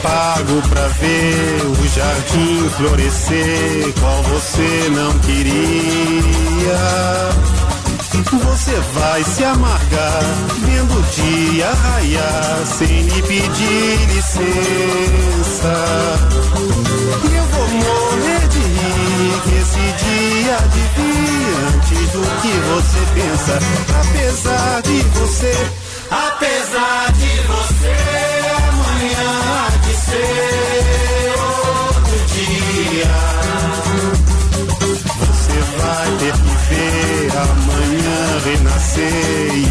Pago 0.03 0.63
pra 0.69 0.89
ver 0.89 1.63
o 1.67 1.89
jardim 1.89 2.69
florescer, 2.77 3.93
qual 4.01 4.23
você 4.25 4.89
não 4.91 5.19
queria. 5.21 6.71
Você 8.61 8.73
vai 8.95 9.25
se 9.25 9.43
amargar 9.43 10.23
vendo 10.59 10.99
o 10.99 11.03
dia 11.03 11.73
raiar 11.73 12.67
sem 12.67 13.03
lhe 13.03 13.23
pedir 13.23 14.07
licença. 14.15 15.75
Eu 17.25 17.45
vou 17.45 17.69
morrer 17.69 18.49
de 18.49 18.59
rir 18.59 19.41
que 19.45 19.55
esse 19.57 19.85
dia 20.05 20.57
de 20.73 20.83
vir 20.97 21.51
antes 21.75 22.11
do 22.13 22.23
que 22.43 22.55
você 22.71 23.01
pensa. 23.15 23.55
Apesar 24.01 24.83
de 24.83 24.99
você, 25.19 25.55
apesar 26.11 26.60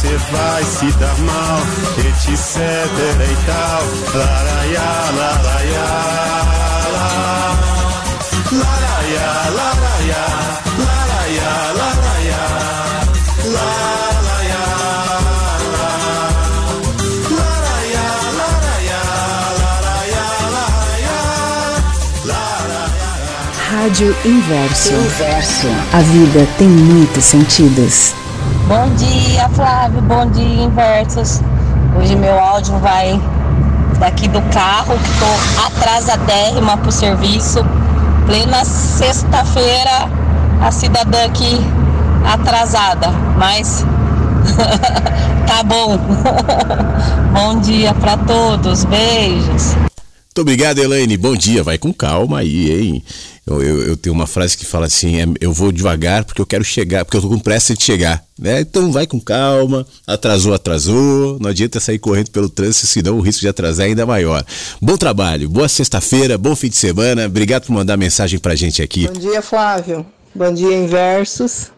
Você 0.00 0.16
vai 0.32 0.64
se 0.64 0.90
dar 0.92 1.14
mal, 1.18 1.60
etc 1.98 2.56
e 3.20 3.36
tal. 3.44 3.82
Laraiá, 4.14 4.90
laraiá, 5.14 5.88
lá. 6.90 7.58
Laraiá, 8.50 9.28
laraiá, 9.50 10.24
laraiá, 10.78 11.52
laraiá, 11.76 12.42
laraiá, 13.44 14.64
laraiá, 17.36 18.14
laraiá, 18.38 19.04
laraiá, 22.24 22.48
Rádio 23.70 24.16
Inverso. 24.24 24.94
Inverso. 24.94 25.68
A 25.92 26.00
vida 26.00 26.48
tem 26.56 26.68
muitos 26.68 27.22
sentidos. 27.22 28.14
Bom 28.70 28.88
dia, 28.94 29.48
Flávio. 29.48 30.00
Bom 30.02 30.26
dia, 30.26 30.62
Inversos. 30.62 31.40
Hoje 31.98 32.14
meu 32.14 32.38
áudio 32.38 32.78
vai 32.78 33.20
daqui 33.98 34.28
do 34.28 34.40
carro, 34.42 34.96
que 34.96 35.10
tô 35.18 35.66
atrasadérrima 35.66 36.76
pro 36.76 36.92
serviço. 36.92 37.66
Plena 38.26 38.64
sexta-feira, 38.64 40.08
a 40.62 40.70
cidadã 40.70 41.24
aqui 41.24 41.60
atrasada, 42.24 43.08
mas 43.36 43.84
tá 45.48 45.64
bom. 45.64 45.98
bom 47.34 47.58
dia 47.58 47.92
para 47.94 48.18
todos. 48.18 48.84
Beijos. 48.84 49.89
Muito 50.30 50.42
obrigado, 50.42 50.78
Elaine. 50.78 51.16
Bom 51.16 51.34
dia. 51.34 51.60
Vai 51.60 51.76
com 51.76 51.92
calma 51.92 52.38
aí, 52.38 52.70
hein? 52.70 53.04
Eu, 53.44 53.60
eu, 53.60 53.82
eu 53.82 53.96
tenho 53.96 54.14
uma 54.14 54.28
frase 54.28 54.56
que 54.56 54.64
fala 54.64 54.86
assim: 54.86 55.20
é, 55.20 55.26
eu 55.40 55.52
vou 55.52 55.72
devagar 55.72 56.24
porque 56.24 56.40
eu 56.40 56.46
quero 56.46 56.62
chegar, 56.62 57.04
porque 57.04 57.16
eu 57.16 57.22
tô 57.22 57.28
com 57.28 57.38
pressa 57.40 57.74
de 57.74 57.82
chegar. 57.82 58.22
Né? 58.38 58.60
Então 58.60 58.92
vai 58.92 59.08
com 59.08 59.18
calma. 59.18 59.84
Atrasou, 60.06 60.54
atrasou. 60.54 61.36
Não 61.40 61.50
adianta 61.50 61.80
sair 61.80 61.98
correndo 61.98 62.30
pelo 62.30 62.48
trânsito, 62.48 62.86
senão 62.86 63.18
o 63.18 63.20
risco 63.20 63.40
de 63.40 63.48
atrasar 63.48 63.86
é 63.86 63.88
ainda 63.88 64.06
maior. 64.06 64.44
Bom 64.80 64.96
trabalho, 64.96 65.48
boa 65.48 65.68
sexta-feira, 65.68 66.38
bom 66.38 66.54
fim 66.54 66.68
de 66.68 66.76
semana. 66.76 67.26
Obrigado 67.26 67.66
por 67.66 67.72
mandar 67.72 67.96
mensagem 67.96 68.38
pra 68.38 68.54
gente 68.54 68.80
aqui. 68.80 69.08
Bom 69.08 69.18
dia, 69.18 69.42
Flávio. 69.42 70.06
Bom 70.32 70.54
dia, 70.54 70.76
Inversos. 70.76 71.72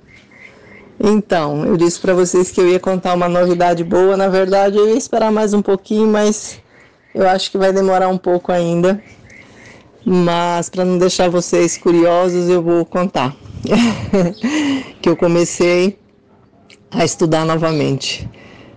Então, 1.01 1.65
eu 1.65 1.79
disse 1.79 1.99
para 1.99 2.13
vocês 2.13 2.51
que 2.51 2.61
eu 2.61 2.69
ia 2.69 2.79
contar 2.79 3.15
uma 3.15 3.31
novidade 3.31 3.83
boa. 3.83 4.15
Na 4.15 4.29
verdade, 4.29 4.77
eu 4.77 4.91
ia 4.91 4.97
esperar 4.97 5.33
mais 5.33 5.55
um 5.55 5.63
pouquinho, 5.63 6.07
mas 6.07 6.61
eu 7.15 7.29
acho 7.29 7.51
que 7.51 7.59
vai 7.59 7.73
demorar 7.73 8.09
um 8.09 8.19
pouco 8.19 8.53
ainda. 8.53 9.03
Mas 10.05 10.69
para 10.69 10.85
não 10.85 10.99
deixar 10.99 11.29
vocês 11.29 11.79
curiosos, 11.79 12.49
eu 12.49 12.63
vou 12.63 12.85
contar. 12.85 13.37
que 15.01 15.09
eu 15.09 15.17
comecei 15.17 15.97
a 16.91 17.05
estudar 17.05 17.45
novamente. 17.45 18.29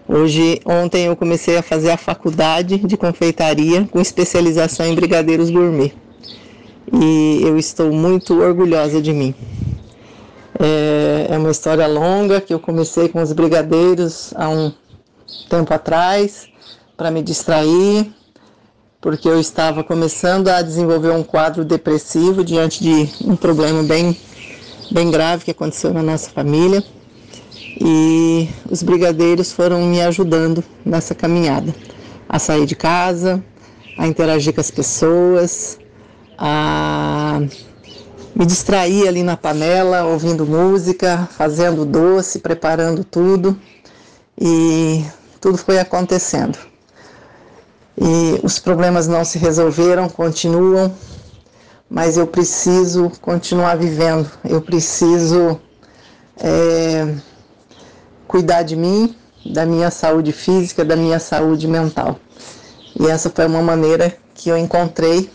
Hoje, 0.08 0.62
ontem 0.66 1.08
eu 1.08 1.16
comecei 1.16 1.58
a 1.58 1.64
fazer 1.64 1.90
a 1.90 1.98
faculdade 1.98 2.78
de 2.78 2.96
confeitaria 2.96 3.88
com 3.90 4.00
especialização 4.00 4.86
em 4.86 4.94
brigadeiros 4.94 5.50
gourmet. 5.50 5.94
E 6.94 7.40
eu 7.42 7.58
estou 7.58 7.92
muito 7.92 8.40
orgulhosa 8.40 9.02
de 9.02 9.12
mim. 9.12 9.34
É, 10.60 11.28
é 11.32 11.38
uma 11.38 11.50
história 11.50 11.88
longa 11.88 12.40
que 12.40 12.54
eu 12.54 12.60
comecei 12.60 13.10
com 13.10 13.22
os 13.22 13.34
brigadeiros 13.34 14.32
há 14.36 14.48
um 14.48 14.72
tempo 15.50 15.74
atrás 15.74 16.48
para 16.96 17.10
me 17.10 17.22
distrair, 17.24 18.14
porque 19.06 19.30
eu 19.30 19.40
estava 19.40 19.84
começando 19.84 20.48
a 20.48 20.64
desenvolver 20.64 21.12
um 21.12 21.22
quadro 21.22 21.64
depressivo 21.64 22.44
diante 22.44 22.82
de 22.82 23.08
um 23.24 23.36
problema 23.36 23.84
bem, 23.84 24.18
bem 24.90 25.12
grave 25.12 25.46
que 25.46 25.52
aconteceu 25.52 25.94
na 25.94 26.02
nossa 26.02 26.32
família. 26.32 26.84
E 27.80 28.50
os 28.68 28.82
brigadeiros 28.82 29.52
foram 29.52 29.80
me 29.84 30.02
ajudando 30.02 30.64
nessa 30.84 31.14
caminhada, 31.14 31.72
a 32.28 32.40
sair 32.40 32.66
de 32.66 32.76
casa, 32.76 33.44
a 33.96 34.08
interagir 34.08 34.56
com 34.56 34.62
as 34.62 34.72
pessoas, 34.72 35.78
a 36.36 37.44
me 38.36 38.44
distrair 38.44 39.08
ali 39.08 39.22
na 39.22 39.38
panela, 39.38 40.04
ouvindo 40.06 40.48
música, 40.48 41.30
fazendo 41.38 41.86
doce, 41.86 42.40
preparando 42.40 43.04
tudo. 43.04 43.56
E 44.36 45.06
tudo 45.40 45.60
foi 45.60 45.78
acontecendo 45.78 46.58
e 47.98 48.40
os 48.44 48.60
problemas 48.60 49.08
não 49.08 49.24
se 49.24 49.38
resolveram, 49.38 50.10
continuam, 50.10 50.94
mas 51.90 52.18
eu 52.18 52.28
preciso 52.28 53.12
continuar 53.22 53.78
vivendo, 53.78 54.30
eu 54.44 54.62
preciso 54.62 55.60
é, 56.38 57.14
cuidar 58.28 58.64
de 58.64 58.76
mim, 58.76 59.16
da 59.46 59.66
minha 59.66 59.92
saúde 59.92 60.32
física, 60.32 60.84
da 60.84 60.96
minha 60.96 61.20
saúde 61.20 61.68
mental. 61.68 62.20
E 63.00 63.08
essa 63.08 63.30
foi 63.30 63.46
uma 63.46 63.62
maneira 63.62 64.18
que 64.34 64.50
eu 64.50 64.58
encontrei 64.58 65.30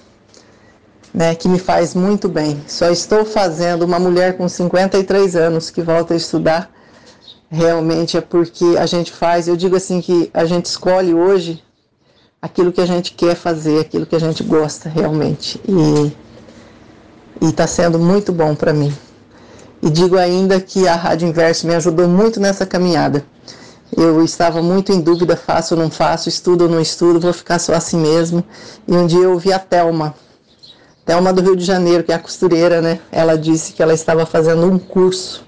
né, 1.13 1.35
que 1.35 1.49
me 1.49 1.59
faz 1.59 1.95
muito 1.95 2.29
bem. 2.29 2.63
Só 2.67 2.89
estou 2.91 3.25
fazendo 3.25 3.85
uma 3.85 3.99
mulher 3.99 4.37
com 4.37 4.49
53 4.49 5.37
anos 5.37 5.71
que 5.71 5.83
volta 5.83 6.15
a 6.15 6.17
estudar. 6.17 6.71
Realmente 7.51 8.17
é 8.17 8.21
porque 8.21 8.77
a 8.79 8.87
gente 8.87 9.11
faz, 9.11 9.49
eu 9.49 9.57
digo 9.57 9.77
assim 9.77 10.01
que 10.01 10.31
a 10.33 10.45
gente 10.45 10.67
escolhe 10.67 11.13
hoje 11.13 11.63
aquilo 12.43 12.73
que 12.73 12.81
a 12.81 12.87
gente 12.87 13.13
quer 13.13 13.35
fazer, 13.35 13.81
aquilo 13.81 14.07
que 14.07 14.17
a 14.17 14.21
gente 14.21 14.43
gosta 14.43 14.89
realmente. 14.89 15.61
E 15.69 16.13
está 17.43 17.67
sendo 17.67 17.99
muito 17.99 18.33
bom 18.33 18.55
para 18.55 18.73
mim. 18.73 18.93
E 19.83 19.91
digo 19.91 20.17
ainda 20.17 20.61
que 20.61 20.87
a 20.87 20.95
Rádio 20.95 21.29
Inverso 21.29 21.67
me 21.67 21.75
ajudou 21.75 22.07
muito 22.07 22.39
nessa 22.39 22.67
caminhada. 22.67 23.25
Eu 23.97 24.23
estava 24.25 24.63
muito 24.63 24.93
em 24.93 25.01
dúvida, 25.01 25.37
faço 25.37 25.75
ou 25.75 25.81
não 25.81 25.91
faço, 25.91 26.29
estudo 26.29 26.65
ou 26.65 26.71
não 26.71 26.81
estudo, 26.81 27.19
vou 27.19 27.33
ficar 27.33 27.59
só 27.59 27.75
assim 27.75 27.99
mesmo. 27.99 28.45
E 28.87 28.93
um 28.93 29.07
dia 29.07 29.25
eu 29.25 29.33
ouvi 29.33 29.53
a 29.53 29.59
Telma, 29.59 30.15
Telma 31.05 31.33
do 31.33 31.43
Rio 31.43 31.57
de 31.57 31.65
Janeiro, 31.65 32.05
que 32.05 32.13
é 32.13 32.15
a 32.15 32.19
costureira, 32.19 32.81
né? 32.81 33.01
Ela 33.11 33.37
disse 33.37 33.73
que 33.73 33.83
ela 33.83 33.93
estava 33.93 34.25
fazendo 34.25 34.65
um 34.67 34.79
curso, 34.79 35.45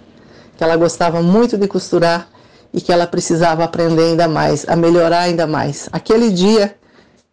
que 0.56 0.64
ela 0.64 0.76
gostava 0.76 1.22
muito 1.22 1.56
de 1.56 1.68
costurar 1.68 2.28
e 2.74 2.80
que 2.80 2.92
ela 2.92 3.06
precisava 3.06 3.62
aprender 3.62 4.02
ainda 4.02 4.26
mais, 4.26 4.64
a 4.66 4.74
melhorar 4.74 5.20
ainda 5.20 5.46
mais. 5.46 5.88
Aquele 5.92 6.30
dia 6.30 6.74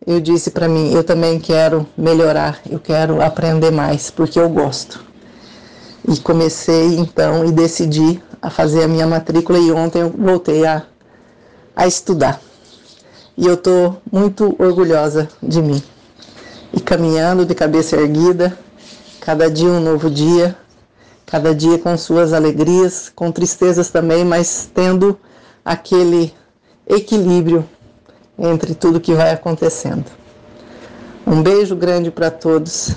eu 0.05 0.19
disse 0.19 0.51
para 0.51 0.67
mim, 0.67 0.93
eu 0.93 1.03
também 1.03 1.39
quero 1.39 1.85
melhorar, 1.97 2.59
eu 2.69 2.79
quero 2.79 3.21
aprender 3.21 3.71
mais, 3.71 4.09
porque 4.09 4.39
eu 4.39 4.49
gosto. 4.49 5.03
E 6.07 6.17
comecei 6.19 6.97
então 6.97 7.45
e 7.45 7.51
decidi 7.51 8.21
a 8.41 8.49
fazer 8.49 8.83
a 8.83 8.87
minha 8.87 9.05
matrícula 9.05 9.59
e 9.59 9.71
ontem 9.71 10.01
eu 10.01 10.09
voltei 10.09 10.65
a, 10.65 10.83
a 11.75 11.85
estudar. 11.85 12.39
E 13.37 13.45
eu 13.45 13.55
estou 13.55 14.01
muito 14.11 14.55
orgulhosa 14.57 15.29
de 15.41 15.61
mim 15.61 15.83
e 16.73 16.79
caminhando 16.79 17.45
de 17.45 17.55
cabeça 17.55 17.95
erguida, 17.95 18.57
cada 19.19 19.49
dia 19.49 19.67
um 19.67 19.79
novo 19.79 20.09
dia, 20.09 20.55
cada 21.25 21.53
dia 21.53 21.77
com 21.77 21.97
suas 21.97 22.33
alegrias, 22.33 23.11
com 23.13 23.31
tristezas 23.31 23.89
também, 23.89 24.23
mas 24.23 24.69
tendo 24.73 25.19
aquele 25.63 26.33
equilíbrio 26.87 27.67
entre 28.39 28.73
tudo 28.73 28.99
que 28.99 29.13
vai 29.13 29.31
acontecendo. 29.31 30.05
Um 31.25 31.43
beijo 31.43 31.75
grande 31.75 32.09
para 32.09 32.31
todos. 32.31 32.95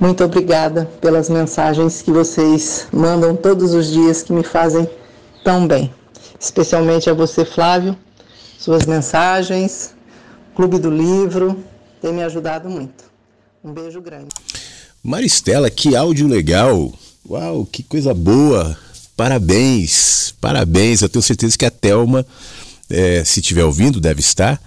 Muito 0.00 0.22
obrigada 0.22 0.84
pelas 1.00 1.28
mensagens 1.28 2.02
que 2.02 2.10
vocês 2.10 2.86
mandam 2.92 3.34
todos 3.34 3.74
os 3.74 3.90
dias 3.90 4.22
que 4.22 4.32
me 4.32 4.42
fazem 4.42 4.88
tão 5.42 5.66
bem. 5.66 5.92
Especialmente 6.38 7.10
a 7.10 7.14
você, 7.14 7.44
Flávio, 7.44 7.96
suas 8.58 8.86
mensagens, 8.86 9.94
Clube 10.54 10.78
do 10.78 10.90
Livro, 10.90 11.56
tem 12.00 12.12
me 12.12 12.22
ajudado 12.22 12.68
muito. 12.68 13.04
Um 13.64 13.72
beijo 13.72 14.00
grande. 14.00 14.28
Maristela, 15.02 15.70
que 15.70 15.96
áudio 15.96 16.28
legal. 16.28 16.92
Uau, 17.28 17.64
que 17.64 17.82
coisa 17.82 18.14
boa. 18.14 18.76
Parabéns, 19.16 20.34
parabéns. 20.40 21.02
Eu 21.02 21.08
tenho 21.08 21.22
certeza 21.22 21.58
que 21.58 21.64
a 21.64 21.70
Thelma, 21.70 22.24
é, 22.90 23.24
se 23.24 23.40
estiver 23.40 23.64
ouvindo, 23.64 24.00
deve 24.00 24.20
estar. 24.20 24.60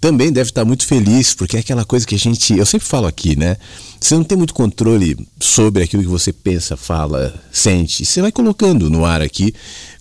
Também 0.00 0.32
deve 0.32 0.48
estar 0.48 0.64
muito 0.64 0.86
feliz, 0.86 1.34
porque 1.34 1.58
é 1.58 1.60
aquela 1.60 1.84
coisa 1.84 2.06
que 2.06 2.14
a 2.14 2.18
gente. 2.18 2.56
Eu 2.56 2.64
sempre 2.64 2.86
falo 2.86 3.06
aqui, 3.06 3.36
né? 3.36 3.56
Você 4.00 4.14
não 4.14 4.24
tem 4.24 4.36
muito 4.36 4.54
controle 4.54 5.16
sobre 5.38 5.82
aquilo 5.82 6.02
que 6.02 6.08
você 6.08 6.32
pensa, 6.32 6.76
fala, 6.76 7.34
sente. 7.52 8.04
Você 8.06 8.22
vai 8.22 8.32
colocando 8.32 8.88
no 8.88 9.04
ar 9.04 9.20
aqui 9.20 9.54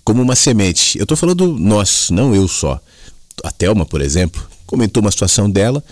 como 0.05 0.21
uma 0.21 0.35
semente. 0.35 0.97
Eu 0.97 1.03
estou 1.03 1.17
falando 1.17 1.57
nós, 1.59 2.09
não 2.11 2.33
eu 2.33 2.47
só. 2.47 2.79
A 3.43 3.51
Thelma, 3.51 3.85
por 3.85 4.01
exemplo, 4.01 4.41
comentou 4.65 5.01
uma 5.01 5.11
situação 5.11 5.49
dela 5.49 5.83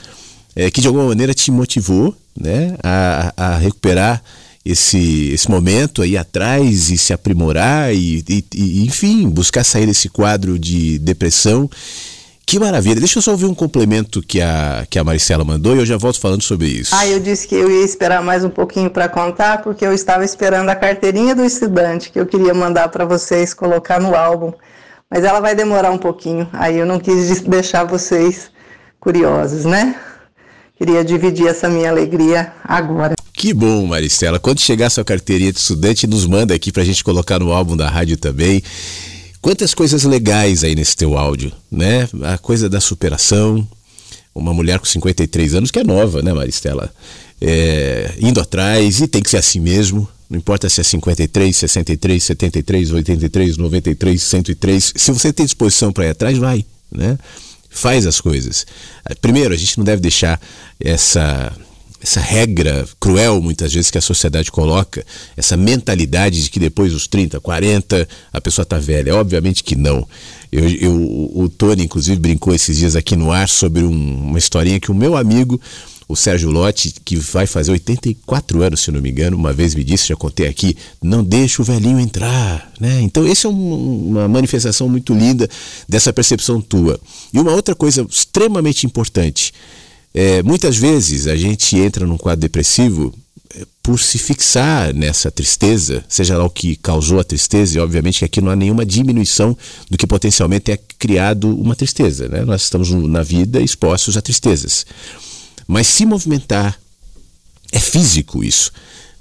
é, 0.55 0.71
que 0.71 0.81
de 0.81 0.87
alguma 0.87 1.05
maneira 1.05 1.33
te 1.33 1.51
motivou 1.51 2.15
né, 2.35 2.75
a, 2.83 3.33
a 3.37 3.57
recuperar 3.57 4.23
esse, 4.71 5.31
esse 5.31 5.49
momento 5.49 6.01
aí 6.01 6.17
atrás 6.17 6.89
e 6.89 6.97
se 6.97 7.13
aprimorar 7.13 7.93
e, 7.93 8.23
e, 8.27 8.45
e, 8.53 8.85
enfim, 8.85 9.29
buscar 9.29 9.63
sair 9.63 9.85
desse 9.85 10.09
quadro 10.09 10.59
de 10.59 10.99
depressão. 10.99 11.69
Que 12.45 12.59
maravilha. 12.59 12.95
Deixa 12.95 13.17
eu 13.17 13.21
só 13.21 13.31
ouvir 13.31 13.45
um 13.45 13.53
complemento 13.53 14.21
que 14.21 14.41
a, 14.41 14.85
que 14.89 14.97
a 14.97 15.03
Maricela 15.03 15.43
mandou 15.43 15.75
e 15.75 15.79
eu 15.79 15.85
já 15.85 15.97
volto 15.97 16.19
falando 16.19 16.41
sobre 16.41 16.67
isso. 16.67 16.95
Ah, 16.95 17.05
eu 17.05 17.19
disse 17.19 17.47
que 17.47 17.55
eu 17.55 17.69
ia 17.69 17.83
esperar 17.83 18.21
mais 18.21 18.43
um 18.43 18.49
pouquinho 18.49 18.89
para 18.89 19.09
contar, 19.09 19.61
porque 19.61 19.85
eu 19.85 19.93
estava 19.93 20.23
esperando 20.23 20.69
a 20.69 20.75
carteirinha 20.75 21.35
do 21.35 21.43
estudante 21.43 22.09
que 22.09 22.19
eu 22.19 22.25
queria 22.25 22.53
mandar 22.53 22.89
para 22.89 23.05
vocês 23.05 23.53
colocar 23.53 23.99
no 23.99 24.15
álbum. 24.15 24.53
Mas 25.09 25.23
ela 25.23 25.39
vai 25.39 25.55
demorar 25.55 25.91
um 25.91 25.97
pouquinho, 25.97 26.49
aí 26.51 26.77
eu 26.77 26.85
não 26.85 26.99
quis 26.99 27.41
deixar 27.41 27.85
vocês 27.85 28.49
curiosos, 28.99 29.63
né? 29.63 29.95
queria 30.77 31.03
dividir 31.03 31.47
essa 31.47 31.67
minha 31.67 31.89
alegria 31.89 32.53
agora. 32.63 33.15
Que 33.37 33.53
bom, 33.53 33.85
Maristela. 33.85 34.39
Quando 34.39 34.59
chegar 34.59 34.89
sua 34.89 35.05
carteirinha 35.05 35.53
de 35.53 35.59
estudante, 35.59 36.07
nos 36.07 36.25
manda 36.25 36.55
aqui 36.55 36.71
pra 36.71 36.83
gente 36.83 37.03
colocar 37.03 37.37
no 37.37 37.51
álbum 37.51 37.77
da 37.77 37.87
rádio 37.87 38.17
também. 38.17 38.63
Quantas 39.39 39.75
coisas 39.75 40.03
legais 40.05 40.63
aí 40.63 40.73
nesse 40.73 40.97
teu 40.97 41.15
áudio, 41.15 41.51
né? 41.71 42.09
A 42.23 42.39
coisa 42.39 42.67
da 42.67 42.81
superação, 42.81 43.65
uma 44.33 44.55
mulher 44.55 44.79
com 44.79 44.85
53 44.85 45.53
anos 45.53 45.69
que 45.69 45.77
é 45.77 45.83
nova, 45.83 46.23
né, 46.23 46.33
Maristela? 46.33 46.91
É, 47.39 48.11
indo 48.19 48.41
atrás 48.41 49.01
e 49.01 49.07
tem 49.07 49.21
que 49.21 49.29
ser 49.29 49.37
assim 49.37 49.59
mesmo. 49.59 50.09
Não 50.27 50.39
importa 50.39 50.67
se 50.67 50.81
é 50.81 50.83
53, 50.83 51.55
63, 51.55 52.23
73, 52.23 52.91
83, 52.91 53.57
93, 53.57 54.23
103. 54.23 54.93
Se 54.95 55.11
você 55.11 55.31
tem 55.31 55.45
disposição 55.45 55.93
para 55.93 56.07
ir 56.07 56.09
atrás, 56.09 56.39
vai, 56.39 56.65
né? 56.91 57.19
faz 57.69 58.07
as 58.07 58.19
coisas. 58.19 58.65
Primeiro, 59.21 59.53
a 59.53 59.57
gente 59.57 59.77
não 59.77 59.85
deve 59.85 60.01
deixar 60.01 60.41
essa 60.79 61.53
essa 62.01 62.19
regra 62.19 62.87
cruel 62.99 63.41
muitas 63.41 63.73
vezes 63.73 63.89
que 63.89 63.97
a 63.97 64.01
sociedade 64.01 64.51
coloca, 64.51 65.05
essa 65.35 65.57
mentalidade 65.57 66.43
de 66.43 66.49
que 66.49 66.59
depois 66.59 66.91
dos 66.91 67.07
30, 67.07 67.39
40 67.39 68.07
a 68.31 68.41
pessoa 68.41 68.63
está 68.63 68.77
velha. 68.77 69.15
Obviamente 69.15 69.63
que 69.63 69.75
não. 69.75 70.07
Eu, 70.51 70.69
eu, 70.69 71.31
o 71.35 71.49
Tony, 71.49 71.83
inclusive, 71.83 72.19
brincou 72.19 72.53
esses 72.53 72.77
dias 72.77 72.95
aqui 72.95 73.15
no 73.15 73.31
ar 73.31 73.49
sobre 73.49 73.83
um, 73.83 73.91
uma 73.91 74.37
historinha 74.37 74.79
que 74.79 74.91
o 74.91 74.95
meu 74.95 75.17
amigo 75.17 75.59
o 76.07 76.15
Sérgio 76.15 76.49
Lotti, 76.49 76.93
que 77.03 77.17
vai 77.17 77.45
fazer 77.45 77.71
84 77.71 78.63
anos, 78.63 78.79
se 78.79 78.91
não 78.91 79.01
me 79.01 79.11
engano, 79.11 79.35
uma 79.35 79.51
vez 79.51 79.75
me 79.75 79.83
disse, 79.83 80.07
já 80.07 80.15
contei 80.15 80.47
aqui, 80.47 80.77
não 81.03 81.21
deixa 81.21 81.61
o 81.61 81.65
velhinho 81.65 81.99
entrar, 81.99 82.71
né? 82.79 83.01
Então, 83.01 83.27
essa 83.27 83.47
é 83.47 83.51
um, 83.51 84.09
uma 84.11 84.27
manifestação 84.27 84.87
muito 84.87 85.13
linda 85.13 85.49
dessa 85.87 86.13
percepção 86.13 86.61
tua. 86.61 86.97
E 87.33 87.39
uma 87.39 87.51
outra 87.51 87.75
coisa 87.75 88.07
extremamente 88.09 88.85
importante, 88.85 89.53
é, 90.13 90.41
muitas 90.43 90.77
vezes 90.77 91.27
a 91.27 91.35
gente 91.35 91.77
entra 91.77 92.05
num 92.05 92.17
quadro 92.17 92.41
depressivo 92.41 93.13
é, 93.55 93.65
por 93.83 93.99
se 93.99 94.17
fixar 94.17 94.93
nessa 94.93 95.29
tristeza, 95.31 96.03
seja 96.09 96.37
lá 96.37 96.45
o 96.45 96.49
que 96.49 96.75
causou 96.75 97.19
a 97.19 97.23
tristeza, 97.23 97.77
e 97.77 97.81
obviamente 97.81 98.19
que 98.19 98.25
aqui 98.25 98.41
não 98.41 98.51
há 98.51 98.55
nenhuma 98.55 98.85
diminuição 98.85 99.57
do 99.89 99.97
que 99.97 100.07
potencialmente 100.07 100.71
é 100.71 100.79
criado 100.99 101.49
uma 101.49 101.75
tristeza, 101.75 102.27
né? 102.27 102.43
Nós 102.43 102.63
estamos 102.63 102.89
na 102.89 103.23
vida 103.23 103.61
expostos 103.61 104.17
a 104.17 104.21
tristezas. 104.21 104.85
Mas 105.67 105.87
se 105.87 106.05
movimentar 106.05 106.79
é 107.71 107.79
físico 107.79 108.43
isso. 108.43 108.71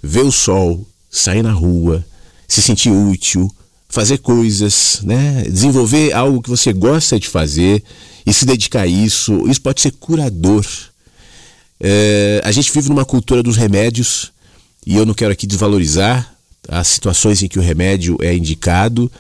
Ver 0.03 0.25
o 0.25 0.33
sol, 0.33 0.87
sair 1.11 1.43
na 1.43 1.53
rua, 1.53 2.05
se 2.47 2.63
sentir 2.63 2.91
útil, 2.91 3.53
fazer 3.89 4.19
coisas, 4.19 5.01
né? 5.03 5.45
desenvolver 5.49 6.13
algo 6.13 6.43
que 6.43 6.51
você 6.51 6.73
gosta 6.73 7.19
de 7.19 7.29
fazer 7.29 7.83
e 8.27 8.33
se 8.33 8.45
dedicar 8.45 8.83
a 8.83 8.87
isso, 8.87 9.49
isso 9.49 9.61
pode 9.61 9.81
ser 9.81 9.93
curador. 9.93 10.67
É, 11.81 12.41
a 12.45 12.51
gente 12.53 12.73
vive 12.73 12.89
numa 12.89 13.05
cultura 13.05 13.43
dos 13.43 13.57
remédios 13.57 14.33
e 14.87 14.97
eu 14.97 15.07
não 15.07 15.15
quero 15.15 15.33
aqui 15.33 15.47
desvalorizar 15.47 16.35
as 16.69 16.89
situações 16.89 17.43
em 17.43 17.49
que 17.49 17.59
o 17.59 17.63
remédio 17.63 18.17
é 18.21 18.35
indicado, 18.35 19.11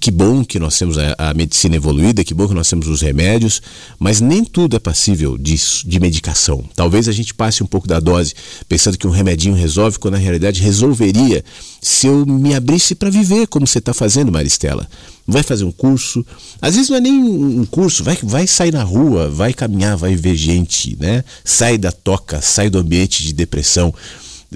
que 0.00 0.10
bom 0.10 0.44
que 0.44 0.58
nós 0.58 0.78
temos 0.78 0.96
a, 0.96 1.14
a, 1.18 1.34
medicina 1.34 1.76
evoluída, 1.76 2.24
que 2.24 2.32
bom 2.32 2.48
que 2.48 2.54
nós 2.54 2.68
temos 2.68 2.88
os 2.88 3.00
remédios, 3.02 3.60
mas 3.98 4.20
nem 4.20 4.44
tudo 4.44 4.76
é 4.76 4.78
passível 4.78 5.36
de, 5.36 5.54
de 5.84 6.00
medicação. 6.00 6.64
Talvez 6.74 7.08
a 7.08 7.12
gente 7.12 7.34
passe 7.34 7.62
um 7.62 7.66
pouco 7.66 7.86
da 7.86 8.00
dose 8.00 8.34
pensando 8.68 8.96
que 8.96 9.06
um 9.06 9.10
remedinho 9.10 9.54
resolve, 9.54 9.98
quando 9.98 10.14
na 10.14 10.20
realidade 10.20 10.62
resolveria 10.62 11.44
se 11.82 12.06
eu 12.06 12.24
me 12.24 12.54
abrisse 12.54 12.94
para 12.94 13.10
viver, 13.10 13.46
como 13.46 13.66
você 13.66 13.78
está 13.78 13.92
fazendo, 13.92 14.32
Maristela. 14.32 14.88
Vai 15.26 15.42
fazer 15.42 15.64
um 15.64 15.72
curso, 15.72 16.24
às 16.60 16.74
vezes 16.74 16.90
não 16.90 16.96
é 16.96 17.00
nem 17.00 17.12
um 17.12 17.64
curso, 17.66 18.02
vai, 18.02 18.18
vai 18.22 18.46
sair 18.46 18.72
na 18.72 18.82
rua, 18.82 19.28
vai 19.28 19.52
caminhar, 19.52 19.96
vai 19.96 20.14
ver 20.16 20.34
gente, 20.34 20.96
né? 21.00 21.24
Sai 21.44 21.78
da 21.78 21.92
toca, 21.92 22.40
sai 22.40 22.70
do 22.70 22.78
ambiente 22.78 23.22
de 23.22 23.32
depressão. 23.32 23.94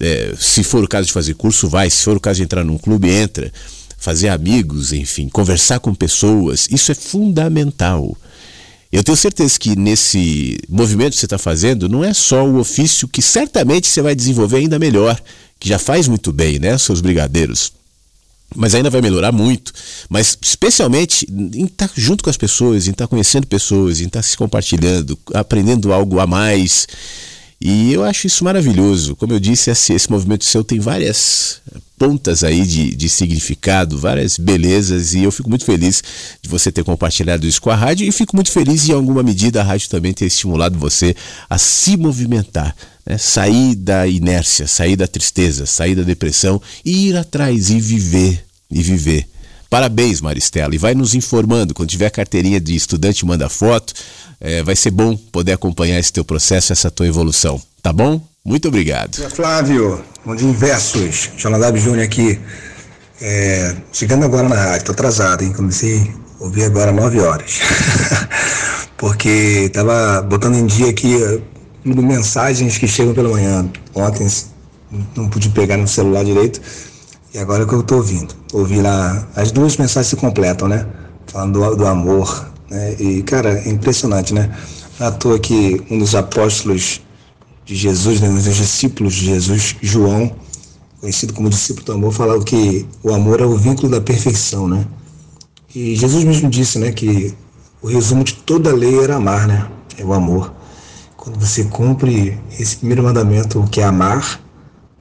É, 0.01 0.35
se 0.39 0.63
for 0.63 0.85
o 0.85 0.89
caso 0.89 1.07
de 1.07 1.13
fazer 1.13 1.35
curso, 1.35 1.69
vai. 1.69 1.91
Se 1.91 2.05
for 2.05 2.17
o 2.17 2.21
caso 2.21 2.37
de 2.37 2.45
entrar 2.45 2.65
num 2.65 2.79
clube, 2.79 3.09
entra 3.09 3.53
fazer 3.99 4.29
amigos, 4.29 4.93
enfim, 4.93 5.29
conversar 5.29 5.81
com 5.81 5.93
pessoas, 5.93 6.69
isso 6.71 6.93
é 6.93 6.95
fundamental. 6.95 8.17
Eu 8.91 9.05
tenho 9.05 9.17
certeza 9.19 9.59
que 9.59 9.77
nesse 9.77 10.57
movimento 10.69 11.13
que 11.13 11.19
você 11.19 11.27
está 11.27 11.37
fazendo, 11.37 11.89
não 11.89 12.03
é 12.03 12.15
só 12.15 12.47
o 12.47 12.59
ofício 12.59 13.07
que 13.07 13.21
certamente 13.21 13.87
você 13.87 14.01
vai 14.01 14.15
desenvolver 14.15 14.59
ainda 14.59 14.79
melhor, 14.79 15.21
que 15.61 15.69
já 15.69 15.79
faz 15.79 16.09
muito 16.09 16.33
bem, 16.33 16.59
né, 16.59 16.79
seus 16.79 17.01
brigadeiros. 17.03 17.73
Mas 18.57 18.75
ainda 18.75 18.89
vai 18.89 19.03
melhorar 19.03 19.31
muito. 19.31 19.75
Mas 20.09 20.39
especialmente 20.41 21.27
em 21.31 21.67
estar 21.67 21.89
tá 21.89 21.95
junto 21.95 22.25
com 22.25 22.31
as 22.31 22.37
pessoas, 22.39 22.87
em 22.87 22.93
estar 22.93 23.05
tá 23.05 23.09
conhecendo 23.09 23.47
pessoas, 23.47 24.01
em 24.01 24.07
estar 24.07 24.21
tá 24.21 24.23
se 24.23 24.39
compartilhando, 24.39 25.19
aprendendo 25.35 25.93
algo 25.93 26.19
a 26.19 26.27
mais. 26.27 26.87
E 27.61 27.93
eu 27.93 28.05
acho 28.05 28.27
isso 28.27 28.45
maravilhoso. 28.45 29.17
Como 29.17 29.33
eu 29.33 29.41
disse, 29.41 29.71
esse, 29.71 29.93
esse 29.93 30.11
movimento 30.11 30.45
seu 30.45 30.63
tem 30.63 30.79
várias 30.79 31.61
pontas 31.99 32.45
aí 32.45 32.65
de, 32.65 32.95
de 32.95 33.09
significado, 33.09 33.99
várias 33.99 34.39
belezas, 34.39 35.15
e 35.15 35.25
eu 35.25 35.33
fico 35.33 35.49
muito 35.49 35.65
feliz 35.65 36.03
de 36.41 36.49
você 36.49 36.71
ter 36.71 36.85
compartilhado 36.85 37.45
isso 37.45 37.61
com 37.61 37.71
a 37.71 37.75
rádio 37.75 38.07
e 38.07 38.13
fico 38.13 38.37
muito 38.37 38.53
feliz 38.53 38.89
em 38.89 38.93
alguma 38.93 39.23
medida 39.25 39.61
a 39.61 39.65
rádio 39.65 39.89
também 39.89 40.13
ter 40.13 40.27
estimulado 40.27 40.79
você 40.79 41.17
a 41.51 41.59
se 41.59 41.97
movimentar, 41.97 42.77
né? 43.05 43.19
sair 43.19 43.75
da 43.75 44.07
inércia, 44.07 44.69
sair 44.69 44.95
da 44.95 45.09
tristeza, 45.09 45.67
sair 45.67 45.97
da 45.97 46.03
depressão 46.03 46.63
e 46.85 47.09
ir 47.09 47.17
atrás 47.17 47.71
e 47.71 47.81
viver 47.81 48.45
e 48.71 48.81
viver. 48.81 49.27
Parabéns, 49.69 50.21
Maristela, 50.21 50.75
e 50.75 50.79
vai 50.79 50.95
nos 50.95 51.15
informando. 51.15 51.75
Quando 51.75 51.91
tiver 51.91 52.09
carteirinha 52.11 52.59
de 52.59 52.75
estudante, 52.75 53.27
manda 53.27 53.51
foto. 53.51 53.93
É, 54.41 54.63
vai 54.63 54.77
ser 54.77 54.91
bom 54.91 55.17
poder 55.17 55.53
acompanhar 55.53 55.99
esse 55.99 56.13
teu 56.13 56.25
processo, 56.25 56.73
essa 56.73 56.91
tua 56.91 57.07
evolução. 57.07 57.61
Tá 57.83 57.93
bom? 57.93 58.21
Muito 58.45 58.69
obrigado. 58.69 59.17
Flávio, 59.31 60.03
bom 60.25 60.35
dia, 60.35 60.49
Inversos. 60.49 61.31
Jonadab 61.37 61.79
Júnior 61.79 62.05
aqui. 62.05 62.39
É, 63.21 63.75
chegando 63.93 64.25
agora 64.25 64.49
na 64.49 64.55
rádio, 64.55 64.87
tô 64.87 64.93
atrasado, 64.93 65.43
hein? 65.43 65.53
Comecei 65.53 66.15
a 66.41 66.45
ouvir 66.45 66.65
agora 66.65 66.93
9 66.93 67.21
horas. 67.21 67.59
Porque 68.97 69.71
tava 69.73 70.23
botando 70.23 70.57
em 70.57 70.67
dia 70.67 70.91
aqui 70.91 71.17
mensagens 71.85 72.79
que 72.79 72.87
chegam 72.87 73.15
pela 73.15 73.29
manhã. 73.29 73.69
Ontem 73.95 74.27
não 75.17 75.29
pude 75.29 75.49
pegar 75.51 75.77
no 75.77 75.89
celular 75.89 76.25
direito. 76.25 76.61
E 77.35 77.39
agora 77.39 77.65
é 77.65 77.67
que 77.67 77.73
eu 77.73 77.81
estou 77.81 77.99
ouvindo. 77.99 78.35
Ouvi 78.53 78.81
lá, 78.81 79.27
as 79.37 79.53
duas 79.53 79.77
mensagens 79.77 80.09
se 80.09 80.17
completam, 80.17 80.69
né? 80.69 80.87
Falando 81.27 81.61
do, 81.61 81.77
do 81.77 81.87
amor, 81.87 82.51
né? 82.71 82.97
E, 82.99 83.23
cara, 83.23 83.59
é 83.59 83.69
impressionante, 83.69 84.35
né? 84.35 84.57
À 84.99 85.11
toa 85.11 85.39
que 85.39 85.83
um 85.91 85.99
dos 85.99 86.15
apóstolos 86.15 87.01
de 87.65 87.77
Jesus, 87.77 88.21
né, 88.21 88.29
um 88.29 88.35
dos 88.35 88.45
discípulos 88.45 89.15
de 89.15 89.27
Jesus, 89.27 89.77
João, 89.83 90.35
conhecido 91.01 91.35
como 91.35 91.51
discípulo 91.51 91.85
do 91.85 91.93
amor, 91.93 92.13
falava 92.13 92.43
que 92.43 92.87
o 93.03 93.13
amor 93.13 93.41
é 93.41 93.45
o 93.45 93.57
vínculo 93.57 93.91
da 93.91 94.01
perfeição, 94.01 94.67
né? 94.67 94.87
E 95.75 95.95
Jesus 95.95 96.25
mesmo 96.25 96.49
disse, 96.49 96.79
né, 96.79 96.93
que 96.93 97.35
o 97.83 97.87
resumo 97.87 98.25
de 98.25 98.35
toda 98.35 98.71
a 98.71 98.75
lei 98.75 98.99
era 98.99 99.17
amar, 99.17 99.47
né? 99.47 99.69
É 99.97 100.05
o 100.05 100.13
amor. 100.13 100.53
Quando 101.17 101.39
você 101.39 101.65
cumpre 101.65 102.39
esse 102.59 102.77
primeiro 102.79 103.03
mandamento, 103.03 103.63
que 103.71 103.81
é 103.81 103.85
amar, 103.85 104.41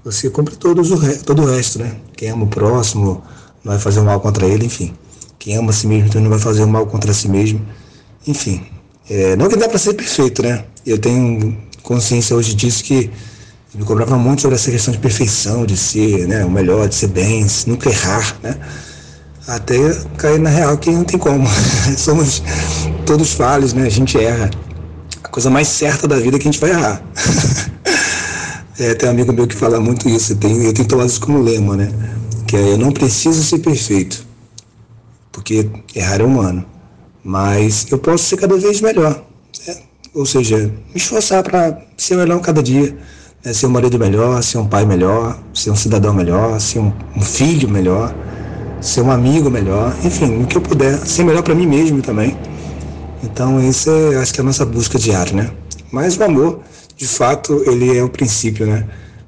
você 0.04 0.30
cumpre 0.30 0.56
todos 0.56 0.92
o 0.92 0.96
re... 0.96 1.16
todo 1.18 1.42
o 1.42 1.46
resto, 1.46 1.80
né? 1.80 1.96
Quem 2.16 2.30
ama 2.30 2.44
o 2.44 2.48
próximo 2.48 3.24
não 3.64 3.72
vai 3.72 3.80
fazer 3.80 4.02
mal 4.02 4.20
contra 4.20 4.46
ele, 4.46 4.66
enfim. 4.66 4.94
Quem 5.48 5.56
ama 5.56 5.70
a 5.70 5.74
si 5.74 5.88
mesmo 5.88 6.10
também 6.10 6.24
não 6.24 6.30
vai 6.30 6.40
fazer 6.40 6.62
o 6.62 6.68
mal 6.68 6.86
contra 6.88 7.14
si 7.14 7.30
mesmo. 7.30 7.66
Enfim, 8.28 8.62
é, 9.10 9.34
não 9.38 9.48
que 9.48 9.56
dá 9.56 9.70
para 9.70 9.80
ser 9.80 9.94
perfeito, 9.94 10.44
né? 10.44 10.66
Eu 10.86 10.98
tenho 10.98 11.58
consciência 11.82 12.36
hoje 12.36 12.54
disso 12.54 12.84
que 12.84 13.10
me 13.74 13.86
cobrava 13.86 14.18
muito 14.18 14.42
sobre 14.42 14.56
essa 14.56 14.70
questão 14.70 14.92
de 14.92 15.00
perfeição, 15.00 15.66
de 15.66 15.78
ser 15.78 16.28
né, 16.28 16.44
o 16.44 16.52
melhor, 16.52 16.90
de 16.90 16.96
ser 16.96 17.08
bem, 17.08 17.48
nunca 17.66 17.90
errar, 17.90 18.38
né? 18.44 18.58
Até 19.48 19.78
cair 20.18 20.38
na 20.38 20.50
real 20.50 20.78
que 20.78 20.92
não 20.92 21.06
tem 21.06 21.18
como. 21.18 21.48
Somos 21.96 22.44
todos 23.06 23.32
falhos, 23.32 23.72
né? 23.72 23.84
A 23.84 23.90
gente 23.90 24.18
erra. 24.18 24.52
A 25.24 25.30
coisa 25.30 25.50
mais 25.50 25.70
certa 25.70 26.10
da 26.10 26.18
vida 26.18 26.36
é 26.36 26.40
que 26.42 26.50
a 26.50 26.52
gente 26.52 26.60
vai 26.60 26.72
errar. 26.72 27.02
É, 28.80 28.94
tem 28.94 29.10
um 29.10 29.12
amigo 29.12 29.34
meu 29.34 29.48
que 29.48 29.56
fala 29.56 29.80
muito 29.80 30.08
isso, 30.08 30.36
tem, 30.36 30.64
eu 30.64 30.72
tenho 30.72 30.88
tomado 30.88 31.10
isso 31.10 31.20
como 31.20 31.42
lema, 31.42 31.76
né? 31.76 31.92
Que 32.46 32.56
é 32.56 32.74
eu 32.74 32.78
não 32.78 32.92
preciso 32.92 33.44
ser 33.44 33.58
perfeito, 33.58 34.27
porque 35.48 35.70
errar 35.96 36.20
é 36.20 36.24
humano, 36.24 36.66
mas 37.24 37.88
eu 37.90 37.98
posso 37.98 38.26
ser 38.26 38.36
cada 38.36 38.58
vez 38.58 38.82
melhor. 38.82 39.24
Né? 39.66 39.76
Ou 40.14 40.26
seja, 40.26 40.58
me 40.58 40.96
esforçar 40.96 41.42
para 41.42 41.82
ser 41.96 42.18
melhor 42.18 42.42
cada 42.42 42.62
dia, 42.62 42.98
né? 43.46 43.54
ser 43.54 43.68
um 43.68 43.70
marido 43.70 43.98
melhor, 43.98 44.44
ser 44.44 44.58
um 44.58 44.68
pai 44.68 44.86
melhor, 44.86 45.40
ser 45.54 45.72
um 45.72 45.76
cidadão 45.76 46.14
melhor, 46.14 46.60
ser 46.60 46.80
um, 46.80 46.92
um 47.16 47.22
filho 47.22 47.70
melhor, 47.70 48.14
ser 48.82 49.02
um 49.02 49.10
amigo 49.10 49.50
melhor, 49.50 49.96
enfim, 50.04 50.44
o 50.44 50.46
que 50.46 50.58
eu 50.58 50.62
puder, 50.62 50.98
ser 50.98 51.24
melhor 51.24 51.42
para 51.44 51.56
mim 51.56 51.66
mesmo 51.66 52.02
também. 52.02 52.38
Então, 53.24 53.62
isso 53.62 53.90
é, 53.90 54.18
acho 54.18 54.34
que 54.34 54.42
é 54.42 54.44
a 54.44 54.46
nossa 54.46 54.66
busca 54.66 55.00
diária, 55.00 55.34
né? 55.34 55.50
Mas 55.92 56.18
o 56.18 56.24
amor 56.24 56.60
de 56.98 57.08
fato, 57.08 57.64
ele 57.66 57.98
é 57.98 58.04
o 58.04 58.10
princípio, 58.10 58.66
né? 58.66 58.86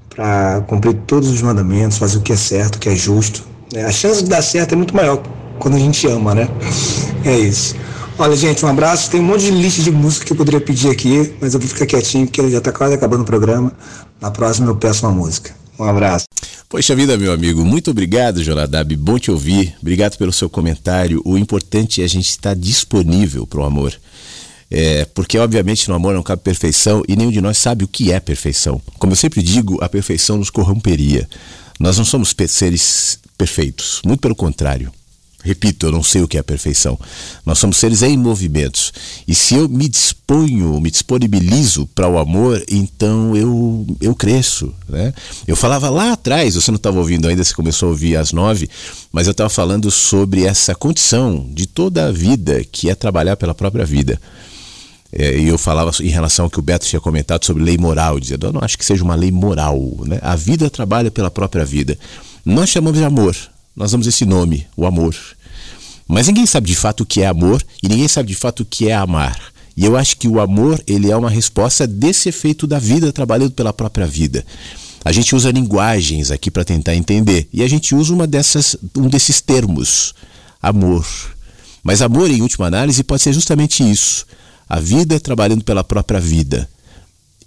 Para 0.09 0.61
cumprir 0.67 0.95
todos 1.07 1.29
os 1.29 1.41
mandamentos, 1.41 1.97
fazer 1.97 2.17
o 2.17 2.21
que 2.21 2.33
é 2.33 2.35
certo, 2.35 2.75
o 2.75 2.79
que 2.79 2.89
é 2.89 2.95
justo. 2.95 3.47
Né? 3.73 3.85
A 3.85 3.91
chance 3.91 4.21
de 4.23 4.29
dar 4.29 4.41
certo 4.41 4.73
é 4.73 4.75
muito 4.75 4.93
maior 4.93 5.21
quando 5.59 5.75
a 5.75 5.79
gente 5.79 6.07
ama, 6.07 6.33
né? 6.33 6.47
É 7.23 7.37
isso. 7.37 7.75
Olha, 8.17 8.35
gente, 8.35 8.65
um 8.65 8.69
abraço. 8.69 9.09
Tem 9.09 9.19
um 9.19 9.23
monte 9.23 9.43
de 9.43 9.51
lista 9.51 9.81
de 9.81 9.91
música 9.91 10.25
que 10.25 10.33
eu 10.33 10.37
poderia 10.37 10.59
pedir 10.59 10.89
aqui, 10.89 11.33
mas 11.39 11.53
eu 11.53 11.59
vou 11.59 11.69
ficar 11.69 11.85
quietinho 11.85 12.25
porque 12.25 12.49
já 12.49 12.57
está 12.57 12.71
quase 12.71 12.95
acabando 12.95 13.21
o 13.21 13.25
programa. 13.25 13.71
Na 14.19 14.31
próxima 14.31 14.67
eu 14.67 14.75
peço 14.75 15.05
uma 15.05 15.11
música. 15.13 15.53
Um 15.77 15.85
abraço. 15.85 16.25
Poxa 16.67 16.93
vida, 16.93 17.17
meu 17.17 17.31
amigo, 17.31 17.63
muito 17.63 17.91
obrigado, 17.91 18.43
Jonadab. 18.43 18.95
Bom 18.97 19.17
te 19.17 19.31
ouvir. 19.31 19.73
Obrigado 19.81 20.17
pelo 20.17 20.33
seu 20.33 20.49
comentário. 20.49 21.21
O 21.23 21.37
importante 21.37 22.01
é 22.01 22.05
a 22.05 22.09
gente 22.09 22.29
estar 22.29 22.55
disponível 22.55 23.47
para 23.47 23.61
o 23.61 23.63
amor. 23.63 23.93
É, 24.69 25.05
porque, 25.15 25.39
obviamente, 25.39 25.87
no 25.87 25.95
amor 25.95 26.13
não 26.13 26.21
cabe 26.21 26.43
perfeição 26.43 27.03
e 27.07 27.15
nenhum 27.15 27.31
de 27.31 27.41
nós 27.41 27.57
sabe 27.57 27.83
o 27.83 27.87
que 27.87 28.11
é 28.11 28.19
perfeição. 28.19 28.81
Como 28.99 29.13
eu 29.13 29.17
sempre 29.17 29.41
digo, 29.41 29.81
a 29.81 29.89
perfeição 29.89 30.37
nos 30.37 30.49
corromperia. 30.49 31.27
Nós 31.79 31.97
não 31.97 32.05
somos 32.05 32.35
seres 32.49 33.17
perfeitos, 33.37 34.01
muito 34.05 34.19
pelo 34.19 34.35
contrário. 34.35 34.91
Repito, 35.41 35.85
eu 35.85 35.91
não 35.91 36.03
sei 36.03 36.21
o 36.21 36.27
que 36.27 36.35
é 36.35 36.41
a 36.41 36.43
perfeição. 36.43 36.99
Nós 37.45 37.59
somos 37.59 37.77
seres 37.77 38.03
em 38.03 38.17
movimentos. 38.17 38.91
E 39.25 39.33
se 39.33 39.55
eu 39.55 39.69
me 39.69 39.87
disponho, 39.87 40.79
me 40.81 40.91
disponibilizo 40.91 41.87
para 41.95 42.09
o 42.09 42.17
amor, 42.17 42.61
então 42.69 43.35
eu, 43.35 43.87
eu 44.01 44.13
cresço. 44.13 44.73
Né? 44.87 45.13
Eu 45.47 45.55
falava 45.55 45.89
lá 45.89 46.11
atrás, 46.11 46.55
você 46.55 46.69
não 46.71 46.75
estava 46.75 46.99
ouvindo 46.99 47.27
ainda, 47.27 47.41
você 47.41 47.53
começou 47.53 47.87
a 47.87 47.91
ouvir 47.91 48.17
às 48.17 48.33
nove, 48.33 48.69
mas 49.13 49.27
eu 49.27 49.31
estava 49.31 49.49
falando 49.49 49.89
sobre 49.89 50.43
essa 50.43 50.75
condição 50.75 51.47
de 51.53 51.65
toda 51.65 52.07
a 52.07 52.11
vida, 52.11 52.61
que 52.69 52.89
é 52.89 52.95
trabalhar 52.95 53.37
pela 53.37 53.55
própria 53.55 53.85
vida. 53.85 54.19
É, 55.11 55.37
e 55.37 55.47
eu 55.47 55.57
falava 55.57 55.91
em 56.01 56.09
relação 56.09 56.45
ao 56.45 56.51
que 56.51 56.59
o 56.59 56.61
Beto 56.61 56.85
tinha 56.85 56.99
comentado 56.99 57.45
sobre 57.45 57.63
lei 57.63 57.77
moral, 57.77 58.19
dizendo, 58.19 58.47
eu 58.47 58.53
não 58.53 58.61
acho 58.61 58.77
que 58.77 58.85
seja 58.85 59.03
uma 59.03 59.15
lei 59.15 59.31
moral. 59.31 59.79
Né? 60.05 60.19
A 60.21 60.35
vida 60.35 60.69
trabalha 60.69 61.09
pela 61.09 61.31
própria 61.31 61.65
vida. 61.65 61.97
Nós 62.45 62.69
chamamos 62.69 62.99
de 62.99 63.05
amor, 63.05 63.35
nós 63.75 63.91
damos 63.91 64.07
esse 64.07 64.25
nome, 64.25 64.67
o 64.75 64.85
amor. 64.85 65.15
Mas 66.09 66.25
ninguém 66.25 66.47
sabe 66.47 66.65
de 66.65 66.75
fato 66.75 67.01
o 67.01 67.05
que 67.05 67.21
é 67.21 67.27
amor 67.27 67.63
e 67.83 67.87
ninguém 67.87 68.07
sabe 68.07 68.29
de 68.29 68.35
fato 68.35 68.61
o 68.61 68.65
que 68.65 68.89
é 68.89 68.95
amar. 68.95 69.39
E 69.77 69.85
eu 69.85 69.95
acho 69.95 70.17
que 70.17 70.27
o 70.27 70.39
amor 70.39 70.83
ele 70.87 71.11
é 71.11 71.15
uma 71.15 71.29
resposta 71.29 71.85
desse 71.85 72.27
efeito 72.27 72.65
da 72.65 72.79
vida 72.79 73.13
trabalhando 73.13 73.51
pela 73.51 73.71
própria 73.71 74.07
vida. 74.07 74.43
A 75.05 75.11
gente 75.11 75.35
usa 75.35 75.51
linguagens 75.51 76.31
aqui 76.31 76.49
para 76.49 76.65
tentar 76.65 76.95
entender 76.95 77.47
e 77.53 77.61
a 77.61 77.67
gente 77.67 77.93
usa 77.93 78.11
uma 78.11 78.25
dessas, 78.25 78.75
um 78.97 79.07
desses 79.07 79.39
termos, 79.39 80.15
amor. 80.59 81.05
Mas 81.83 82.01
amor, 82.01 82.31
em 82.31 82.41
última 82.41 82.65
análise, 82.65 83.03
pode 83.03 83.21
ser 83.21 83.31
justamente 83.31 83.87
isso 83.87 84.25
a 84.67 84.79
vida 84.79 85.19
trabalhando 85.19 85.63
pela 85.63 85.83
própria 85.83 86.19
vida, 86.19 86.67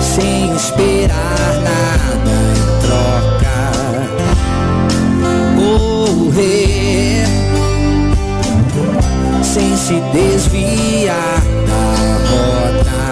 sem 0.00 0.52
esperar 0.56 1.54
nada 1.62 2.34
em 2.50 2.64
troca. 2.82 3.60
Correr 5.54 7.26
sem 9.44 9.76
se 9.76 10.00
desviar 10.12 11.40
da 11.68 11.86
rota. 12.30 13.04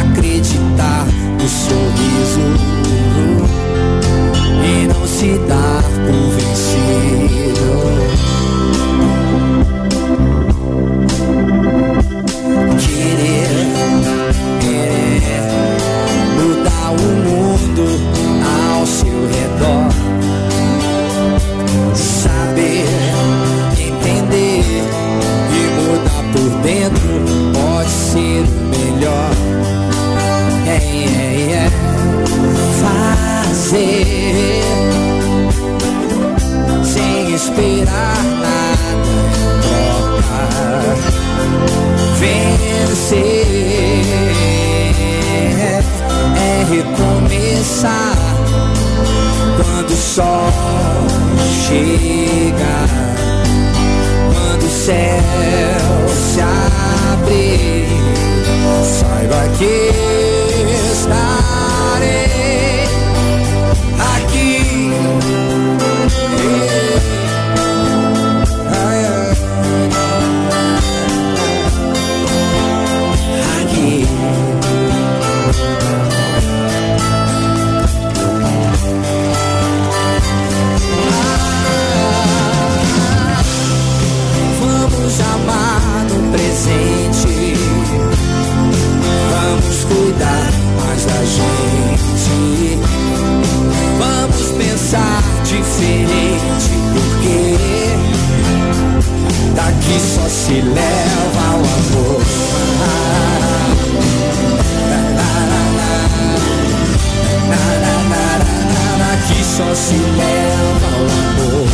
Acreditar 0.00 1.04
no 1.38 1.46
sorriso 1.46 2.46
e 4.64 4.86
não 4.86 5.06
se 5.06 5.38
dar 5.46 5.82
por 6.06 6.30
vencido. 6.30 6.84
Esperar 37.44 38.24
nada 38.40 39.34
em. 39.68 40.04
Vencer 42.18 43.46
é 46.36 46.64
recomeçar 46.70 48.16
quando 49.56 49.90
o 49.90 49.96
sol 49.96 50.52
chega, 51.66 52.76
quando 54.32 54.64
o 54.64 54.70
céu 54.70 56.08
se 56.08 56.40
abre. 56.40 57.84
Saiba 58.84 59.48
que 59.58 60.13
daqui 99.54 100.00
só 100.00 100.28
se 100.28 100.60
leva 100.60 101.46
o 101.52 101.64
amor. 101.76 102.22
Daqui 108.98 109.44
só 109.44 109.74
se 109.74 109.94
leva 109.94 110.90
o 110.98 111.06
amor. 111.22 111.66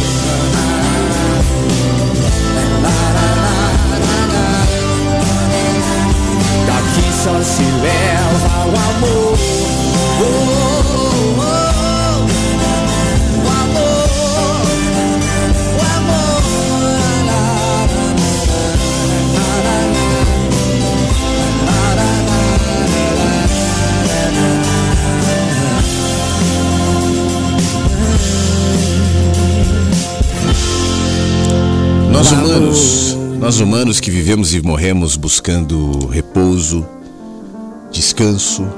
Daqui 6.66 7.06
só 7.22 7.42
se 7.42 7.62
leva 7.82 8.54
o 8.66 8.74
amor. 8.90 10.59
Nós 32.20 32.32
humanos, 32.32 33.16
nós 33.38 33.60
humanos 33.60 33.98
que 33.98 34.10
vivemos 34.10 34.52
e 34.52 34.60
morremos 34.60 35.16
buscando 35.16 36.06
repouso, 36.08 36.86
descanso, 37.90 38.68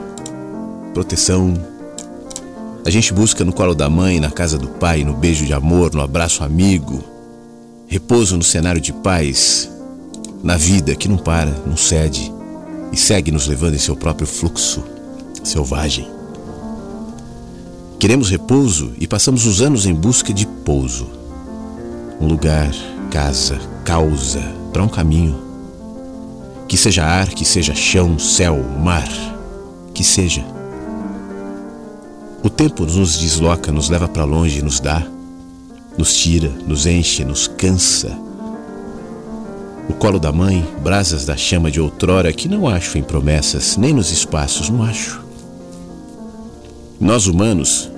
proteção. 0.95 1.53
A 2.87 2.89
gente 2.89 3.13
busca 3.13 3.45
no 3.45 3.53
colo 3.53 3.75
da 3.75 3.91
mãe, 3.91 4.21
na 4.21 4.31
casa 4.31 4.57
do 4.57 4.69
pai, 4.69 5.03
no 5.03 5.13
beijo 5.13 5.45
de 5.45 5.53
amor, 5.53 5.93
no 5.93 6.01
abraço 6.01 6.45
amigo. 6.45 7.03
Repouso 7.89 8.37
no 8.37 8.45
cenário 8.45 8.81
de 8.81 8.93
paz, 8.93 9.69
na 10.41 10.57
vida 10.57 10.95
que 10.95 11.09
não 11.09 11.19
para, 11.19 11.51
não 11.67 11.77
cede 11.77 12.33
e 12.93 12.97
segue 12.97 13.33
nos 13.33 13.49
levando 13.49 13.75
em 13.75 13.79
seu 13.79 13.97
próprio 13.97 14.29
fluxo 14.29 14.85
selvagem. 15.43 16.09
Queremos 17.99 18.31
repouso 18.31 18.93
e 19.01 19.09
passamos 19.09 19.47
os 19.47 19.61
anos 19.61 19.85
em 19.85 19.93
busca 19.93 20.33
de 20.33 20.47
pouso. 20.47 21.11
Um 22.21 22.29
lugar, 22.29 22.71
casa, 23.13 23.61
causa 23.85 24.41
para 24.73 24.83
um 24.83 24.89
caminho. 24.89 25.39
Que 26.67 26.79
seja 26.79 27.05
ar, 27.05 27.29
que 27.29 27.45
seja 27.45 27.75
chão, 27.75 28.19
céu, 28.19 28.59
mar, 28.83 29.07
que 29.93 30.03
seja. 30.03 30.43
O 32.43 32.49
tempo 32.49 32.87
nos 32.87 33.19
desloca, 33.19 33.71
nos 33.71 33.91
leva 33.91 34.09
para 34.09 34.25
longe, 34.25 34.63
nos 34.63 34.81
dá, 34.81 35.07
nos 35.99 36.17
tira, 36.17 36.49
nos 36.67 36.87
enche, 36.87 37.23
nos 37.23 37.47
cansa. 37.47 38.19
O 39.91 39.93
colo 39.93 40.19
da 40.19 40.33
mãe, 40.33 40.67
brasas 40.83 41.27
da 41.27 41.37
chama 41.37 41.71
de 41.71 41.83
outrora 41.83 42.33
que 42.33 42.49
não 42.49 42.67
acho 42.67 42.97
em 42.97 43.03
promessas, 43.03 43.77
nem 43.77 43.93
nos 43.93 44.11
espaços, 44.11 44.71
não 44.71 44.83
acho. 44.83 45.23
Nós 46.99 47.27
humanos, 47.27 47.91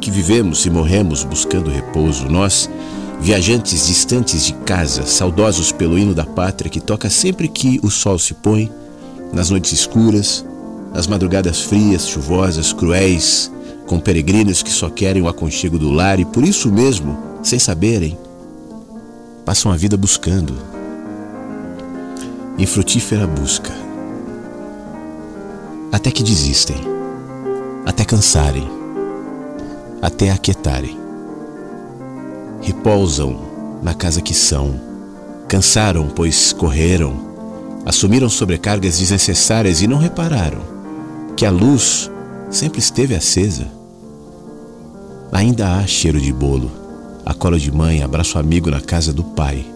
que 0.00 0.10
vivemos 0.10 0.64
e 0.64 0.70
morremos 0.70 1.22
buscando 1.22 1.68
repouso, 1.68 2.30
nós, 2.30 2.70
viajantes 3.20 3.86
distantes 3.86 4.44
de 4.44 4.52
casa, 4.52 5.06
saudosos 5.06 5.72
pelo 5.72 5.98
hino 5.98 6.14
da 6.14 6.24
pátria 6.24 6.70
que 6.70 6.80
toca 6.80 7.08
sempre 7.08 7.48
que 7.48 7.80
o 7.82 7.90
sol 7.90 8.18
se 8.18 8.34
põe, 8.34 8.70
nas 9.32 9.50
noites 9.50 9.72
escuras, 9.72 10.44
nas 10.92 11.06
madrugadas 11.06 11.62
frias, 11.62 12.08
chuvosas, 12.08 12.72
cruéis, 12.72 13.50
com 13.86 13.98
peregrinos 13.98 14.62
que 14.62 14.70
só 14.70 14.88
querem 14.88 15.22
o 15.22 15.28
aconchego 15.28 15.78
do 15.78 15.90
lar 15.90 16.20
e 16.20 16.24
por 16.24 16.44
isso 16.44 16.70
mesmo, 16.70 17.18
sem 17.42 17.58
saberem, 17.58 18.16
passam 19.44 19.72
a 19.72 19.76
vida 19.76 19.96
buscando. 19.96 20.54
Em 22.56 22.66
frutífera 22.66 23.26
busca. 23.26 23.72
Até 25.90 26.10
que 26.10 26.22
desistem. 26.22 26.76
Até 27.84 28.04
cansarem. 28.04 28.68
Até 30.00 30.30
aquietarem. 30.30 31.03
Repousam 32.64 33.38
na 33.82 33.94
casa 33.94 34.20
que 34.20 34.34
são. 34.34 34.80
Cansaram, 35.46 36.08
pois 36.08 36.52
correram. 36.52 37.14
Assumiram 37.86 38.28
sobrecargas 38.28 38.98
desnecessárias 38.98 39.82
e 39.82 39.86
não 39.86 39.98
repararam 39.98 40.74
que 41.36 41.44
a 41.44 41.50
luz 41.50 42.10
sempre 42.50 42.78
esteve 42.78 43.14
acesa. 43.14 43.66
Ainda 45.30 45.76
há 45.76 45.86
cheiro 45.86 46.20
de 46.20 46.32
bolo, 46.32 46.70
a 47.26 47.34
cola 47.34 47.58
de 47.58 47.70
mãe, 47.70 48.02
abraço 48.02 48.38
amigo 48.38 48.70
na 48.70 48.80
casa 48.80 49.12
do 49.12 49.24
pai, 49.24 49.66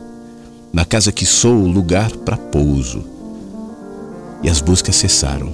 na 0.72 0.84
casa 0.84 1.10
que 1.10 1.26
sou 1.26 1.56
o 1.56 1.68
lugar 1.68 2.10
para 2.18 2.36
pouso. 2.36 3.04
E 4.42 4.48
as 4.48 4.60
buscas 4.60 4.96
cessaram. 4.96 5.52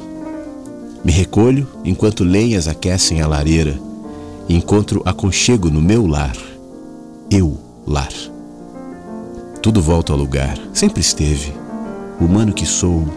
Me 1.02 1.10
recolho 1.10 1.66
enquanto 1.84 2.22
lenhas 2.22 2.68
aquecem 2.68 3.20
a 3.20 3.26
lareira 3.26 3.78
e 4.48 4.54
encontro 4.54 5.02
aconchego 5.04 5.70
no 5.70 5.80
meu 5.80 6.06
lar. 6.06 6.36
Eu, 7.30 7.58
lar. 7.86 8.12
Tudo 9.62 9.80
volta 9.82 10.12
ao 10.12 10.18
lugar, 10.18 10.58
sempre 10.72 11.00
esteve. 11.00 11.52
Humano 12.20 12.52
que 12.52 12.66
sou, 12.66 13.08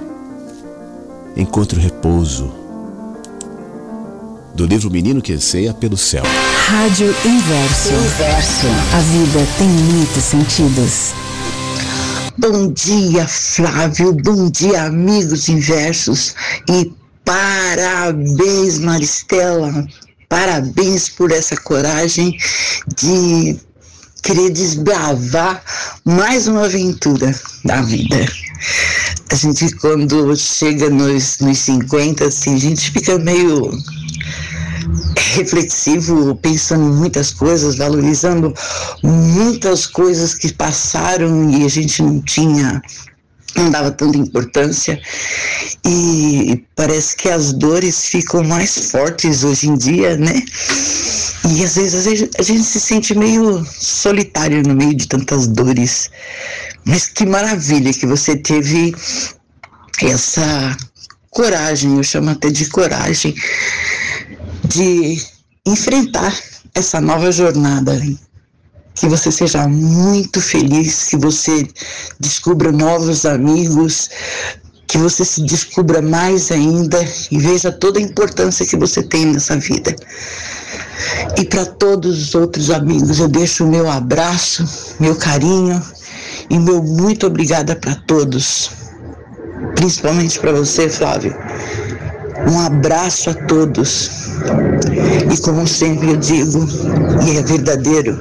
encontro 1.36 1.80
repouso. 1.80 2.52
Do 4.56 4.66
livro 4.66 4.90
Menino 4.90 5.22
que 5.22 5.34
Anseia 5.34 5.74
pelo 5.74 5.98
Céu. 5.98 6.24
Rádio 6.68 7.14
Inverso. 7.24 7.94
Inverso. 7.94 8.68
A 8.94 9.00
vida 9.00 9.48
tem 9.58 9.68
muitos 9.68 10.24
sentidos. 10.24 11.14
Bom 12.38 12.72
dia, 12.72 13.28
Flávio. 13.28 14.14
Bom 14.14 14.50
dia, 14.50 14.84
amigos 14.84 15.50
inversos. 15.50 16.34
E 16.70 16.92
parabéns, 17.24 18.80
Maristela. 18.80 19.86
Parabéns 20.30 21.10
por 21.10 21.32
essa 21.32 21.56
coragem 21.58 22.38
de 22.96 23.60
querer 24.22 24.50
desbravar 24.50 25.64
mais 26.04 26.48
uma 26.48 26.66
aventura 26.66 27.34
da 27.64 27.82
vida. 27.82 28.26
A 29.32 29.36
gente, 29.36 29.76
quando 29.76 30.36
chega 30.36 30.90
nos, 30.90 31.40
nos 31.40 31.58
50, 31.60 32.26
assim, 32.26 32.56
a 32.56 32.60
gente 32.60 32.92
fica 32.92 33.18
meio 33.20 33.72
reflexivo, 35.36 36.36
pensando 36.36 36.86
em 36.86 36.96
muitas 36.96 37.32
coisas, 37.32 37.78
valorizando 37.78 38.54
muitas 39.04 39.86
coisas 39.86 40.34
que 40.34 40.54
passaram 40.54 41.50
e 41.50 41.66
a 41.66 41.68
gente 41.68 42.02
não 42.02 42.22
tinha, 42.22 42.82
não 43.56 43.70
dava 43.70 43.92
tanta 43.92 44.18
importância. 44.18 45.00
E 45.86 46.64
parece 46.76 47.16
que 47.16 47.30
as 47.30 47.54
dores 47.54 48.06
ficam 48.06 48.44
mais 48.44 48.92
fortes 48.92 49.44
hoje 49.44 49.70
em 49.70 49.78
dia, 49.78 50.18
né? 50.18 50.42
E 51.50 51.64
às 51.64 51.76
vezes, 51.76 51.96
às 51.96 52.06
vezes 52.06 52.30
a 52.38 52.42
gente 52.44 52.64
se 52.64 52.80
sente 52.80 53.18
meio 53.18 53.66
solitário 53.66 54.62
no 54.64 54.76
meio 54.76 54.94
de 54.94 55.08
tantas 55.08 55.48
dores. 55.48 56.10
Mas 56.86 57.08
que 57.08 57.26
maravilha 57.26 57.94
que 57.94 58.06
você 58.06 58.36
teve 58.36 58.94
essa 60.02 60.78
coragem, 61.30 61.96
eu 61.96 62.04
chamo 62.04 62.30
até 62.32 62.50
de 62.50 62.68
coragem, 62.70 63.36
de 64.68 65.22
enfrentar 65.66 66.38
essa 66.74 67.00
nova 67.02 67.32
jornada. 67.32 68.00
Que 69.00 69.08
você 69.08 69.32
seja 69.32 69.68
muito 69.68 70.42
feliz, 70.42 71.06
que 71.06 71.18
você 71.18 71.68
descubra 72.20 72.72
novos 72.72 73.26
amigos, 73.26 74.10
que 74.88 74.98
você 74.98 75.26
se 75.26 75.44
descubra 75.44 76.02
mais 76.02 76.50
ainda 76.52 76.98
e 77.30 77.38
veja 77.38 77.72
toda 77.72 78.00
a 78.00 78.02
importância 78.02 78.66
que 78.66 78.78
você 78.78 79.04
tem 79.04 79.26
nessa 79.26 79.58
vida. 79.58 79.96
E 81.38 81.46
para 81.46 81.66
todos 81.66 82.22
os 82.22 82.36
outros 82.36 82.72
amigos, 82.72 83.20
eu 83.20 83.28
deixo 83.28 83.66
o 83.66 83.70
meu 83.70 83.90
abraço, 83.90 84.66
meu 85.00 85.16
carinho 85.16 85.82
e 86.50 86.58
meu 86.58 86.82
muito 86.82 87.28
obrigada 87.28 87.76
para 87.76 87.96
todos, 88.08 88.72
principalmente 89.76 90.40
para 90.40 90.54
você, 90.54 90.90
Flávio. 90.90 91.36
Um 92.50 92.60
abraço 92.60 93.30
a 93.30 93.34
todos. 93.34 94.10
E 95.32 95.38
como 95.42 95.68
sempre 95.68 96.12
eu 96.12 96.18
digo, 96.18 96.66
e 97.26 97.38
é 97.38 97.42
verdadeiro, 97.42 98.18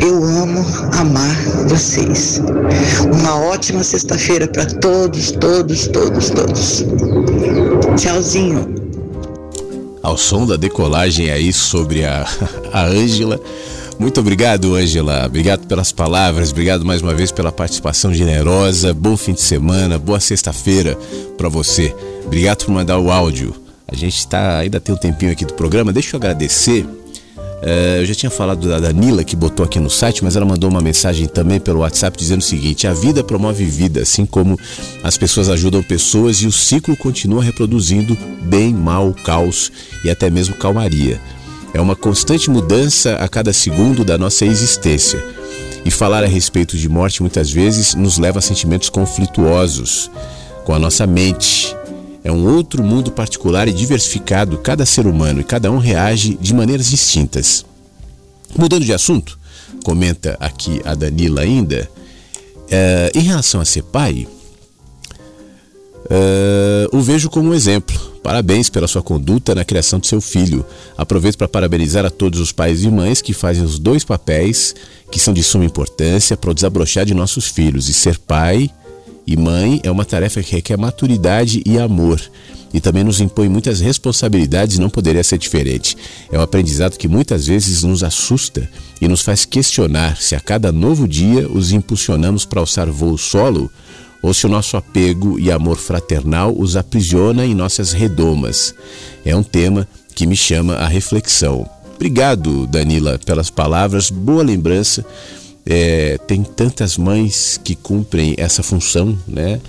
eu 0.00 0.24
amo 0.24 0.64
amar 0.92 1.34
vocês. 1.68 2.40
Uma 3.12 3.36
ótima 3.36 3.82
sexta-feira 3.82 4.46
para 4.46 4.66
todos, 4.66 5.32
todos, 5.32 5.88
todos, 5.88 6.30
todos. 6.30 6.84
Tchauzinho. 7.96 8.74
Ao 10.02 10.16
som 10.16 10.46
da 10.46 10.56
decolagem 10.56 11.30
aí 11.30 11.52
sobre 11.52 12.04
a 12.06 12.26
Ângela. 12.74 13.40
Muito 13.98 14.20
obrigado, 14.20 14.76
Ângela. 14.76 15.24
Obrigado 15.26 15.66
pelas 15.66 15.90
palavras, 15.90 16.50
obrigado 16.50 16.84
mais 16.84 17.02
uma 17.02 17.14
vez 17.14 17.32
pela 17.32 17.50
participação 17.50 18.14
generosa. 18.14 18.94
Bom 18.94 19.16
fim 19.16 19.32
de 19.32 19.40
semana, 19.40 19.98
boa 19.98 20.20
sexta-feira 20.20 20.96
para 21.36 21.48
você. 21.48 21.94
Obrigado 22.24 22.64
por 22.64 22.72
mandar 22.72 22.98
o 22.98 23.10
áudio. 23.10 23.54
A 23.90 23.96
gente 23.96 24.26
tá, 24.28 24.58
ainda 24.58 24.78
tem 24.78 24.94
um 24.94 24.98
tempinho 24.98 25.32
aqui 25.32 25.44
do 25.44 25.54
programa. 25.54 25.92
Deixa 25.92 26.14
eu 26.14 26.18
agradecer. 26.18 26.86
Uh, 27.62 27.98
eu 27.98 28.06
já 28.06 28.14
tinha 28.14 28.30
falado 28.30 28.68
da 28.68 28.78
Danila 28.78 29.24
que 29.24 29.34
botou 29.34 29.64
aqui 29.64 29.80
no 29.80 29.90
site, 29.90 30.22
mas 30.22 30.36
ela 30.36 30.46
mandou 30.46 30.70
uma 30.70 30.80
mensagem 30.80 31.26
também 31.26 31.58
pelo 31.58 31.80
WhatsApp 31.80 32.16
dizendo 32.16 32.40
o 32.40 32.44
seguinte: 32.44 32.86
a 32.86 32.92
vida 32.92 33.24
promove 33.24 33.64
vida, 33.64 34.02
assim 34.02 34.24
como 34.24 34.58
as 35.02 35.18
pessoas 35.18 35.48
ajudam 35.48 35.82
pessoas 35.82 36.36
e 36.36 36.46
o 36.46 36.52
ciclo 36.52 36.96
continua 36.96 37.42
reproduzindo 37.42 38.16
bem, 38.42 38.72
mal, 38.72 39.12
caos 39.24 39.72
e 40.04 40.10
até 40.10 40.30
mesmo 40.30 40.54
calmaria. 40.54 41.20
É 41.74 41.80
uma 41.80 41.96
constante 41.96 42.48
mudança 42.48 43.16
a 43.16 43.28
cada 43.28 43.52
segundo 43.52 44.04
da 44.04 44.16
nossa 44.16 44.44
existência. 44.44 45.22
E 45.84 45.90
falar 45.90 46.22
a 46.22 46.26
respeito 46.26 46.76
de 46.76 46.88
morte 46.88 47.22
muitas 47.22 47.50
vezes 47.50 47.94
nos 47.94 48.18
leva 48.18 48.38
a 48.38 48.42
sentimentos 48.42 48.88
conflituosos 48.88 50.10
com 50.64 50.74
a 50.74 50.78
nossa 50.78 51.06
mente. 51.06 51.77
É 52.28 52.30
um 52.30 52.46
outro 52.46 52.84
mundo 52.84 53.10
particular 53.10 53.68
e 53.68 53.72
diversificado, 53.72 54.58
cada 54.58 54.84
ser 54.84 55.06
humano, 55.06 55.40
e 55.40 55.44
cada 55.44 55.72
um 55.72 55.78
reage 55.78 56.36
de 56.38 56.52
maneiras 56.52 56.90
distintas. 56.90 57.64
Mudando 58.54 58.84
de 58.84 58.92
assunto, 58.92 59.38
comenta 59.82 60.36
aqui 60.38 60.78
a 60.84 60.94
Danila 60.94 61.40
ainda, 61.40 61.90
é, 62.70 63.10
em 63.14 63.20
relação 63.20 63.62
a 63.62 63.64
ser 63.64 63.82
pai, 63.84 64.28
é, 66.10 66.86
o 66.92 67.00
vejo 67.00 67.30
como 67.30 67.48
um 67.48 67.54
exemplo. 67.54 67.98
Parabéns 68.22 68.68
pela 68.68 68.86
sua 68.86 69.02
conduta 69.02 69.54
na 69.54 69.64
criação 69.64 69.98
de 69.98 70.06
seu 70.06 70.20
filho. 70.20 70.66
Aproveito 70.98 71.38
para 71.38 71.48
parabenizar 71.48 72.04
a 72.04 72.10
todos 72.10 72.40
os 72.40 72.52
pais 72.52 72.82
e 72.82 72.90
mães 72.90 73.22
que 73.22 73.32
fazem 73.32 73.64
os 73.64 73.78
dois 73.78 74.04
papéis 74.04 74.74
que 75.10 75.18
são 75.18 75.32
de 75.32 75.42
suma 75.42 75.64
importância 75.64 76.36
para 76.36 76.50
o 76.50 76.54
desabrochar 76.54 77.06
de 77.06 77.14
nossos 77.14 77.46
filhos. 77.46 77.88
E 77.88 77.94
ser 77.94 78.18
pai 78.18 78.70
e 79.28 79.36
mãe 79.36 79.78
é 79.82 79.90
uma 79.90 80.06
tarefa 80.06 80.42
que 80.42 80.52
requer 80.52 80.78
maturidade 80.78 81.62
e 81.66 81.78
amor. 81.78 82.18
E 82.72 82.80
também 82.80 83.04
nos 83.04 83.20
impõe 83.20 83.46
muitas 83.46 83.78
responsabilidades 83.78 84.76
e 84.76 84.80
não 84.80 84.88
poderia 84.88 85.22
ser 85.22 85.36
diferente. 85.36 85.94
É 86.32 86.38
um 86.38 86.42
aprendizado 86.42 86.96
que 86.96 87.06
muitas 87.06 87.46
vezes 87.46 87.82
nos 87.82 88.02
assusta 88.02 88.66
e 89.02 89.06
nos 89.06 89.20
faz 89.20 89.44
questionar 89.44 90.16
se 90.16 90.34
a 90.34 90.40
cada 90.40 90.72
novo 90.72 91.06
dia 91.06 91.46
os 91.46 91.72
impulsionamos 91.72 92.46
para 92.46 92.60
alçar 92.60 92.90
voo 92.90 93.18
solo 93.18 93.70
ou 94.22 94.32
se 94.32 94.46
o 94.46 94.48
nosso 94.48 94.78
apego 94.78 95.38
e 95.38 95.52
amor 95.52 95.76
fraternal 95.76 96.54
os 96.58 96.74
aprisiona 96.74 97.44
em 97.44 97.54
nossas 97.54 97.92
redomas. 97.92 98.74
É 99.26 99.36
um 99.36 99.42
tema 99.42 99.86
que 100.14 100.26
me 100.26 100.36
chama 100.36 100.74
a 100.74 100.88
reflexão. 100.88 101.68
Obrigado, 101.96 102.66
Danila, 102.66 103.18
pelas 103.18 103.50
palavras, 103.50 104.08
boa 104.08 104.42
lembrança. 104.42 105.04
É, 105.70 106.16
tem 106.26 106.42
tantas 106.42 106.96
mães 106.96 107.60
que 107.62 107.74
cumprem 107.74 108.34
essa 108.38 108.62
função, 108.62 109.18
né? 109.28 109.60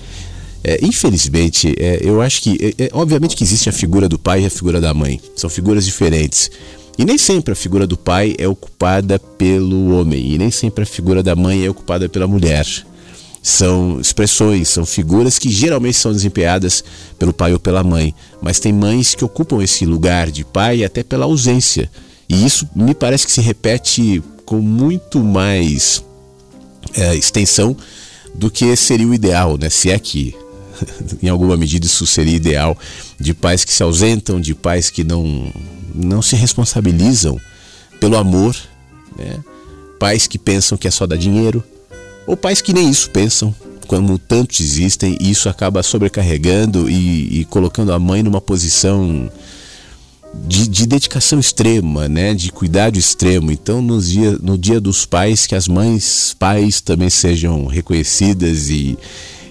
É, 0.64 0.80
infelizmente, 0.82 1.76
é, 1.78 2.00
eu 2.02 2.22
acho 2.22 2.42
que, 2.42 2.74
é, 2.78 2.86
é, 2.86 2.90
obviamente 2.94 3.36
que 3.36 3.44
existe 3.44 3.68
a 3.68 3.74
figura 3.74 4.08
do 4.08 4.18
pai 4.18 4.44
e 4.44 4.46
a 4.46 4.50
figura 4.50 4.80
da 4.80 4.94
mãe, 4.94 5.20
são 5.36 5.50
figuras 5.50 5.86
diferentes. 5.86 6.50
E 6.98 7.04
nem 7.04 7.18
sempre 7.18 7.52
a 7.52 7.56
figura 7.56 7.86
do 7.86 7.98
pai 7.98 8.36
é 8.38 8.48
ocupada 8.48 9.20
pelo 9.20 10.00
homem, 10.00 10.34
e 10.34 10.38
nem 10.38 10.52
sempre 10.52 10.84
a 10.84 10.88
figura 10.88 11.22
da 11.22 11.36
mãe 11.36 11.66
é 11.66 11.70
ocupada 11.70 12.08
pela 12.08 12.28
mulher 12.28 12.66
são 13.42 14.00
expressões, 14.00 14.68
são 14.68 14.86
figuras 14.86 15.40
que 15.40 15.50
geralmente 15.50 15.98
são 15.98 16.12
desempenhadas 16.12 16.84
pelo 17.18 17.34
pai 17.34 17.54
ou 17.54 17.60
pela 17.60 17.84
mãe, 17.84 18.14
mas 18.42 18.60
tem 18.60 18.74
mães 18.74 19.16
que 19.16 19.24
ocupam 19.24 19.64
esse 19.64 19.86
lugar 19.86 20.30
de 20.30 20.44
pai 20.44 20.84
até 20.84 21.04
pela 21.04 21.26
ausência. 21.26 21.90
E 22.28 22.46
isso 22.46 22.70
me 22.76 22.94
parece 22.94 23.26
que 23.26 23.32
se 23.32 23.42
repete 23.42 24.22
com 24.50 24.62
muito 24.62 25.20
mais 25.20 26.04
é, 26.96 27.16
extensão 27.16 27.78
do 28.34 28.50
que 28.50 28.76
seria 28.76 29.08
o 29.08 29.14
ideal, 29.14 29.60
né? 29.60 29.70
Se 29.70 29.92
é 29.92 30.00
que 30.00 30.36
em 31.22 31.30
alguma 31.30 31.56
medida 31.56 31.86
isso 31.86 32.08
seria 32.08 32.36
ideal 32.36 32.76
de 33.20 33.32
pais 33.36 33.64
que 33.64 33.72
se 33.72 33.84
ausentam, 33.84 34.42
de 34.42 34.56
pais 34.56 34.90
que 34.90 35.04
não 35.04 35.54
não 35.94 36.20
se 36.24 36.36
responsabilizam 36.36 37.40
pelo 38.00 38.18
amor, 38.18 38.56
né? 39.16 39.38
Pais 40.00 40.26
que 40.26 40.40
pensam 40.40 40.80
que 40.80 40.88
é 40.88 40.92
só 40.92 41.06
dar 41.06 41.18
dinheiro, 41.18 41.64
ou 42.26 42.36
pais 42.36 42.60
que 42.60 42.74
nem 42.74 42.90
isso 42.90 43.12
pensam, 43.12 43.54
como 43.86 44.18
tantos 44.18 44.62
existem, 44.62 45.16
e 45.22 45.30
isso 45.30 45.48
acaba 45.48 45.84
sobrecarregando 45.84 46.90
e, 46.90 47.42
e 47.42 47.46
colocando 47.46 47.94
a 47.94 48.00
mãe 48.00 48.24
numa 48.24 48.42
posição 48.42 49.30
de, 50.34 50.68
de, 50.68 50.86
dedicação 50.86 51.40
extrema, 51.40 52.08
né? 52.08 52.34
de 52.34 52.52
cuidado 52.52 52.98
extremo. 52.98 53.52
Então, 53.52 53.82
no 53.82 54.02
dia, 54.02 54.38
no 54.42 54.58
dia 54.58 54.80
dos 54.80 55.06
pais, 55.06 55.48
que 55.48 55.56
as 55.56 55.68
mães, 55.68 56.36
pais 56.38 56.82
também 56.82 57.10
sejam 57.10 57.66
reconhecidas 57.66 58.70
e, 58.70 58.98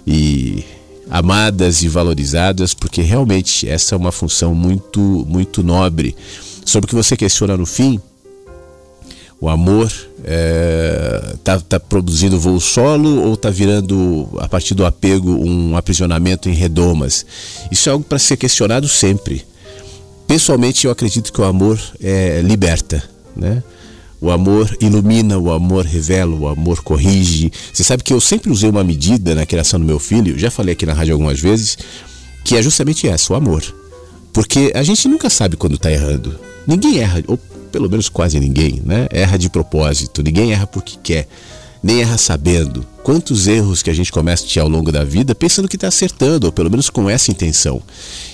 e 0.06 0.64
amadas 1.10 1.82
e 1.82 1.88
valorizadas, 1.88 2.74
porque 2.74 3.02
realmente 3.02 3.68
essa 3.68 3.94
é 3.94 3.98
uma 3.98 4.12
função 4.12 4.54
muito, 4.54 5.00
muito 5.28 5.62
nobre. 5.62 6.14
Sobre 6.64 6.86
o 6.86 6.88
que 6.88 6.94
você 6.94 7.16
questiona 7.16 7.56
no 7.56 7.66
fim, 7.66 8.00
o 9.40 9.48
amor 9.48 9.86
está 9.86 10.24
é, 10.24 11.36
tá, 11.44 11.60
tá 11.60 11.80
produzindo 11.80 12.40
voo 12.40 12.60
solo 12.60 13.22
ou 13.22 13.34
está 13.34 13.50
virando, 13.50 14.28
a 14.38 14.48
partir 14.48 14.74
do 14.74 14.84
apego, 14.84 15.30
um 15.30 15.76
aprisionamento 15.76 16.48
em 16.48 16.52
redomas? 16.52 17.24
Isso 17.70 17.88
é 17.88 17.92
algo 17.92 18.04
para 18.04 18.18
ser 18.18 18.36
questionado 18.36 18.88
sempre. 18.88 19.44
Pessoalmente, 20.28 20.84
eu 20.84 20.92
acredito 20.92 21.32
que 21.32 21.40
o 21.40 21.44
amor 21.44 21.80
é, 22.02 22.42
liberta, 22.42 23.02
né? 23.34 23.62
O 24.20 24.30
amor 24.30 24.76
ilumina, 24.78 25.38
o 25.38 25.50
amor 25.50 25.86
revela, 25.86 26.34
o 26.34 26.46
amor 26.46 26.82
corrige. 26.82 27.50
Você 27.72 27.82
sabe 27.82 28.02
que 28.02 28.12
eu 28.12 28.20
sempre 28.20 28.50
usei 28.50 28.68
uma 28.68 28.84
medida 28.84 29.34
na 29.34 29.46
criação 29.46 29.80
do 29.80 29.86
meu 29.86 29.98
filho, 29.98 30.38
já 30.38 30.50
falei 30.50 30.74
aqui 30.74 30.84
na 30.84 30.92
rádio 30.92 31.14
algumas 31.14 31.40
vezes, 31.40 31.78
que 32.44 32.56
é 32.56 32.62
justamente 32.62 33.08
essa, 33.08 33.32
o 33.32 33.36
amor. 33.36 33.64
Porque 34.30 34.70
a 34.74 34.82
gente 34.82 35.08
nunca 35.08 35.30
sabe 35.30 35.56
quando 35.56 35.76
está 35.76 35.90
errando. 35.90 36.38
Ninguém 36.66 36.98
erra, 36.98 37.24
ou 37.26 37.38
pelo 37.72 37.88
menos 37.88 38.10
quase 38.10 38.38
ninguém, 38.38 38.82
né? 38.84 39.06
Erra 39.10 39.38
de 39.38 39.48
propósito, 39.48 40.22
ninguém 40.22 40.52
erra 40.52 40.66
porque 40.66 40.98
quer. 41.02 41.26
nem 41.82 42.02
erra 42.02 42.18
sabendo. 42.18 42.84
Quantos 43.02 43.46
erros 43.46 43.82
que 43.82 43.88
a 43.88 43.94
gente 43.94 44.12
comete 44.12 44.60
ao 44.60 44.68
longo 44.68 44.92
da 44.92 45.04
vida 45.04 45.34
pensando 45.34 45.68
que 45.68 45.76
está 45.76 45.88
acertando, 45.88 46.48
ou 46.48 46.52
pelo 46.52 46.70
menos 46.70 46.90
com 46.90 47.08
essa 47.08 47.30
intenção. 47.30 47.80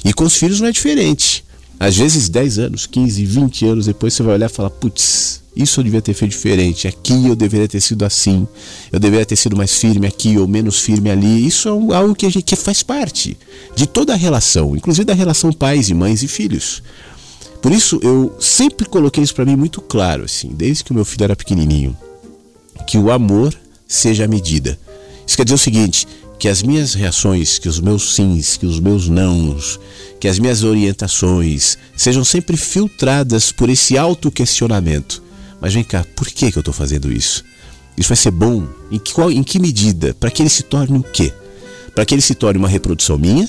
E 0.05 0.12
com 0.12 0.25
os 0.25 0.35
filhos 0.35 0.61
não 0.61 0.66
é 0.66 0.73
diferente. 0.73 1.44
Às 1.79 1.97
vezes 1.97 2.29
10 2.29 2.59
anos, 2.59 2.87
15, 2.87 3.25
20 3.25 3.67
anos 3.67 3.87
depois 3.87 4.15
você 4.15 4.23
vai 4.23 4.35
olhar 4.35 4.47
e 4.47 4.53
falar, 4.53 4.71
putz, 4.71 5.43
isso 5.57 5.81
eu 5.81 5.85
devia 5.85 6.03
ter 6.03 6.15
feito 6.15 6.33
diferente, 6.33 6.89
aqui 6.89 7.27
eu 7.27 7.37
deveria 7.37 7.69
ter 7.69 7.81
sido 7.81 8.05
assim, 8.05 8.47
eu 8.91 8.99
deveria 8.99 9.25
ter 9.25 9.37
sido 9.37 9.57
mais 9.57 9.77
firme 9.77 10.07
aqui 10.07 10.37
ou 10.37 10.49
menos 10.49 10.81
firme 10.81 11.11
ali. 11.11 11.47
Isso 11.47 11.69
é 11.69 11.95
algo 11.95 12.15
que, 12.15 12.27
a 12.27 12.31
gente, 12.31 12.43
que 12.43 12.57
faz 12.57 12.83
parte 12.83 13.37
de 13.77 13.87
toda 13.87 14.13
a 14.13 14.17
relação, 14.17 14.75
inclusive 14.75 15.05
da 15.05 15.15
relação 15.15 15.53
pais 15.53 15.89
e 15.89 15.95
mães 15.95 16.23
e 16.23 16.29
filhos. 16.29 16.83
Por 17.63 17.73
isso 17.73 18.01
eu 18.03 18.35
sempre 18.41 18.87
coloquei 18.87 19.23
isso 19.23 19.35
para 19.35 19.45
mim 19.45 19.57
muito 19.57 19.81
claro, 19.81 20.25
assim, 20.25 20.49
desde 20.49 20.85
que 20.85 20.91
o 20.91 20.95
meu 20.95 21.05
filho 21.05 21.25
era 21.25 21.37
pequenininho, 21.37 21.97
que 22.87 22.99
o 22.99 23.11
amor 23.11 23.55
seja 23.87 24.25
a 24.25 24.29
medida. 24.29 24.79
Isso 25.27 25.37
quer 25.37 25.45
dizer 25.45 25.55
o 25.55 25.59
seguinte, 25.59 26.07
que 26.39 26.48
as 26.48 26.62
minhas 26.62 26.94
reações, 26.94 27.59
que 27.59 27.69
os 27.69 27.81
meus 27.81 28.15
sims, 28.15 28.56
que 28.56 28.66
os 28.66 28.81
meus 28.81 29.09
nãos, 29.09 29.78
que 30.20 30.28
as 30.28 30.39
minhas 30.39 30.62
orientações 30.62 31.78
sejam 31.97 32.24
sempre 32.24 32.56
filtradas 32.56 33.52
por 33.52 33.69
esse 33.70 33.97
auto-questionamento. 33.97 35.23
Mas 35.61 35.74
vem 35.74 35.85
cá, 35.85 36.05
por 36.15 36.27
que, 36.28 36.51
que 36.51 36.59
eu 36.59 36.61
estou 36.61 36.74
fazendo 36.74 37.11
isso? 37.11 37.44
Isso 37.97 38.09
vai 38.09 38.16
ser 38.16 38.31
bom? 38.31 38.66
Em 38.90 38.98
que, 38.98 39.12
qual, 39.12 39.31
em 39.31 39.43
que 39.43 39.59
medida? 39.59 40.15
Para 40.15 40.31
que 40.31 40.43
ele 40.43 40.51
se 40.51 40.62
torne 40.62 40.98
o 40.98 41.02
quê? 41.02 41.32
Para 41.94 42.05
que 42.05 42.15
ele 42.15 42.23
se 42.23 42.35
torne 42.35 42.59
uma 42.59 42.69
reprodução 42.69 43.16
minha? 43.16 43.48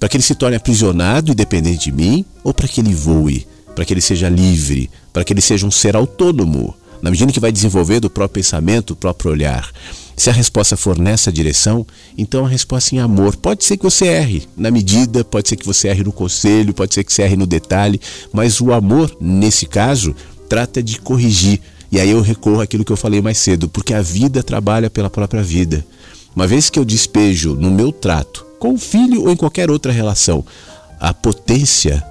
Para 0.00 0.08
que 0.08 0.16
ele 0.16 0.24
se 0.24 0.34
torne 0.34 0.56
aprisionado 0.56 1.32
e 1.32 1.34
dependente 1.34 1.84
de 1.84 1.92
mim? 1.92 2.24
Ou 2.42 2.54
para 2.54 2.66
que 2.66 2.80
ele 2.80 2.94
voe? 2.94 3.46
Para 3.74 3.84
que 3.84 3.92
ele 3.92 4.00
seja 4.00 4.28
livre? 4.28 4.90
Para 5.12 5.24
que 5.24 5.32
ele 5.32 5.42
seja 5.42 5.66
um 5.66 5.70
ser 5.70 5.94
autônomo? 5.94 6.74
Na 7.02 7.10
medida 7.10 7.30
que 7.32 7.40
vai 7.40 7.52
desenvolvendo 7.52 8.06
o 8.06 8.10
próprio 8.10 8.42
pensamento, 8.42 8.92
o 8.92 8.96
próprio 8.96 9.30
olhar. 9.30 9.70
Se 10.16 10.30
a 10.30 10.32
resposta 10.32 10.76
for 10.78 10.98
nessa 10.98 11.30
direção, 11.30 11.86
então 12.16 12.46
a 12.46 12.48
resposta 12.48 12.94
é 12.94 12.98
em 12.98 13.00
amor. 13.00 13.36
Pode 13.36 13.64
ser 13.64 13.76
que 13.76 13.84
você 13.84 14.06
erre 14.06 14.48
na 14.56 14.70
medida, 14.70 15.22
pode 15.22 15.48
ser 15.48 15.56
que 15.56 15.66
você 15.66 15.88
erre 15.88 16.02
no 16.02 16.12
conselho, 16.12 16.72
pode 16.72 16.94
ser 16.94 17.04
que 17.04 17.12
você 17.12 17.22
erre 17.22 17.36
no 17.36 17.46
detalhe, 17.46 18.00
mas 18.32 18.60
o 18.60 18.72
amor, 18.72 19.14
nesse 19.20 19.66
caso, 19.66 20.16
trata 20.48 20.82
de 20.82 20.98
corrigir. 20.98 21.60
E 21.92 22.00
aí 22.00 22.10
eu 22.10 22.22
recorro 22.22 22.62
àquilo 22.62 22.84
que 22.84 22.92
eu 22.92 22.96
falei 22.96 23.20
mais 23.20 23.36
cedo, 23.36 23.68
porque 23.68 23.92
a 23.92 24.00
vida 24.00 24.42
trabalha 24.42 24.88
pela 24.88 25.10
própria 25.10 25.42
vida. 25.42 25.84
Uma 26.34 26.46
vez 26.46 26.70
que 26.70 26.78
eu 26.78 26.84
despejo 26.84 27.54
no 27.54 27.70
meu 27.70 27.92
trato, 27.92 28.44
com 28.58 28.72
o 28.74 28.78
filho 28.78 29.22
ou 29.22 29.30
em 29.30 29.36
qualquer 29.36 29.70
outra 29.70 29.92
relação, 29.92 30.44
a 30.98 31.12
potência, 31.12 32.02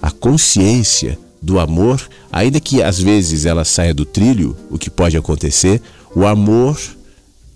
a 0.00 0.12
consciência 0.12 1.18
do 1.42 1.58
amor, 1.58 2.00
ainda 2.32 2.60
que 2.60 2.82
às 2.82 3.00
vezes 3.00 3.46
ela 3.46 3.64
saia 3.64 3.92
do 3.92 4.04
trilho, 4.04 4.56
o 4.70 4.78
que 4.78 4.90
pode 4.90 5.16
acontecer, 5.16 5.82
o 6.14 6.24
amor 6.26 6.78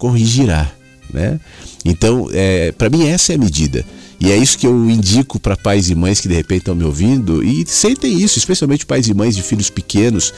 corrigirá, 0.02 0.68
né? 1.14 1.38
Então, 1.84 2.28
é, 2.32 2.72
para 2.72 2.90
mim 2.90 3.06
essa 3.06 3.32
é 3.32 3.36
a 3.36 3.38
medida. 3.38 3.84
E 4.18 4.32
é 4.32 4.36
isso 4.36 4.58
que 4.58 4.66
eu 4.66 4.90
indico 4.90 5.38
para 5.38 5.56
pais 5.56 5.88
e 5.90 5.94
mães 5.94 6.20
que 6.20 6.26
de 6.26 6.34
repente 6.34 6.62
estão 6.62 6.74
me 6.74 6.82
ouvindo 6.82 7.42
e 7.42 7.64
sentem 7.68 8.20
isso, 8.20 8.36
especialmente 8.36 8.84
pais 8.84 9.06
e 9.06 9.14
mães 9.14 9.36
de 9.36 9.42
filhos 9.42 9.70
pequenos. 9.70 10.34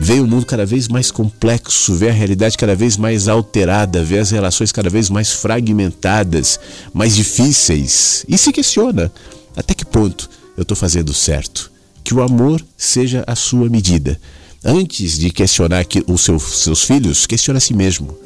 Vê 0.00 0.14
o 0.14 0.26
mundo 0.26 0.44
cada 0.46 0.66
vez 0.66 0.88
mais 0.88 1.12
complexo, 1.12 1.94
vê 1.94 2.08
a 2.08 2.12
realidade 2.12 2.58
cada 2.58 2.74
vez 2.74 2.96
mais 2.96 3.28
alterada, 3.28 4.02
vê 4.02 4.18
as 4.18 4.32
relações 4.32 4.72
cada 4.72 4.90
vez 4.90 5.08
mais 5.08 5.30
fragmentadas, 5.30 6.58
mais 6.92 7.14
difíceis. 7.14 8.24
E 8.28 8.36
se 8.36 8.52
questiona: 8.52 9.12
até 9.56 9.74
que 9.74 9.84
ponto 9.84 10.28
eu 10.56 10.62
estou 10.62 10.76
fazendo 10.76 11.14
certo? 11.14 11.70
Que 12.02 12.14
o 12.14 12.20
amor 12.20 12.60
seja 12.76 13.22
a 13.28 13.36
sua 13.36 13.68
medida. 13.68 14.20
Antes 14.64 15.18
de 15.18 15.30
questionar 15.30 15.86
os 16.08 16.22
seus 16.22 16.82
filhos, 16.82 17.26
questione 17.26 17.58
a 17.58 17.60
si 17.60 17.74
mesmo. 17.74 18.24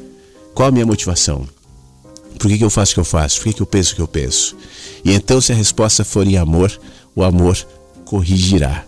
Qual 0.59 0.67
a 0.67 0.71
minha 0.73 0.85
motivação? 0.85 1.47
Por 2.37 2.49
que, 2.49 2.57
que 2.57 2.65
eu 2.65 2.69
faço 2.69 2.91
o 2.91 2.93
que 2.95 2.99
eu 2.99 3.05
faço? 3.05 3.37
Por 3.37 3.45
que, 3.45 3.53
que 3.53 3.61
eu 3.61 3.65
penso 3.65 3.93
o 3.93 3.95
que 3.95 4.01
eu 4.01 4.07
penso? 4.09 4.57
E 5.05 5.13
então, 5.13 5.39
se 5.39 5.53
a 5.53 5.55
resposta 5.55 6.03
for 6.03 6.27
em 6.27 6.35
amor, 6.35 6.69
o 7.15 7.23
amor 7.23 7.57
corrigirá. 8.03 8.83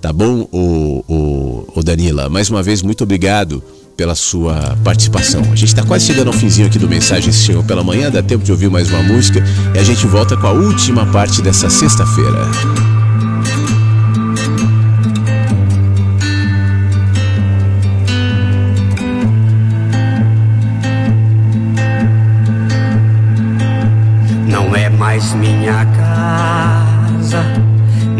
Tá 0.00 0.12
bom, 0.12 0.48
o, 0.52 1.04
o, 1.08 1.68
o 1.74 1.82
Danila? 1.82 2.28
Mais 2.28 2.48
uma 2.48 2.62
vez, 2.62 2.80
muito 2.80 3.02
obrigado 3.02 3.60
pela 3.96 4.14
sua 4.14 4.78
participação. 4.84 5.40
A 5.50 5.56
gente 5.56 5.64
está 5.64 5.82
quase 5.82 6.06
chegando 6.06 6.28
ao 6.28 6.32
finzinho 6.32 6.68
aqui 6.68 6.78
do 6.78 6.88
Mensagem 6.88 7.32
Se 7.32 7.46
Chegou 7.46 7.64
pela 7.64 7.82
Manhã, 7.82 8.08
dá 8.08 8.22
tempo 8.22 8.44
de 8.44 8.52
ouvir 8.52 8.70
mais 8.70 8.88
uma 8.88 9.02
música 9.02 9.42
e 9.74 9.78
a 9.80 9.82
gente 9.82 10.06
volta 10.06 10.36
com 10.36 10.46
a 10.46 10.52
última 10.52 11.04
parte 11.06 11.42
dessa 11.42 11.68
sexta-feira. 11.68 13.07
Mais 25.18 25.34
minha 25.34 25.84
casa, 25.96 27.42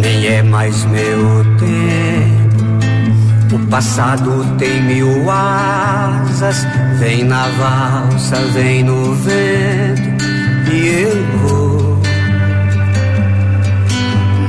nem 0.03 0.27
é 0.27 0.43
mais 0.43 0.85
meu 0.87 1.45
tempo. 1.57 3.55
O 3.55 3.66
passado 3.70 4.45
tem 4.59 4.83
mil 4.83 5.31
asas, 5.31 6.66
vem 6.99 7.23
na 7.23 7.47
valsa, 7.51 8.37
vem 8.53 8.83
no 8.83 9.15
vento, 9.15 10.25
e 10.73 11.05
eu 11.05 11.39
vou 11.39 12.03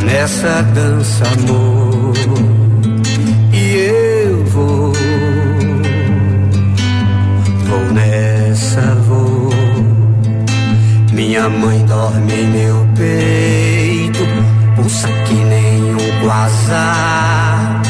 nessa 0.04 0.64
dança, 0.74 1.26
amor. 1.28 2.49
Minha 11.20 11.50
mãe 11.50 11.86
dorme 11.86 12.34
em 12.34 12.48
meu 12.48 12.88
peito, 12.96 14.20
pulsa 14.78 15.10
que 15.28 15.34
nem 15.34 15.94
um 15.94 16.22
quasar. 16.24 17.82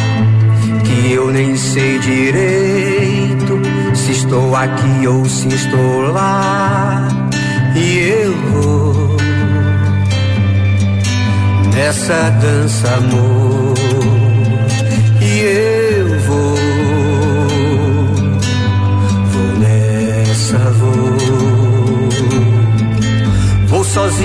Que 0.84 1.12
eu 1.14 1.30
nem 1.32 1.56
sei 1.56 2.00
direito 2.00 3.62
se 3.94 4.14
estou 4.14 4.56
aqui 4.56 5.06
ou 5.08 5.24
se 5.26 5.48
estou 5.48 6.12
lá. 6.12 7.08
E 7.76 8.00
eu 8.00 8.36
vou 8.52 9.18
nessa 11.72 12.32
dança, 12.32 12.96
amor. 12.96 14.19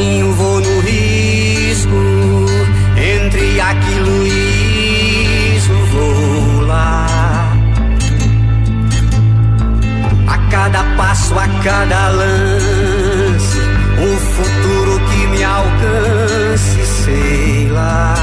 Sozinho 0.05 0.33
vou 0.35 0.61
no 0.61 0.81
risco 0.81 2.47
entre 2.97 3.61
aquilo 3.61 4.27
e 4.27 5.57
isso 5.57 5.73
vou 5.73 6.67
lá. 6.67 7.07
A 10.27 10.39
cada 10.51 10.85
passo, 10.97 11.35
a 11.39 11.49
cada 11.63 12.09
lance, 12.09 13.59
um 13.99 14.17
futuro 14.17 15.01
que 15.09 15.27
me 15.29 15.45
alcance, 15.45 16.87
sei 17.05 17.69
lá. 17.71 18.15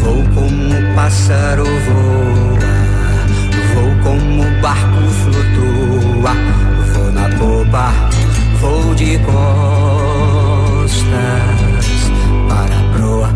Vou 0.00 0.22
como 0.34 0.94
pássaro 0.94 1.64
voa, 1.64 2.58
vou 3.74 3.96
como 4.02 4.60
barco 4.60 5.02
flutua, 5.22 6.34
vou 6.92 7.12
na 7.12 7.28
popa 7.38 8.11
vou 8.62 8.94
de 8.94 9.18
costas 9.18 9.42
para 12.48 12.78
a 12.78 12.82
proa. 12.92 13.28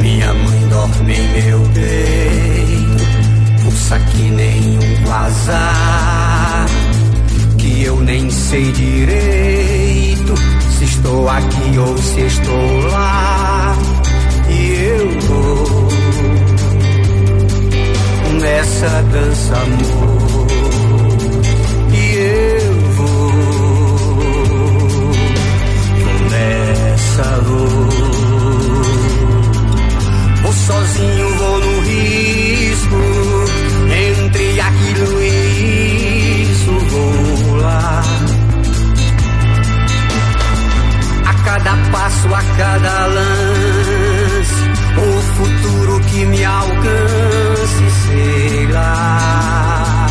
Minha 0.00 0.32
mãe 0.32 0.68
dorme 0.68 1.14
em 1.14 1.28
meu 1.42 1.60
peito, 1.74 3.04
pulsa 3.64 3.98
que 3.98 4.30
nem 4.30 4.78
um 4.78 5.04
vazar 5.04 5.85
nem 8.16 8.30
sei 8.30 8.72
direito 8.72 10.34
se 10.70 10.84
estou 10.84 11.28
aqui 11.28 11.78
ou 11.78 11.98
se 11.98 12.20
estou 12.22 12.80
lá. 12.90 13.76
E 14.48 14.72
eu 14.72 15.20
vou 15.20 15.88
nessa 18.40 19.02
dança, 19.12 19.54
amor. 19.56 20.46
E 21.92 22.16
eu 22.16 22.80
vou, 22.92 23.32
nessa 26.30 27.36
luz. 27.46 27.96
Vou 30.42 30.52
sozinho, 30.52 31.35
cada 41.66 41.90
passo, 41.90 42.28
a 42.32 42.42
cada 42.56 43.06
lance. 43.06 44.54
O 44.96 45.20
futuro 45.36 46.00
que 46.00 46.24
me 46.26 46.44
alcance, 46.44 47.90
sei 48.04 48.66
lá. 48.68 50.06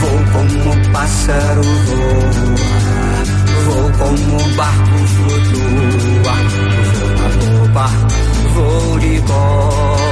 Vou 0.00 0.18
como 0.32 0.92
pássaro 0.92 1.62
voa, 1.62 2.62
vou 3.64 3.90
como 3.92 4.56
barco 4.56 4.98
flutua, 5.14 6.34
vou 6.94 7.10
na 7.18 7.28
roupa, 7.58 7.86
vou 8.54 8.98
de 8.98 9.20
bola. 9.20 10.11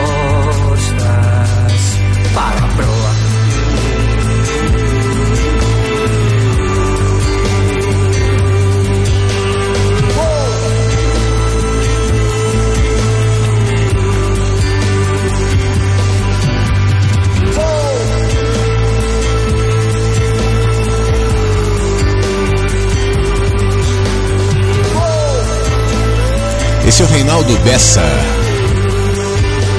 Esse 26.90 27.02
é 27.02 27.04
o 27.04 27.08
Reinaldo 27.08 27.56
Bessa. 27.58 28.02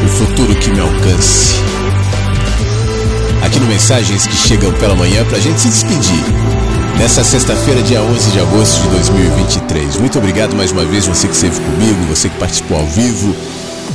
O 0.06 0.08
futuro 0.08 0.56
que 0.56 0.70
me 0.70 0.80
alcance. 0.80 1.56
Aqui 3.46 3.60
no 3.60 3.66
Mensagens 3.66 4.26
que 4.26 4.34
chegam 4.34 4.72
pela 4.76 4.96
manhã 4.96 5.26
pra 5.26 5.38
gente 5.38 5.60
se 5.60 5.68
despedir. 5.68 6.24
Nessa 6.98 7.22
sexta-feira, 7.22 7.84
dia 7.84 8.02
11 8.02 8.32
de 8.32 8.40
agosto 8.40 8.82
de 8.84 8.88
2023. 8.92 9.98
Muito 9.98 10.18
obrigado 10.20 10.56
mais 10.56 10.72
uma 10.72 10.86
vez, 10.86 11.06
você 11.06 11.28
que 11.28 11.34
esteve 11.34 11.60
comigo, 11.60 12.06
você 12.06 12.30
que 12.30 12.38
participou 12.38 12.80
ao 12.80 12.88
vivo. 12.88 13.36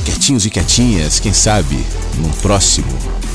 Quietinhos 0.05 0.45
e 0.45 0.51
quietinhas, 0.51 1.19
quem 1.19 1.33
sabe, 1.33 1.83
num 2.19 2.29
próximo 2.29 2.85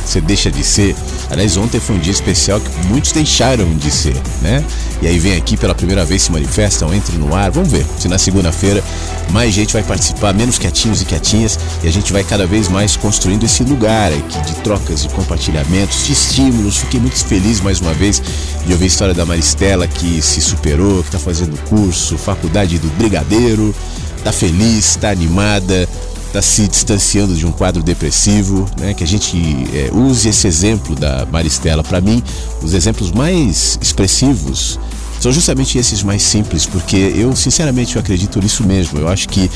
você 0.05 0.20
deixa 0.20 0.51
de 0.51 0.65
ser. 0.65 0.95
Aliás, 1.31 1.57
ontem 1.57 1.81
foi 1.81 1.97
um 1.97 1.99
dia 1.99 2.12
especial 2.12 2.61
que 2.61 2.87
muitos 2.87 3.12
deixaram 3.12 3.74
de 3.77 3.91
ser, 3.91 4.16
né? 4.41 4.65
E 5.01 5.07
aí 5.07 5.19
vem 5.19 5.37
aqui 5.37 5.57
pela 5.57 5.74
primeira 5.74 6.05
vez, 6.05 6.23
se 6.23 6.33
manifestam, 6.33 6.95
entram 6.95 7.19
no 7.19 7.35
ar. 7.35 7.51
Vamos 7.51 7.70
ver 7.70 7.85
se 7.99 8.09
na 8.09 8.19
segunda-feira 8.19 8.83
mais 9.31 9.53
gente 9.53 9.73
vai 9.73 9.83
participar, 9.83 10.33
menos 10.33 10.59
quietinhos 10.59 11.03
e 11.03 11.05
quietinhas, 11.05 11.59
e 11.83 11.89
a 11.89 11.91
gente 11.91 12.12
vai 12.12 12.23
cada 12.23 12.47
vez 12.47 12.69
mais 12.69 12.97
construindo 12.97 13.45
esse 13.45 13.65
lugar 13.65 14.12
aqui 14.12 14.41
de 14.43 14.55
trocas, 14.61 15.03
de 15.03 15.09
compartilhamentos, 15.09 16.07
de 16.07 16.12
estímulos. 16.12 16.77
Fiquei 16.77 17.01
muito 17.01 17.16
feliz 17.24 17.61
mais 17.61 17.81
uma 17.81 17.95
vez 17.95 18.23
de 18.65 18.73
ouvir 18.73 18.85
a 18.85 18.87
história 18.87 19.15
da 19.15 19.24
Maristela 19.24 19.87
que 19.87 20.20
se 20.23 20.41
superou, 20.41 21.03
que 21.03 21.09
está 21.09 21.19
fazendo 21.19 21.59
curso, 21.69 22.16
faculdade 22.19 22.79
do 22.79 22.89
Brigadeiro, 22.97 23.74
tá 24.23 24.33
feliz, 24.33 24.97
tá 24.97 25.11
animada 25.11 25.89
está 26.32 26.40
se 26.40 26.66
distanciando 26.66 27.34
de 27.34 27.44
um 27.46 27.52
quadro 27.52 27.82
depressivo, 27.82 28.66
né? 28.80 28.94
Que 28.94 29.04
a 29.04 29.06
gente 29.06 29.36
é, 29.74 29.90
use 29.92 30.30
esse 30.30 30.46
exemplo 30.46 30.96
da 30.96 31.26
Maristela. 31.30 31.84
Para 31.84 32.00
mim, 32.00 32.22
os 32.62 32.72
exemplos 32.72 33.12
mais 33.12 33.78
expressivos 33.82 34.80
são 35.20 35.30
justamente 35.30 35.76
esses 35.76 36.02
mais 36.02 36.22
simples, 36.22 36.64
porque 36.64 36.96
eu, 36.96 37.36
sinceramente, 37.36 37.96
eu 37.96 38.00
acredito 38.00 38.40
nisso 38.40 38.64
mesmo. 38.64 38.98
Eu 38.98 39.09
acho 39.09 39.28
que 39.28 39.50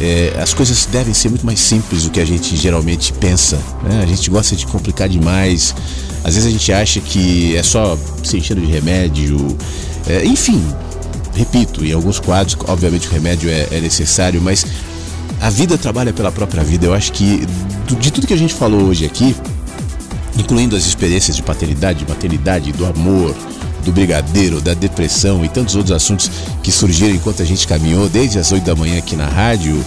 é, 0.00 0.34
as 0.38 0.52
coisas 0.52 0.86
devem 0.86 1.14
ser 1.14 1.30
muito 1.30 1.46
mais 1.46 1.58
simples 1.58 2.04
do 2.04 2.10
que 2.10 2.20
a 2.20 2.26
gente 2.26 2.56
geralmente 2.56 3.10
pensa. 3.14 3.58
Né? 3.82 4.02
A 4.02 4.06
gente 4.06 4.28
gosta 4.28 4.54
de 4.54 4.66
complicar 4.66 5.08
demais. 5.08 5.74
Às 6.22 6.34
vezes 6.34 6.46
a 6.46 6.52
gente 6.52 6.72
acha 6.72 7.00
que 7.00 7.56
é 7.56 7.62
só 7.62 7.98
se 8.22 8.36
enchendo 8.36 8.60
de 8.60 8.70
remédio. 8.70 9.56
É, 10.06 10.26
enfim, 10.26 10.62
repito, 11.34 11.82
em 11.82 11.92
alguns 11.92 12.20
quadros, 12.20 12.54
obviamente 12.68 13.08
o 13.08 13.10
remédio 13.10 13.48
é, 13.48 13.68
é 13.70 13.80
necessário, 13.80 14.42
mas 14.42 14.66
a 15.40 15.50
vida 15.50 15.76
trabalha 15.76 16.12
pela 16.12 16.30
própria 16.30 16.62
vida. 16.62 16.86
Eu 16.86 16.94
acho 16.94 17.12
que 17.12 17.46
de 18.00 18.10
tudo 18.10 18.26
que 18.26 18.34
a 18.34 18.38
gente 18.38 18.54
falou 18.54 18.82
hoje 18.82 19.04
aqui, 19.04 19.34
incluindo 20.36 20.76
as 20.76 20.86
experiências 20.86 21.36
de 21.36 21.42
paternidade, 21.42 22.00
de 22.00 22.08
maternidade, 22.08 22.72
do 22.72 22.86
amor, 22.86 23.34
do 23.84 23.92
brigadeiro, 23.92 24.60
da 24.60 24.74
depressão 24.74 25.44
e 25.44 25.48
tantos 25.48 25.74
outros 25.74 25.94
assuntos 25.94 26.30
que 26.62 26.70
surgiram 26.70 27.14
enquanto 27.14 27.42
a 27.42 27.44
gente 27.44 27.66
caminhou 27.66 28.08
desde 28.08 28.38
as 28.38 28.52
8 28.52 28.64
da 28.64 28.74
manhã 28.74 28.98
aqui 28.98 29.16
na 29.16 29.26
rádio, 29.26 29.84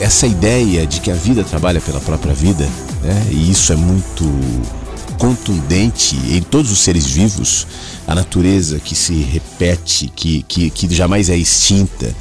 essa 0.00 0.26
ideia 0.26 0.86
de 0.86 1.00
que 1.00 1.10
a 1.10 1.14
vida 1.14 1.42
trabalha 1.44 1.80
pela 1.80 2.00
própria 2.00 2.34
vida, 2.34 2.68
né? 3.02 3.26
E 3.30 3.50
isso 3.50 3.72
é 3.72 3.76
muito 3.76 4.24
contundente 5.18 6.16
em 6.16 6.42
todos 6.42 6.70
os 6.70 6.78
seres 6.80 7.06
vivos, 7.06 7.66
a 8.06 8.14
natureza 8.14 8.78
que 8.78 8.94
se 8.94 9.14
repete, 9.14 10.10
que, 10.14 10.42
que, 10.42 10.70
que 10.70 10.94
jamais 10.94 11.30
é 11.30 11.36
extinta, 11.36 12.14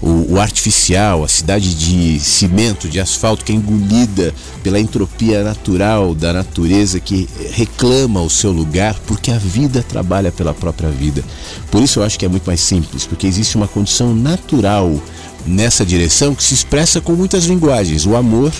o, 0.00 0.34
o, 0.34 0.40
artificial, 0.40 1.24
a 1.24 1.28
cidade 1.28 1.74
de 1.74 2.20
cimento, 2.20 2.88
de 2.88 3.00
asfalto 3.00 3.44
que 3.44 3.52
é 3.52 3.54
engolida 3.54 4.34
pela 4.62 4.78
entropia 4.78 5.42
natural 5.42 6.14
da 6.14 6.32
natureza 6.32 7.00
que 7.00 7.28
reclama 7.52 8.20
o 8.20 8.30
seu 8.30 8.52
lugar 8.52 8.94
porque 9.06 9.30
a 9.30 9.38
vida 9.38 9.82
trabalha 9.82 10.30
pela 10.30 10.52
própria 10.52 10.90
vida. 10.90 11.24
Por 11.70 11.82
isso 11.82 12.00
eu 12.00 12.04
acho 12.04 12.18
que 12.18 12.24
é 12.24 12.28
muito 12.28 12.46
mais 12.46 12.60
simples, 12.60 13.06
porque 13.06 13.26
existe 13.26 13.56
uma 13.56 13.68
condição 13.68 14.14
natural 14.14 15.00
nessa 15.46 15.84
direção 15.84 16.34
que 16.34 16.44
se 16.44 16.54
expressa 16.54 17.00
com 17.00 17.12
muitas 17.12 17.44
linguagens. 17.44 18.06
O 18.06 18.16
amor 18.16 18.52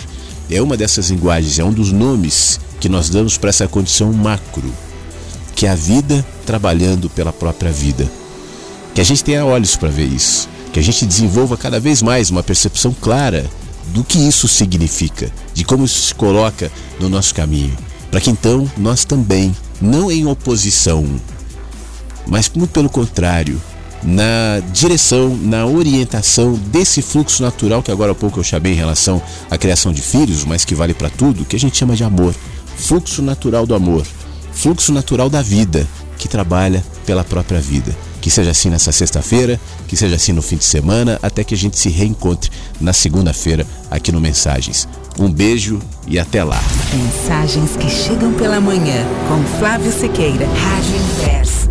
é 0.51 0.63
uma 0.63 0.77
dessas 0.77 1.11
linguagens, 1.11 1.59
é 1.59 1.65
um 1.65 1.73
dos 1.73 1.93
nomes 1.93 2.61
que 2.81 2.89
nós 2.89 3.11
damos 3.11 3.37
para 3.37 3.51
essa 3.51 3.67
condição 3.67 4.13
macro, 4.13 4.73
que 5.55 5.67
é 5.67 5.71
a 5.71 5.75
vida 5.75 6.25
trabalhando 6.45 7.11
pela 7.11 7.33
própria 7.33 7.73
vida. 7.73 8.09
Que 8.95 9.01
a 9.01 9.05
gente 9.05 9.23
tenha 9.23 9.45
olhos 9.45 9.77
para 9.77 9.91
ver 9.91 10.07
isso 10.07 10.56
que 10.77 10.81
a 10.81 10.83
gente 10.83 11.07
desenvolva 11.07 11.57
cada 11.57 11.81
vez 11.81 12.03
mais 12.03 12.29
uma 12.29 12.43
percepção 12.43 12.95
clara 13.01 13.49
do 13.95 14.05
que 14.05 14.19
isso 14.19 14.47
significa, 14.47 15.33
de 15.55 15.65
como 15.65 15.87
isso 15.87 16.09
se 16.09 16.15
coloca 16.15 16.71
no 17.01 17.09
nosso 17.09 17.35
caminho, 17.35 17.75
para 18.11 18.21
que 18.21 18.29
então 18.29 18.71
nós 18.77 19.03
também, 19.03 19.57
não 19.81 20.13
em 20.13 20.27
oposição, 20.27 21.19
mas 22.27 22.51
muito 22.55 22.73
pelo 22.73 22.91
contrário, 22.91 23.59
na 24.03 24.61
direção, 24.71 25.35
na 25.35 25.65
orientação 25.65 26.53
desse 26.53 27.01
fluxo 27.01 27.43
natural 27.43 27.83
que 27.83 27.91
agora 27.91 28.13
há 28.13 28.15
pouco 28.15 28.39
eu 28.41 28.45
chamei 28.45 28.75
em 28.75 28.77
relação 28.77 29.23
à 29.51 29.57
criação 29.57 29.95
de 29.95 30.03
filhos, 30.03 30.45
mas 30.45 30.67
que 30.67 30.75
vale 30.75 30.93
para 30.93 31.09
tudo, 31.09 31.47
que 31.47 31.57
a 31.57 31.59
gente 31.59 31.79
chama 31.79 31.97
de 31.97 32.05
amor. 32.05 32.35
Fluxo 32.77 33.23
natural 33.23 33.67
do 33.67 33.75
amor, 33.75 34.07
fluxo 34.53 34.93
natural 34.93 35.31
da 35.31 35.41
vida, 35.41 35.89
que 36.19 36.29
trabalha 36.29 36.85
pela 37.07 37.25
própria 37.25 37.63
vida. 37.63 37.97
Que 38.27 38.31
seja 38.33 38.51
assim 38.51 38.71
nessa 38.71 38.91
sexta-feira, 38.91 39.61
que 39.87 39.97
seja 39.97 40.17
assim 40.17 40.33
no 40.33 40.43
fim 40.43 40.57
de 40.57 40.65
semana, 40.65 41.17
até 41.23 41.45
que 41.45 41.55
a 41.55 41.57
gente 41.57 41.79
se 41.79 41.89
reencontre 41.89 42.51
na 42.81 42.93
segunda-feira 42.93 43.65
aqui 43.89 44.11
no 44.11 44.21
Mensagens. 44.21 44.89
Um 45.17 45.31
beijo 45.31 45.79
e 46.09 46.19
até 46.19 46.43
lá. 46.43 46.61
Mensagens 46.93 47.77
que 47.77 47.89
chegam 47.89 48.33
pela 48.35 48.61
manhã 48.61 49.07
com 49.29 49.59
Flávio 49.61 49.93
Sequeira, 49.93 50.45
Rádio 50.45 50.97
Inverso. 50.97 51.66